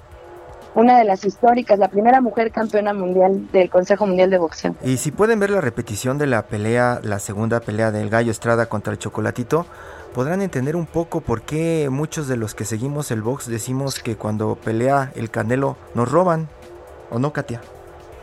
una 0.76 0.98
de 1.00 1.06
las 1.06 1.26
históricas, 1.26 1.80
la 1.80 1.88
primera 1.88 2.22
mujer 2.22 2.52
campeona 2.52 2.94
mundial 2.94 3.50
del 3.52 3.70
Consejo 3.70 4.06
Mundial 4.06 4.30
de 4.30 4.38
Boxeo. 4.38 4.76
Y 4.84 4.98
si 4.98 5.12
pueden 5.12 5.40
ver 5.40 5.50
la 5.50 5.62
repetición 5.62 6.18
de 6.18 6.28
la 6.28 6.44
pelea, 6.44 7.00
la 7.02 7.20
segunda 7.20 7.62
pelea 7.62 7.92
del 7.92 8.10
Gallo 8.10 8.30
Estrada 8.30 8.68
contra 8.68 8.94
el 8.94 9.00
Chocolatito, 9.00 9.66
podrán 10.14 10.42
entender 10.42 10.76
un 10.76 10.86
poco 10.86 11.22
por 11.22 11.42
qué 11.42 11.88
muchos 11.90 12.28
de 12.28 12.38
los 12.38 12.56
que 12.56 12.66
seguimos 12.66 13.10
el 13.12 13.22
box 13.22 13.48
decimos 13.48 14.00
que 14.00 14.16
cuando 14.16 14.56
pelea 14.56 15.12
el 15.16 15.30
Canelo 15.30 15.78
nos 15.94 16.12
roban, 16.12 16.50
¿o 17.10 17.20
no, 17.20 17.34
Katia? 17.34 17.62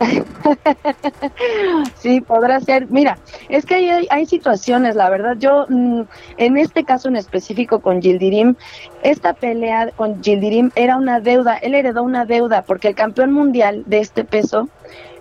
sí, 1.95 2.21
podrá 2.21 2.59
ser. 2.59 2.87
Mira, 2.89 3.17
es 3.49 3.65
que 3.65 3.75
hay, 3.75 4.07
hay 4.09 4.25
situaciones, 4.25 4.95
la 4.95 5.09
verdad. 5.09 5.35
Yo, 5.37 5.65
mm, 5.69 6.01
en 6.37 6.57
este 6.57 6.83
caso 6.83 7.07
en 7.07 7.15
específico 7.15 7.79
con 7.79 8.01
Gildirim, 8.01 8.55
esta 9.03 9.33
pelea 9.33 9.91
con 9.95 10.23
Gildirim 10.23 10.71
era 10.75 10.97
una 10.97 11.19
deuda. 11.19 11.57
Él 11.57 11.75
heredó 11.75 12.03
una 12.03 12.25
deuda 12.25 12.63
porque 12.63 12.89
el 12.89 12.95
campeón 12.95 13.31
mundial 13.31 13.83
de 13.85 13.99
este 13.99 14.23
peso 14.23 14.69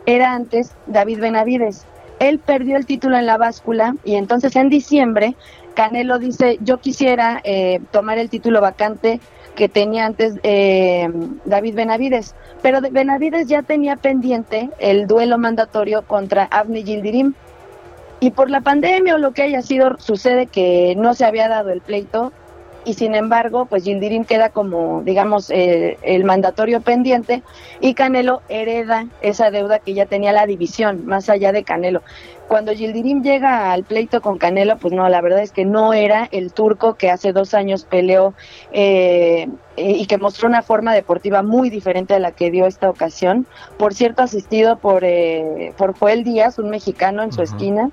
era 0.06 0.32
antes 0.32 0.72
David 0.86 1.20
Benavides. 1.20 1.86
Él 2.18 2.38
perdió 2.38 2.76
el 2.76 2.86
título 2.86 3.16
en 3.18 3.26
la 3.26 3.36
báscula 3.36 3.96
y 4.04 4.14
entonces 4.14 4.54
en 4.54 4.68
diciembre 4.68 5.34
Canelo 5.74 6.18
dice, 6.18 6.58
yo 6.60 6.78
quisiera 6.78 7.40
eh, 7.44 7.80
tomar 7.90 8.18
el 8.18 8.28
título 8.28 8.60
vacante 8.60 9.20
que 9.54 9.68
tenía 9.68 10.06
antes 10.06 10.34
eh, 10.42 11.08
David 11.44 11.74
Benavides. 11.74 12.34
Pero 12.62 12.80
Benavides 12.80 13.48
ya 13.48 13.62
tenía 13.62 13.96
pendiente 13.96 14.70
el 14.78 15.06
duelo 15.06 15.38
mandatorio 15.38 16.02
contra 16.02 16.44
Avni 16.44 16.84
Gildirim. 16.84 17.34
Y 18.20 18.30
por 18.30 18.50
la 18.50 18.60
pandemia 18.60 19.16
o 19.16 19.18
lo 19.18 19.32
que 19.32 19.42
haya 19.42 19.62
sido, 19.62 19.96
sucede 19.98 20.46
que 20.46 20.94
no 20.96 21.14
se 21.14 21.24
había 21.24 21.48
dado 21.48 21.70
el 21.70 21.80
pleito 21.80 22.32
y 22.84 22.94
sin 22.94 23.14
embargo, 23.14 23.66
pues 23.66 23.84
Gildirim 23.84 24.24
queda 24.24 24.48
como, 24.48 25.02
digamos, 25.04 25.50
eh, 25.50 25.98
el 26.02 26.24
mandatorio 26.24 26.80
pendiente 26.80 27.42
y 27.80 27.94
Canelo 27.94 28.42
hereda 28.48 29.06
esa 29.20 29.50
deuda 29.50 29.78
que 29.78 29.94
ya 29.94 30.06
tenía 30.06 30.32
la 30.32 30.46
división, 30.46 31.06
más 31.06 31.28
allá 31.28 31.52
de 31.52 31.62
Canelo. 31.62 32.02
Cuando 32.48 32.72
Gildirim 32.72 33.22
llega 33.22 33.72
al 33.72 33.84
pleito 33.84 34.20
con 34.20 34.36
Canelo, 34.36 34.76
pues 34.78 34.92
no, 34.92 35.08
la 35.08 35.20
verdad 35.20 35.40
es 35.40 35.52
que 35.52 35.64
no 35.64 35.92
era 35.92 36.28
el 36.32 36.52
turco 36.52 36.94
que 36.94 37.10
hace 37.10 37.32
dos 37.32 37.54
años 37.54 37.84
peleó 37.84 38.34
eh, 38.72 39.48
y 39.76 40.06
que 40.06 40.18
mostró 40.18 40.48
una 40.48 40.62
forma 40.62 40.92
deportiva 40.92 41.42
muy 41.42 41.70
diferente 41.70 42.14
a 42.14 42.18
la 42.18 42.32
que 42.32 42.50
dio 42.50 42.66
esta 42.66 42.90
ocasión. 42.90 43.46
Por 43.78 43.94
cierto, 43.94 44.22
asistido 44.22 44.76
por, 44.76 45.04
eh, 45.04 45.72
por 45.78 45.96
Joel 45.96 46.24
Díaz, 46.24 46.58
un 46.58 46.68
mexicano 46.68 47.22
en 47.22 47.32
su 47.32 47.42
esquina, 47.42 47.90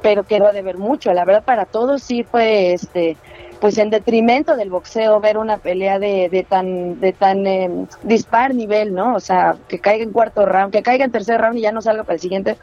pero 0.00 0.22
quedó 0.22 0.52
de 0.52 0.62
ver 0.62 0.78
mucho. 0.78 1.12
La 1.12 1.24
verdad, 1.24 1.44
para 1.44 1.66
todos 1.66 2.02
sí 2.02 2.22
fue 2.22 2.72
este 2.72 3.16
pues 3.60 3.78
en 3.78 3.90
detrimento 3.90 4.56
del 4.56 4.70
boxeo 4.70 5.20
ver 5.20 5.38
una 5.38 5.58
pelea 5.58 5.98
de, 5.98 6.28
de 6.28 6.44
tan 6.44 7.00
de 7.00 7.12
tan 7.12 7.46
em, 7.46 7.86
dispar 8.02 8.54
nivel, 8.54 8.94
¿no? 8.94 9.14
O 9.14 9.20
sea, 9.20 9.56
que 9.68 9.78
caiga 9.80 10.04
en 10.04 10.12
cuarto 10.12 10.46
round, 10.46 10.72
que 10.72 10.82
caiga 10.82 11.04
en 11.04 11.12
tercer 11.12 11.40
round 11.40 11.58
y 11.58 11.62
ya 11.62 11.72
no 11.72 11.82
salga 11.82 12.04
para 12.04 12.14
el 12.14 12.20
siguiente, 12.20 12.56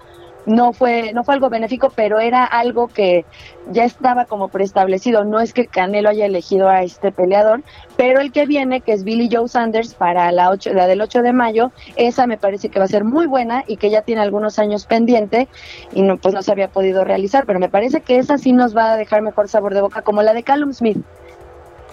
no 0.45 0.73
fue 0.73 1.13
no 1.13 1.23
fue 1.23 1.33
algo 1.33 1.49
benéfico, 1.49 1.91
pero 1.95 2.19
era 2.19 2.45
algo 2.45 2.87
que 2.87 3.25
ya 3.71 3.83
estaba 3.83 4.25
como 4.25 4.49
preestablecido. 4.49 5.23
No 5.23 5.39
es 5.39 5.53
que 5.53 5.67
Canelo 5.67 6.09
haya 6.09 6.25
elegido 6.25 6.69
a 6.69 6.83
este 6.83 7.11
peleador, 7.11 7.63
pero 7.97 8.19
el 8.19 8.31
que 8.31 8.45
viene, 8.45 8.81
que 8.81 8.93
es 8.93 9.03
Billy 9.03 9.29
Joe 9.31 9.47
Sanders 9.47 9.93
para 9.93 10.31
la, 10.31 10.49
8, 10.49 10.73
la 10.73 10.87
del 10.87 11.01
8 11.01 11.21
de 11.21 11.33
mayo, 11.33 11.71
esa 11.95 12.27
me 12.27 12.37
parece 12.37 12.69
que 12.69 12.79
va 12.79 12.85
a 12.85 12.89
ser 12.89 13.03
muy 13.03 13.25
buena 13.25 13.63
y 13.67 13.77
que 13.77 13.89
ya 13.89 14.01
tiene 14.01 14.21
algunos 14.21 14.59
años 14.59 14.85
pendiente 14.85 15.47
y 15.93 16.01
no 16.01 16.17
pues 16.17 16.33
no 16.33 16.41
se 16.41 16.51
había 16.51 16.69
podido 16.69 17.03
realizar, 17.03 17.45
pero 17.45 17.59
me 17.59 17.69
parece 17.69 18.01
que 18.01 18.17
esa 18.17 18.37
sí 18.37 18.51
nos 18.51 18.75
va 18.75 18.93
a 18.93 18.97
dejar 18.97 19.21
mejor 19.21 19.49
sabor 19.49 19.73
de 19.73 19.81
boca 19.81 20.01
como 20.01 20.21
la 20.21 20.33
de 20.33 20.43
Callum 20.43 20.73
Smith 20.73 20.97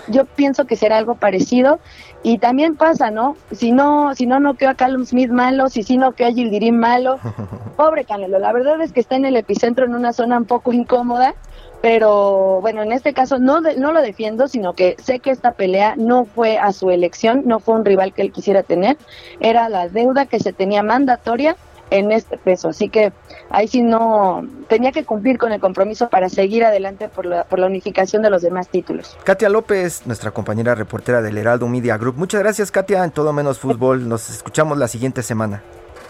yo 0.09 0.25
pienso 0.25 0.67
que 0.67 0.77
será 0.77 0.99
algo 0.99 1.15
parecido 1.15 1.79
y 2.23 2.39
también 2.39 2.77
pasa, 2.77 3.11
¿no? 3.11 3.37
Si 3.51 3.73
no, 3.73 4.15
si 4.15 4.27
no 4.27 4.39
noqueó 4.39 4.71
a 4.71 4.75
Callum 4.75 5.05
Smith 5.05 5.31
malo, 5.31 5.69
si 5.69 5.83
sí 5.83 5.97
noqueó 5.97 6.29
a 6.29 6.33
Gildirim 6.33 6.77
malo, 6.77 7.19
pobre 7.77 8.05
Canelo, 8.05 8.39
la 8.39 8.53
verdad 8.53 8.81
es 8.81 8.93
que 8.93 9.01
está 9.01 9.17
en 9.17 9.25
el 9.25 9.37
epicentro 9.37 9.85
en 9.85 9.95
una 9.95 10.13
zona 10.13 10.39
un 10.39 10.45
poco 10.45 10.73
incómoda, 10.73 11.35
pero 11.81 12.61
bueno, 12.61 12.83
en 12.83 12.93
este 12.93 13.13
caso 13.13 13.39
no, 13.39 13.61
no 13.61 13.93
lo 13.93 14.03
defiendo, 14.03 14.47
sino 14.47 14.75
que 14.75 14.95
sé 15.03 15.19
que 15.19 15.31
esta 15.31 15.53
pelea 15.53 15.95
no 15.97 16.25
fue 16.25 16.59
a 16.59 16.73
su 16.73 16.91
elección, 16.91 17.43
no 17.45 17.59
fue 17.59 17.75
un 17.75 17.85
rival 17.85 18.13
que 18.13 18.23
él 18.23 18.31
quisiera 18.31 18.63
tener, 18.63 18.97
era 19.41 19.69
la 19.69 19.89
deuda 19.89 20.27
que 20.27 20.39
se 20.39 20.53
tenía 20.53 20.85
mandatoria 20.85 21.57
en 21.93 22.11
este 22.11 22.39
peso. 22.39 22.71
Así 22.71 22.89
que 22.89 23.13
ahí 23.51 23.69
sí 23.69 23.83
no 23.83 24.43
tenía 24.69 24.93
que 24.93 25.05
cumplir 25.05 25.39
con 25.39 25.53
el 25.53 25.61
compromiso 25.61 26.09
para 26.09 26.29
seguir 26.29 26.65
adelante 26.65 27.09
por 27.09 27.27
la, 27.27 27.45
por 27.45 27.59
la 27.59 27.67
unificación 27.67 28.23
de 28.23 28.31
los 28.31 28.43
demás 28.43 28.69
títulos. 28.69 29.17
Katia 29.25 29.49
López, 29.49 30.07
nuestra 30.07 30.31
compañera 30.31 30.75
reportera 30.75 31.21
del 31.21 31.37
Heraldo 31.37 31.69
Media 31.69 31.99
Group. 31.99 32.17
Muchas 32.17 32.41
gracias, 32.41 32.71
Katia, 32.71 33.05
en 33.05 33.11
todo 33.11 33.33
menos 33.33 33.59
fútbol. 33.59 34.09
Nos 34.09 34.31
escuchamos 34.31 34.79
la 34.79 34.89
siguiente 34.89 35.23
semana. 35.23 35.63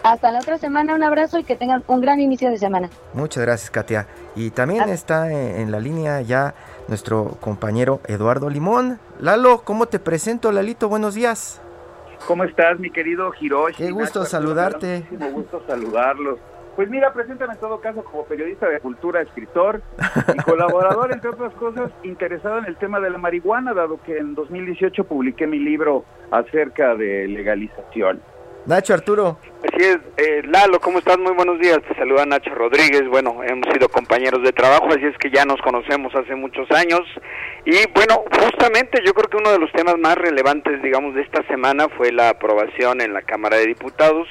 Hasta 0.05 0.33
la 0.33 0.41
otra 0.41 0.59
semana, 0.59 0.95
un 0.95 1.03
abrazo 1.03 1.39
y 1.39 1.45
que 1.45 1.55
tengan 1.55 1.85
un 1.87 2.01
gran 2.01 2.21
inicio 2.21 2.51
de 2.51 2.59
semana. 2.59 2.91
Muchas 3.15 3.45
gracias, 3.45 3.71
Katia. 3.71 4.07
Y 4.35 4.51
también 4.51 4.89
está 4.89 5.31
en 5.31 5.71
la 5.71 5.79
línea 5.79 6.21
ya 6.23 6.55
nuestro 6.89 7.37
compañero 7.41 8.01
Eduardo 8.07 8.51
Limón. 8.51 8.99
Lalo, 9.21 9.63
¿cómo 9.65 9.87
te 9.87 10.01
presento, 10.01 10.51
Lalito? 10.51 10.89
Buenos 10.89 11.15
días. 11.15 11.61
¿Cómo 12.27 12.45
estás, 12.45 12.79
mi 12.79 12.91
querido 12.91 13.33
Hiroshi? 13.39 13.77
Qué 13.77 13.91
gusto 13.91 14.25
saludarte. 14.25 15.05
Qué 15.11 15.31
gusto 15.31 15.63
saludarlos. 15.67 16.39
Pues 16.77 16.89
mira, 16.89 17.13
preséntame 17.13 17.53
en 17.53 17.61
todo 17.61 17.81
caso 17.81 18.03
como 18.03 18.25
periodista 18.25 18.67
de 18.69 18.81
cultura, 18.81 19.21
escritor 19.21 19.83
y 20.35 20.39
colaborador, 20.43 21.13
entre 21.13 21.31
otras 21.31 21.53
cosas, 21.55 21.91
interesado 22.03 22.59
en 22.59 22.65
el 22.65 22.77
tema 22.77 22.99
de 23.01 23.11
la 23.11 23.19
marihuana, 23.19 23.75
dado 23.75 24.01
que 24.03 24.17
en 24.17 24.35
2018 24.35 25.05
publiqué 25.05 25.47
mi 25.47 25.59
libro 25.59 26.05
acerca 26.31 26.95
de 26.95 27.29
legalización. 27.29 28.23
Nacho 28.67 28.95
Arturo. 28.95 29.39
Así 29.65 29.85
es, 29.85 29.99
eh, 30.17 30.43
Lalo, 30.45 30.79
¿cómo 30.81 30.99
estás? 30.99 31.19
Muy 31.19 31.33
buenos 31.33 31.59
días. 31.59 31.79
Te 31.89 31.95
saluda 31.97 32.25
Nacho 32.27 32.55
Rodríguez. 32.55 33.09
Bueno, 33.09 33.43
hemos 33.43 33.67
sido 33.73 33.89
compañeros 33.89 34.43
de 34.45 34.53
trabajo, 34.53 34.87
así 34.89 35.05
es 35.05 35.17
que 35.19 35.31
ya 35.31 35.45
nos 35.45 35.61
conocemos 35.63 36.15
hace 36.15 36.37
muchos 36.37 36.71
años. 36.71 37.01
Y 37.65 37.73
bueno, 37.93 38.25
justamente 38.41 39.03
yo 39.05 39.15
creo 39.15 39.29
que 39.29 39.37
uno 39.37 39.51
de 39.51 39.59
los 39.59 39.73
temas 39.73 39.99
más 39.99 40.15
relevantes, 40.17 40.81
digamos, 40.83 41.15
de 41.15 41.23
esta 41.23 41.43
semana 41.49 41.89
fue 41.97 42.13
la 42.13 42.29
aprobación 42.29 43.01
en 43.01 43.13
la 43.13 43.23
Cámara 43.23 43.57
de 43.57 43.67
Diputados 43.67 44.29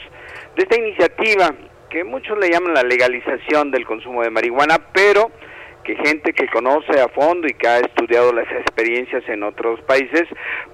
de 0.56 0.64
esta 0.64 0.78
iniciativa 0.78 1.54
que 1.90 2.04
muchos 2.06 2.38
le 2.40 2.50
llaman 2.50 2.74
la 2.74 2.84
legalización 2.84 3.70
del 3.72 3.86
consumo 3.86 4.24
de 4.24 4.30
marihuana, 4.30 4.80
pero 4.94 5.30
que 5.84 5.96
gente 5.96 6.34
que 6.34 6.48
conoce 6.48 7.00
a 7.00 7.10
fondo 7.10 7.48
y 7.48 7.54
que 7.54 7.68
ha 7.68 7.80
estudiado 7.80 8.32
las 8.34 8.50
experiencias 8.52 9.24
en 9.28 9.44
otros 9.44 9.82
países, 9.82 10.24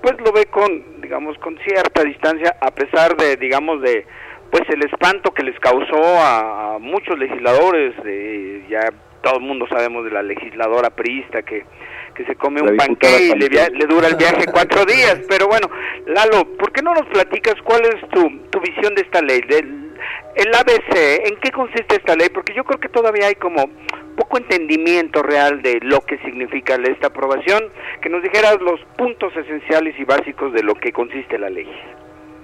pues 0.02 0.16
lo 0.20 0.32
ve 0.32 0.46
con, 0.46 1.02
digamos, 1.02 1.38
con 1.40 1.58
cierta 1.60 2.04
distancia, 2.04 2.56
a 2.62 2.72
pesar 2.72 3.16
de, 3.18 3.38
digamos, 3.38 3.82
de, 3.82 4.06
pues 4.52 4.64
el 4.70 4.84
espanto 4.84 5.34
que 5.34 5.44
les 5.44 5.60
causó 5.60 6.02
a, 6.20 6.78
muchos 6.80 7.18
legisladores, 7.18 7.96
de, 8.04 8.64
ya 8.70 8.82
todo 9.22 9.38
el 9.38 9.42
mundo 9.42 9.66
sabemos 9.68 10.06
de 10.06 10.12
la 10.12 10.22
legisladora 10.22 10.92
priista 10.92 11.42
que, 11.42 11.66
que 12.14 12.24
se 12.26 12.36
come 12.36 12.62
un 12.62 12.78
panque 12.78 13.08
y 13.20 13.40
le, 13.40 13.50
le, 13.50 13.86
dura 13.88 14.08
el 14.08 14.16
viaje 14.16 14.46
cuatro 14.52 14.86
días, 14.86 15.22
pero 15.28 15.48
bueno, 15.48 15.70
Lalo, 16.06 16.46
¿por 16.58 16.72
qué 16.72 16.82
no 16.82 16.94
nos 16.94 17.08
platicas 17.08 17.56
cuál 17.64 17.82
es 17.86 18.10
tu, 18.10 18.30
tu 18.52 18.60
visión 18.60 18.94
de 18.94 19.02
esta 19.02 19.22
ley? 19.22 19.42
Del, 19.42 19.88
el 20.36 20.54
ABC, 20.54 21.28
¿en 21.28 21.36
qué 21.38 21.52
consiste 21.52 21.96
esta 21.96 22.16
ley? 22.16 22.30
Porque 22.30 22.54
yo 22.54 22.64
creo 22.64 22.80
que 22.80 22.90
todavía 22.90 23.28
hay 23.28 23.36
como 23.36 23.66
poco 24.18 24.40
entendimiento 24.40 25.22
real 25.22 25.62
de 25.62 25.80
lo 25.82 26.02
que 26.02 26.18
significa 26.18 26.76
esta 26.76 27.08
aprobación, 27.08 27.64
que 28.02 28.10
nos 28.10 28.24
dijeras 28.24 28.58
los 28.60 28.82
puntos 28.98 29.34
esenciales 29.38 29.98
y 29.98 30.04
básicos 30.04 30.52
de 30.52 30.64
lo 30.64 30.74
que 30.74 30.92
consiste 30.92 31.38
la 31.38 31.50
ley. 31.50 31.70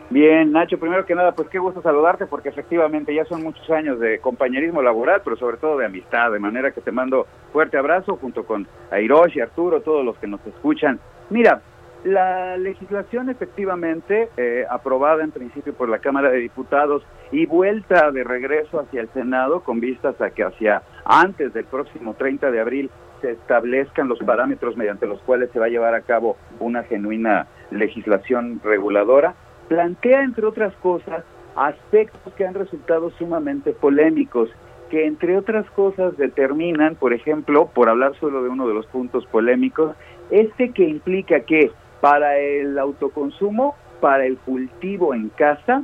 Bien, 0.09 0.51
Nacho, 0.51 0.77
primero 0.77 1.05
que 1.05 1.15
nada, 1.15 1.31
pues 1.31 1.49
qué 1.49 1.57
gusto 1.57 1.81
saludarte 1.81 2.27
porque 2.27 2.49
efectivamente 2.49 3.15
ya 3.15 3.25
son 3.25 3.41
muchos 3.41 3.67
años 3.71 3.99
de 3.99 4.19
compañerismo 4.19 4.83
laboral, 4.83 5.21
pero 5.23 5.35
sobre 5.35 5.57
todo 5.57 5.79
de 5.79 5.87
amistad, 5.87 6.31
de 6.31 6.37
manera 6.37 6.71
que 6.71 6.81
te 6.81 6.91
mando 6.91 7.25
fuerte 7.51 7.77
abrazo 7.77 8.17
junto 8.17 8.45
con 8.45 8.67
Airosh 8.91 9.35
y 9.37 9.41
Arturo, 9.41 9.81
todos 9.81 10.05
los 10.05 10.15
que 10.17 10.27
nos 10.27 10.45
escuchan. 10.45 10.99
Mira, 11.31 11.61
la 12.03 12.57
legislación 12.57 13.29
efectivamente 13.29 14.29
eh, 14.35 14.65
aprobada 14.69 15.23
en 15.23 15.31
principio 15.31 15.73
por 15.73 15.89
la 15.89 15.99
Cámara 15.99 16.29
de 16.29 16.39
Diputados 16.39 17.03
y 17.31 17.45
vuelta 17.45 18.11
de 18.11 18.23
regreso 18.23 18.79
hacia 18.79 19.01
el 19.01 19.09
Senado 19.09 19.61
con 19.61 19.79
vistas 19.79 20.19
a 20.21 20.29
que 20.31 20.43
hacia 20.43 20.83
antes 21.05 21.53
del 21.53 21.65
próximo 21.65 22.13
30 22.15 22.51
de 22.51 22.59
abril 22.59 22.91
se 23.21 23.31
establezcan 23.31 24.09
los 24.09 24.19
parámetros 24.19 24.75
mediante 24.75 25.07
los 25.07 25.21
cuales 25.21 25.49
se 25.51 25.59
va 25.59 25.67
a 25.67 25.69
llevar 25.69 25.95
a 25.95 26.01
cabo 26.01 26.35
una 26.59 26.83
genuina 26.83 27.47
legislación 27.71 28.59
reguladora, 28.63 29.33
plantea 29.69 30.23
entre 30.23 30.45
otras 30.45 30.73
cosas 30.75 31.23
aspectos 31.55 32.33
que 32.33 32.45
han 32.45 32.53
resultado 32.53 33.11
sumamente 33.11 33.71
polémicos 33.71 34.49
que 34.89 35.07
entre 35.07 35.37
otras 35.37 35.67
cosas 35.71 36.17
determinan, 36.17 36.95
por 36.95 37.13
ejemplo, 37.13 37.71
por 37.73 37.89
hablar 37.89 38.13
solo 38.19 38.43
de 38.43 38.49
uno 38.49 38.67
de 38.67 38.75
los 38.75 38.85
puntos 38.87 39.25
polémicos, 39.25 39.95
este 40.29 40.69
que 40.71 40.83
implica 40.83 41.39
que 41.39 41.71
para 42.03 42.37
el 42.37 42.77
autoconsumo, 42.77 43.75
para 44.01 44.25
el 44.25 44.35
cultivo 44.35 45.13
en 45.13 45.29
casa, 45.29 45.83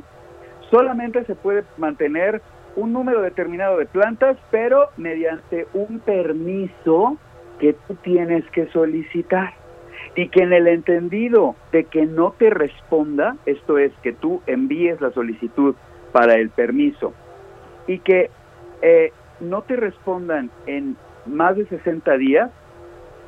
solamente 0.70 1.24
se 1.24 1.34
puede 1.34 1.64
mantener 1.78 2.42
un 2.76 2.92
número 2.92 3.22
determinado 3.22 3.78
de 3.78 3.86
plantas, 3.86 4.36
pero 4.50 4.90
mediante 4.98 5.66
un 5.72 5.98
permiso 6.00 7.16
que 7.58 7.72
tú 7.72 7.94
tienes 7.94 8.44
que 8.50 8.66
solicitar. 8.66 9.54
Y 10.14 10.28
que 10.28 10.42
en 10.42 10.52
el 10.52 10.66
entendido 10.68 11.56
de 11.72 11.84
que 11.84 12.04
no 12.04 12.32
te 12.32 12.50
responda, 12.50 13.36
esto 13.46 13.78
es, 13.78 13.90
que 14.02 14.12
tú 14.12 14.42
envíes 14.46 15.00
la 15.00 15.12
solicitud 15.12 15.74
para 16.12 16.34
el 16.34 16.50
permiso 16.50 17.14
y 17.86 17.98
que 18.00 18.28
eh, 18.82 19.10
no 19.40 19.62
te 19.62 19.74
respondan 19.74 20.50
en 20.66 20.98
más 21.24 21.56
de 21.56 21.64
60 21.64 22.14
días, 22.18 22.50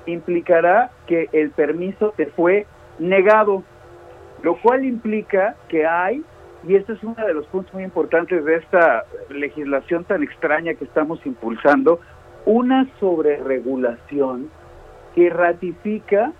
implicará 0.05 0.91
que 1.07 1.31
el 1.33 1.53
permiso 1.53 2.13
te 2.19 2.27
fue 2.27 2.67
negado, 2.99 3.63
lo 4.43 4.57
cual 4.57 4.85
implica 4.85 5.57
que 5.69 5.87
hay, 5.87 6.23
y 6.67 6.77
este 6.77 6.93
es 6.93 7.03
uno 7.03 7.15
de 7.15 7.35
los 7.35 7.47
puntos 7.47 7.73
muy 7.75 7.85
importantes 7.85 8.45
de 8.45 8.57
esta 8.57 9.05
legislación 9.29 10.05
tan 10.05 10.23
extraña 10.23 10.75
que 10.75 10.85
estamos 10.85 11.25
impulsando, 11.27 12.01
una 12.45 12.89
sobreregulación 12.99 14.51
que 15.15 15.31
ratifica 15.31 16.33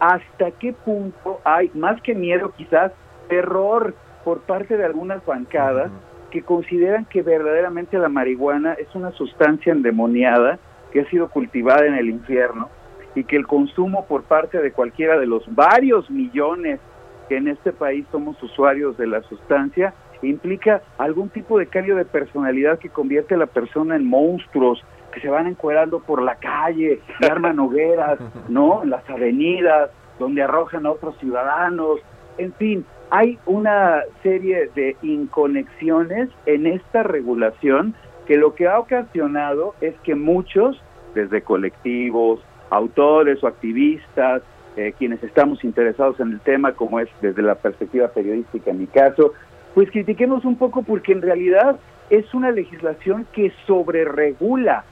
hasta 0.00 0.50
qué 0.52 0.72
punto 0.72 1.40
hay, 1.44 1.70
más 1.74 2.00
que 2.02 2.14
miedo 2.14 2.52
quizás, 2.56 2.92
terror 3.28 3.94
por 4.24 4.40
parte 4.40 4.76
de 4.76 4.84
algunas 4.84 5.24
bancadas 5.24 5.90
que 6.30 6.42
consideran 6.42 7.04
que 7.06 7.22
verdaderamente 7.22 7.98
la 7.98 8.08
marihuana 8.08 8.74
es 8.74 8.94
una 8.94 9.10
sustancia 9.12 9.72
endemoniada 9.72 10.58
que 10.92 11.00
ha 11.00 11.10
sido 11.10 11.28
cultivada 11.28 11.86
en 11.86 11.94
el 11.94 12.08
infierno 12.08 12.68
y 13.14 13.24
que 13.24 13.36
el 13.36 13.46
consumo 13.46 14.06
por 14.06 14.22
parte 14.22 14.58
de 14.58 14.72
cualquiera 14.72 15.18
de 15.18 15.26
los 15.26 15.42
varios 15.54 16.10
millones 16.10 16.80
que 17.28 17.36
en 17.36 17.48
este 17.48 17.72
país 17.72 18.04
somos 18.10 18.40
usuarios 18.42 18.96
de 18.96 19.06
la 19.06 19.22
sustancia 19.22 19.94
implica 20.22 20.82
algún 20.98 21.28
tipo 21.30 21.58
de 21.58 21.66
cambio 21.66 21.96
de 21.96 22.04
personalidad 22.04 22.78
que 22.78 22.90
convierte 22.90 23.34
a 23.34 23.38
la 23.38 23.46
persona 23.46 23.96
en 23.96 24.06
monstruos 24.06 24.84
que 25.12 25.20
se 25.20 25.28
van 25.28 25.46
encuerando 25.46 26.00
por 26.00 26.22
la 26.22 26.36
calle, 26.36 27.00
y 27.20 27.24
arman 27.24 27.58
hogueras, 27.58 28.18
¿no? 28.48 28.82
En 28.82 28.90
las 28.90 29.08
avenidas, 29.10 29.90
donde 30.18 30.42
arrojan 30.42 30.86
a 30.86 30.92
otros 30.92 31.16
ciudadanos, 31.18 32.00
en 32.38 32.52
fin, 32.54 32.84
hay 33.10 33.38
una 33.46 34.02
serie 34.22 34.70
de 34.74 34.96
inconexiones 35.02 36.28
en 36.46 36.66
esta 36.66 37.02
regulación 37.02 37.94
que 38.26 38.36
lo 38.36 38.54
que 38.54 38.68
ha 38.68 38.78
ocasionado 38.78 39.74
es 39.80 39.94
que 40.04 40.14
muchos, 40.14 40.80
desde 41.14 41.42
colectivos, 41.42 42.40
autores 42.70 43.42
o 43.42 43.46
activistas, 43.46 44.42
eh, 44.76 44.94
quienes 44.98 45.22
estamos 45.22 45.62
interesados 45.64 46.20
en 46.20 46.32
el 46.32 46.40
tema, 46.40 46.72
como 46.72 47.00
es 47.00 47.08
desde 47.20 47.42
la 47.42 47.56
perspectiva 47.56 48.08
periodística 48.08 48.70
en 48.70 48.78
mi 48.78 48.86
caso, 48.86 49.32
pues 49.74 49.90
critiquemos 49.90 50.44
un 50.44 50.56
poco 50.56 50.82
porque 50.82 51.12
en 51.12 51.22
realidad 51.22 51.76
es 52.08 52.32
una 52.34 52.50
legislación 52.50 53.26
que 53.32 53.52
sobreregula. 53.66 54.84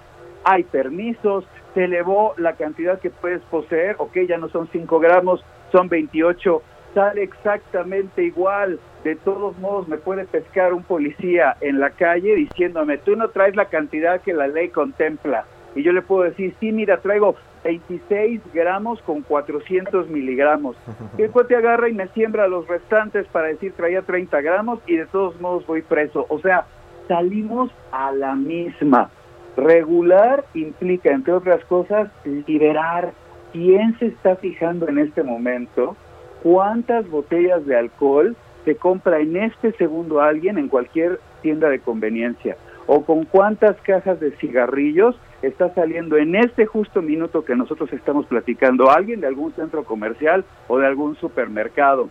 Hay 0.45 0.64
permisos, 0.64 1.45
se 1.74 1.85
elevó 1.85 2.35
la 2.39 2.55
cantidad 2.55 3.01
que 3.01 3.11
puedes 3.11 3.43
poseer, 3.43 3.97
ok, 3.99 4.18
ya 4.29 4.39
no 4.39 4.49
son 4.49 4.68
5 4.70 5.01
gramos, 5.01 5.45
son 5.72 5.89
28, 5.89 6.62
sale 6.95 7.22
exactamente 7.22 8.24
igual. 8.24 8.81
De 9.05 9.16
todos 9.16 9.57
modos, 9.59 9.89
me 9.89 9.97
puede 9.97 10.24
pescar 10.24 10.72
un 10.72 10.83
policía 10.83 11.57
en 11.61 11.81
la 11.81 11.91
calle 11.91 12.35
diciéndome, 12.35 12.99
tú 12.99 13.16
no 13.16 13.29
traes 13.29 13.55
la 13.57 13.66
cantidad 13.66 14.20
que 14.20 14.33
la 14.33 14.49
ley 14.49 14.68
contempla. 14.68 15.45
Y 15.74 15.83
yo 15.83 15.93
le 15.93 16.03
puedo 16.03 16.24
decir, 16.24 16.55
sí, 16.59 16.72
mira, 16.72 16.99
traigo 16.99 17.37
26 17.64 18.40
gramos 18.52 19.00
con 19.02 19.22
400 19.22 20.09
miligramos. 20.09 20.76
Y 21.16 21.22
el 21.22 21.30
cuate 21.30 21.56
agarra 21.56 21.88
y 21.88 21.92
me 21.92 22.09
siembra 22.09 22.48
los 22.48 22.66
restantes 22.66 23.26
para 23.28 23.48
decir 23.48 23.72
traía 23.76 24.02
30 24.02 24.40
gramos 24.40 24.80
y 24.86 24.96
de 24.96 25.06
todos 25.06 25.40
modos 25.40 25.66
voy 25.66 25.82
preso. 25.82 26.26
O 26.28 26.38
sea, 26.40 26.66
salimos 27.09 27.70
a 27.92 28.12
la 28.12 28.34
misma. 28.34 29.11
Regular 29.56 30.44
implica, 30.54 31.11
entre 31.11 31.32
otras 31.32 31.64
cosas, 31.64 32.11
liberar. 32.24 33.12
¿Quién 33.52 33.98
se 33.98 34.06
está 34.06 34.36
fijando 34.36 34.88
en 34.88 34.98
este 34.98 35.22
momento? 35.22 35.96
¿Cuántas 36.42 37.09
botellas 37.09 37.66
de 37.66 37.76
alcohol 37.76 38.36
se 38.64 38.76
compra 38.76 39.18
en 39.18 39.36
este 39.36 39.72
segundo 39.72 40.20
alguien 40.20 40.59
en 40.59 40.68
cualquier 40.68 41.18
tienda 41.42 41.68
de 41.68 41.80
conveniencia? 41.80 42.56
¿O 42.91 43.05
con 43.05 43.26
cuántas 43.26 43.76
cajas 43.82 44.18
de 44.18 44.30
cigarrillos 44.39 45.14
está 45.43 45.72
saliendo 45.74 46.16
en 46.16 46.34
este 46.34 46.64
justo 46.64 47.03
minuto 47.03 47.45
que 47.45 47.55
nosotros 47.55 47.93
estamos 47.93 48.24
platicando 48.24 48.91
alguien 48.91 49.20
de 49.20 49.26
algún 49.26 49.53
centro 49.53 49.84
comercial 49.84 50.43
o 50.68 50.78
de 50.78 50.86
algún 50.86 51.14
supermercado? 51.16 52.09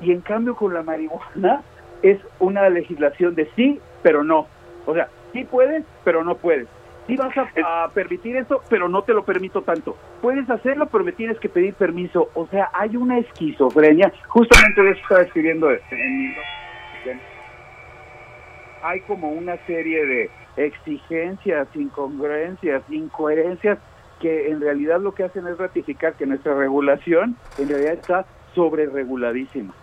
Y 0.00 0.10
en 0.10 0.22
cambio 0.22 0.56
con 0.56 0.72
la 0.72 0.82
marihuana 0.82 1.60
es 2.02 2.18
una 2.40 2.70
legislación 2.70 3.34
de 3.34 3.46
sí, 3.56 3.78
pero 4.02 4.24
no. 4.24 4.46
O 4.86 4.94
sea, 4.94 5.08
sí 5.34 5.44
puedes, 5.44 5.84
pero 6.02 6.24
no 6.24 6.36
puedes. 6.36 6.66
Sí 7.06 7.16
vas 7.16 7.36
a, 7.36 7.88
permitir 7.92 8.36
eso, 8.36 8.62
pero 8.70 8.88
no 8.88 9.02
te 9.02 9.12
lo 9.12 9.22
permito 9.26 9.60
tanto. 9.60 9.98
Puedes 10.22 10.48
hacerlo, 10.48 10.86
pero 10.86 11.04
me 11.04 11.12
tienes 11.12 11.38
que 11.38 11.50
pedir 11.50 11.74
permiso. 11.74 12.30
O 12.32 12.46
sea, 12.46 12.70
hay 12.72 12.96
una 12.96 13.18
esquizofrenia. 13.18 14.10
Justamente 14.28 14.80
de 14.80 14.90
eso 14.92 15.00
estaba 15.02 15.20
escribiendo 15.20 15.70
en 15.70 17.20
Hay 18.84 19.00
como 19.00 19.30
una 19.30 19.56
serie 19.66 20.04
de 20.04 20.30
exigencias, 20.58 21.66
incongruencias, 21.74 22.82
incoherencias 22.90 23.78
que 24.20 24.50
en 24.50 24.60
realidad 24.60 25.00
lo 25.00 25.14
que 25.14 25.24
hacen 25.24 25.46
es 25.46 25.56
ratificar 25.56 26.14
que 26.14 26.26
nuestra 26.26 26.54
regulación 26.54 27.34
en 27.56 27.68
realidad 27.70 27.94
está 27.94 28.26
sobre 28.54 28.84
reguladísima. 28.84 29.74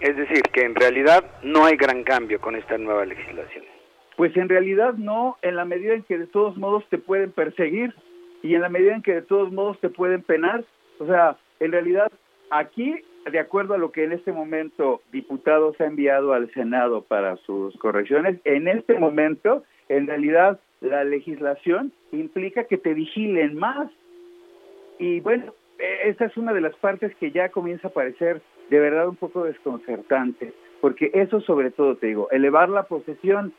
Es 0.00 0.16
decir, 0.16 0.42
que 0.52 0.62
en 0.62 0.74
realidad 0.74 1.24
no 1.44 1.64
hay 1.64 1.76
gran 1.76 2.02
cambio 2.02 2.40
con 2.40 2.56
esta 2.56 2.76
nueva 2.76 3.04
legislación. 3.04 3.64
Pues 4.16 4.36
en 4.36 4.48
realidad 4.48 4.94
no, 4.94 5.36
en 5.42 5.54
la 5.54 5.64
medida 5.64 5.94
en 5.94 6.02
que 6.02 6.18
de 6.18 6.26
todos 6.26 6.56
modos 6.56 6.84
te 6.90 6.98
pueden 6.98 7.30
perseguir 7.30 7.94
y 8.42 8.56
en 8.56 8.62
la 8.62 8.68
medida 8.68 8.96
en 8.96 9.02
que 9.02 9.14
de 9.14 9.22
todos 9.22 9.52
modos 9.52 9.78
te 9.80 9.90
pueden 9.90 10.22
penar. 10.22 10.64
O 10.98 11.06
sea, 11.06 11.36
en 11.60 11.70
realidad 11.70 12.10
aquí, 12.50 12.96
de 13.30 13.38
acuerdo 13.38 13.74
a 13.74 13.78
lo 13.78 13.92
que 13.92 14.04
en 14.04 14.12
este 14.12 14.32
momento 14.32 15.02
diputados 15.12 15.80
ha 15.80 15.86
enviado 15.86 16.32
al 16.32 16.50
Senado 16.52 17.02
para 17.02 17.36
sus 17.38 17.76
correcciones, 17.78 18.40
en 18.44 18.68
este 18.68 18.98
momento, 18.98 19.64
en 19.88 20.06
realidad 20.06 20.60
la 20.80 21.04
legislación 21.04 21.92
implica 22.12 22.64
que 22.64 22.78
te 22.78 22.94
vigilen 22.94 23.56
más. 23.56 23.90
Y 24.98 25.20
bueno, 25.20 25.54
e, 25.78 26.08
esa 26.10 26.26
es 26.26 26.36
una 26.36 26.52
de 26.52 26.60
las 26.60 26.74
partes 26.76 27.14
que 27.16 27.30
ya 27.30 27.48
comienza 27.50 27.88
a 27.88 27.92
parecer 27.92 28.42
de 28.70 28.78
verdad 28.78 29.08
un 29.08 29.16
poco 29.16 29.44
desconcertante, 29.44 30.52
porque 30.80 31.10
eso 31.14 31.40
sobre 31.40 31.70
todo 31.70 31.96
te 31.96 32.08
digo, 32.08 32.30
elevar 32.30 32.68
la 32.68 32.84
posesión, 32.84 33.52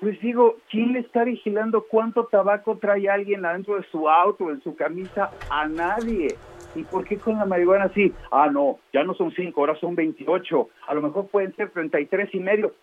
pues 0.00 0.18
digo, 0.20 0.56
¿quién 0.70 0.94
le 0.94 1.00
está 1.00 1.24
vigilando 1.24 1.84
cuánto 1.88 2.24
tabaco 2.24 2.78
trae 2.78 3.08
alguien 3.08 3.44
adentro 3.44 3.76
de 3.76 3.84
su 3.90 4.08
auto, 4.08 4.50
en 4.50 4.62
su 4.62 4.74
camisa? 4.74 5.30
A 5.50 5.68
nadie. 5.68 6.36
¿Y 6.74 6.84
por 6.84 7.04
qué 7.04 7.16
con 7.16 7.36
la 7.36 7.44
marihuana 7.44 7.90
sí? 7.94 8.12
Ah, 8.30 8.48
no, 8.50 8.78
ya 8.92 9.02
no 9.02 9.14
son 9.14 9.32
cinco, 9.32 9.60
ahora 9.60 9.76
son 9.80 9.94
28, 9.96 10.68
a 10.86 10.94
lo 10.94 11.02
mejor 11.02 11.26
pueden 11.28 11.54
ser 11.56 11.70
33 11.70 12.34
y 12.34 12.40
medio. 12.40 12.74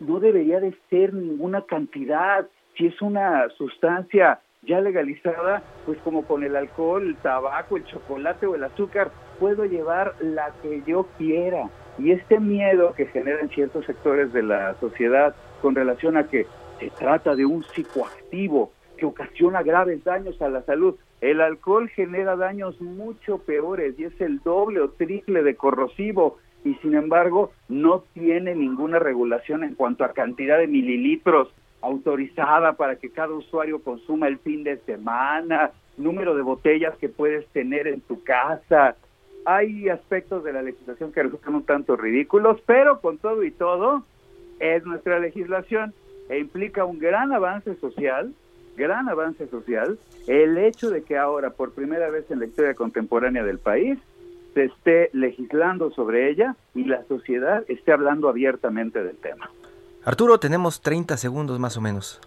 No 0.00 0.20
debería 0.20 0.60
de 0.60 0.74
ser 0.90 1.12
ninguna 1.12 1.62
cantidad. 1.62 2.46
Si 2.76 2.86
es 2.86 3.02
una 3.02 3.48
sustancia 3.50 4.40
ya 4.62 4.80
legalizada, 4.80 5.62
pues 5.86 5.98
como 5.98 6.24
con 6.24 6.44
el 6.44 6.54
alcohol, 6.54 7.06
el 7.06 7.16
tabaco, 7.16 7.76
el 7.76 7.84
chocolate 7.84 8.46
o 8.46 8.54
el 8.54 8.64
azúcar, 8.64 9.10
puedo 9.40 9.64
llevar 9.64 10.14
la 10.20 10.52
que 10.62 10.82
yo 10.86 11.08
quiera. 11.18 11.68
Y 11.98 12.12
este 12.12 12.38
miedo 12.38 12.94
que 12.94 13.06
generan 13.06 13.48
ciertos 13.50 13.84
sectores 13.86 14.32
de 14.32 14.42
la 14.42 14.74
sociedad 14.80 15.34
con 15.60 15.74
relación 15.74 16.16
a 16.16 16.28
que 16.28 16.46
se 16.78 16.90
trata 16.90 17.34
de 17.34 17.44
un 17.44 17.62
psicoactivo 17.64 18.72
que 18.96 19.06
ocasiona 19.06 19.62
graves 19.62 20.04
daños 20.04 20.40
a 20.40 20.48
la 20.48 20.62
salud. 20.62 20.96
El 21.22 21.40
alcohol 21.40 21.88
genera 21.88 22.36
daños 22.36 22.80
mucho 22.80 23.38
peores 23.38 23.98
y 23.98 24.04
es 24.04 24.20
el 24.20 24.40
doble 24.40 24.80
o 24.80 24.90
triple 24.90 25.42
de 25.42 25.54
corrosivo 25.54 26.38
y 26.64 26.74
sin 26.82 26.94
embargo 26.94 27.52
no 27.68 28.04
tiene 28.12 28.54
ninguna 28.54 28.98
regulación 28.98 29.64
en 29.64 29.74
cuanto 29.74 30.04
a 30.04 30.12
cantidad 30.12 30.58
de 30.58 30.66
mililitros 30.66 31.48
autorizada 31.80 32.74
para 32.74 32.96
que 32.96 33.10
cada 33.10 33.32
usuario 33.32 33.82
consuma 33.82 34.28
el 34.28 34.38
fin 34.38 34.64
de 34.64 34.78
semana, 34.78 35.70
número 35.96 36.34
de 36.34 36.42
botellas 36.42 36.96
que 36.98 37.08
puedes 37.08 37.46
tener 37.48 37.86
en 37.86 38.00
tu 38.00 38.22
casa, 38.24 38.96
hay 39.44 39.88
aspectos 39.88 40.44
de 40.44 40.52
la 40.52 40.62
legislación 40.62 41.12
que 41.12 41.22
resultan 41.22 41.54
un 41.54 41.64
tanto 41.64 41.96
ridículos, 41.96 42.60
pero 42.66 43.00
con 43.00 43.18
todo 43.18 43.42
y 43.44 43.50
todo, 43.50 44.04
es 44.60 44.84
nuestra 44.84 45.18
legislación 45.18 45.94
e 46.28 46.38
implica 46.38 46.84
un 46.84 46.98
gran 46.98 47.32
avance 47.32 47.74
social, 47.76 48.32
gran 48.76 49.08
avance 49.08 49.46
social, 49.48 49.98
el 50.26 50.58
hecho 50.58 50.90
de 50.90 51.02
que 51.02 51.16
ahora, 51.16 51.50
por 51.50 51.72
primera 51.72 52.10
vez 52.10 52.30
en 52.30 52.38
la 52.38 52.46
historia 52.46 52.74
contemporánea 52.74 53.44
del 53.44 53.58
país, 53.58 53.98
se 54.54 54.64
esté 54.64 55.10
legislando 55.12 55.90
sobre 55.92 56.30
ella 56.30 56.56
y 56.74 56.84
la 56.84 57.04
sociedad 57.04 57.64
esté 57.68 57.92
hablando 57.92 58.28
abiertamente 58.28 59.02
del 59.02 59.16
tema. 59.16 59.50
Arturo, 60.04 60.38
tenemos 60.38 60.80
30 60.80 61.16
segundos 61.16 61.58
más 61.58 61.76
o 61.76 61.80
menos. 61.80 62.20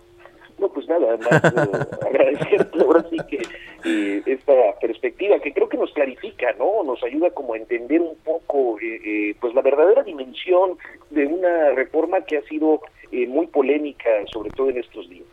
No, 0.57 0.69
pues 0.69 0.87
nada, 0.87 1.17
más 1.17 1.43
eh, 1.53 2.07
agradecerte 2.07 2.81
ahora 2.81 3.05
sí 3.09 3.17
que 3.29 3.41
eh, 3.83 4.23
esta 4.25 4.53
perspectiva 4.81 5.39
que 5.39 5.53
creo 5.53 5.69
que 5.69 5.77
nos 5.77 5.93
clarifica, 5.93 6.53
¿no? 6.57 6.83
Nos 6.83 7.03
ayuda 7.03 7.29
como 7.29 7.53
a 7.53 7.57
entender 7.57 8.01
un 8.01 8.15
poco, 8.23 8.79
eh, 8.79 8.99
eh, 9.05 9.35
pues 9.39 9.53
la 9.53 9.61
verdadera 9.61 10.01
dimensión 10.01 10.77
de 11.11 11.27
una 11.27 11.71
reforma 11.71 12.21
que 12.21 12.37
ha 12.37 12.41
sido 12.43 12.81
muy 13.11 13.47
polémica, 13.47 14.09
sobre 14.33 14.49
todo 14.49 14.69
en 14.69 14.77
estos 14.79 15.07
días. 15.09 15.27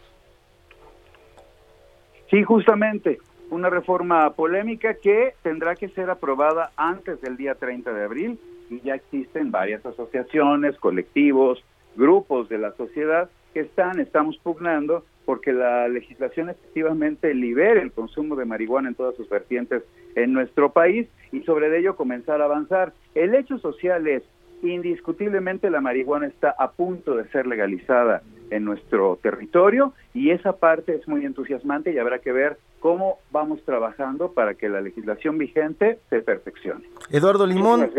Sí, 2.32 2.44
justamente, 2.44 3.18
una 3.50 3.68
reforma 3.68 4.30
polémica 4.30 4.94
que 4.94 5.34
tendrá 5.42 5.74
que 5.74 5.90
ser 5.90 6.08
aprobada 6.08 6.70
antes 6.78 7.20
del 7.20 7.36
día 7.36 7.56
30 7.56 7.92
de 7.92 8.04
abril 8.04 8.38
y 8.70 8.80
ya 8.80 8.94
existen 8.94 9.50
varias 9.50 9.84
asociaciones, 9.84 10.78
colectivos, 10.78 11.62
grupos 11.94 12.48
de 12.48 12.56
la 12.56 12.72
sociedad 12.72 13.28
que 13.52 13.60
están, 13.60 14.00
estamos 14.00 14.38
pugnando 14.38 15.04
porque 15.26 15.52
la 15.52 15.86
legislación 15.88 16.48
efectivamente 16.48 17.34
libere 17.34 17.82
el 17.82 17.92
consumo 17.92 18.34
de 18.34 18.46
marihuana 18.46 18.88
en 18.88 18.94
todas 18.94 19.14
sus 19.14 19.28
vertientes 19.28 19.82
en 20.14 20.32
nuestro 20.32 20.72
país 20.72 21.08
y 21.32 21.42
sobre 21.42 21.78
ello 21.78 21.96
comenzar 21.96 22.40
a 22.40 22.46
avanzar. 22.46 22.94
El 23.14 23.34
hecho 23.34 23.58
social 23.58 24.06
es, 24.06 24.22
indiscutiblemente 24.62 25.68
la 25.68 25.82
marihuana 25.82 26.28
está 26.28 26.54
a 26.58 26.70
punto 26.70 27.14
de 27.14 27.28
ser 27.28 27.46
legalizada 27.46 28.22
en 28.52 28.64
nuestro 28.64 29.18
territorio 29.22 29.92
y 30.14 30.30
esa 30.30 30.52
parte 30.52 30.94
es 30.94 31.08
muy 31.08 31.24
entusiasmante 31.24 31.92
y 31.92 31.98
habrá 31.98 32.18
que 32.18 32.32
ver 32.32 32.58
cómo 32.80 33.18
vamos 33.30 33.62
trabajando 33.64 34.32
para 34.32 34.54
que 34.54 34.68
la 34.68 34.80
legislación 34.80 35.38
vigente 35.38 35.98
se 36.10 36.20
perfeccione. 36.20 36.84
Eduardo 37.10 37.46
Limón, 37.46 37.90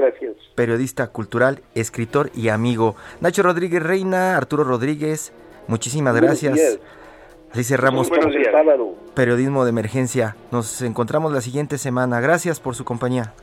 periodista 0.56 1.08
cultural, 1.08 1.62
escritor 1.74 2.30
y 2.36 2.50
amigo. 2.50 2.96
Nacho 3.22 3.44
Rodríguez 3.44 3.82
Reina, 3.82 4.38
Arturo 4.38 4.64
Rodríguez, 4.64 5.34
muchísimas 5.68 6.16
gracias. 6.20 6.80
Así 7.52 7.64
cerramos 7.64 8.10
Periodismo 9.14 9.64
de 9.64 9.70
Emergencia. 9.70 10.36
Nos 10.52 10.82
encontramos 10.82 11.32
la 11.32 11.40
siguiente 11.40 11.78
semana. 11.78 12.20
Gracias 12.20 12.60
por 12.60 12.74
su 12.74 12.84
compañía. 12.84 13.34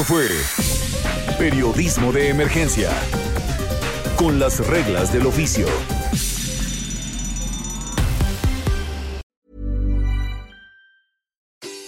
Esto 0.00 0.14
fue 0.14 0.28
Periodismo 1.36 2.10
de 2.10 2.30
Emergencia, 2.30 2.90
con 4.16 4.38
las 4.38 4.66
reglas 4.66 5.12
del 5.12 5.26
oficio. 5.26 5.66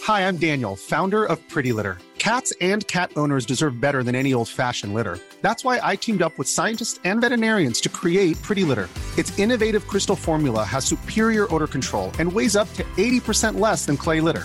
Hi, 0.05 0.29
I'm 0.29 0.37
Daniel, 0.37 0.77
founder 0.77 1.25
of 1.25 1.39
Pretty 1.49 1.73
Litter. 1.73 1.97
Cats 2.19 2.53
and 2.61 2.87
cat 2.87 3.13
owners 3.17 3.47
deserve 3.47 3.81
better 3.81 4.03
than 4.03 4.15
any 4.15 4.35
old-fashioned 4.35 4.93
litter. 4.93 5.19
That's 5.41 5.65
why 5.65 5.81
I 5.83 5.97
teamed 5.97 6.21
up 6.21 6.37
with 6.37 6.49
scientists 6.49 7.01
and 7.05 7.23
veterinarians 7.23 7.81
to 7.81 7.89
create 7.89 8.37
Pretty 8.43 8.65
Litter. 8.65 8.91
Its 9.17 9.39
innovative 9.39 9.89
crystal 9.89 10.17
formula 10.17 10.65
has 10.65 10.85
superior 10.85 11.47
odor 11.55 11.67
control 11.67 12.13
and 12.19 12.31
weighs 12.31 12.57
up 12.57 12.71
to 12.75 12.85
80% 12.99 13.59
less 13.59 13.87
than 13.87 13.97
clay 13.97 14.21
litter. 14.21 14.45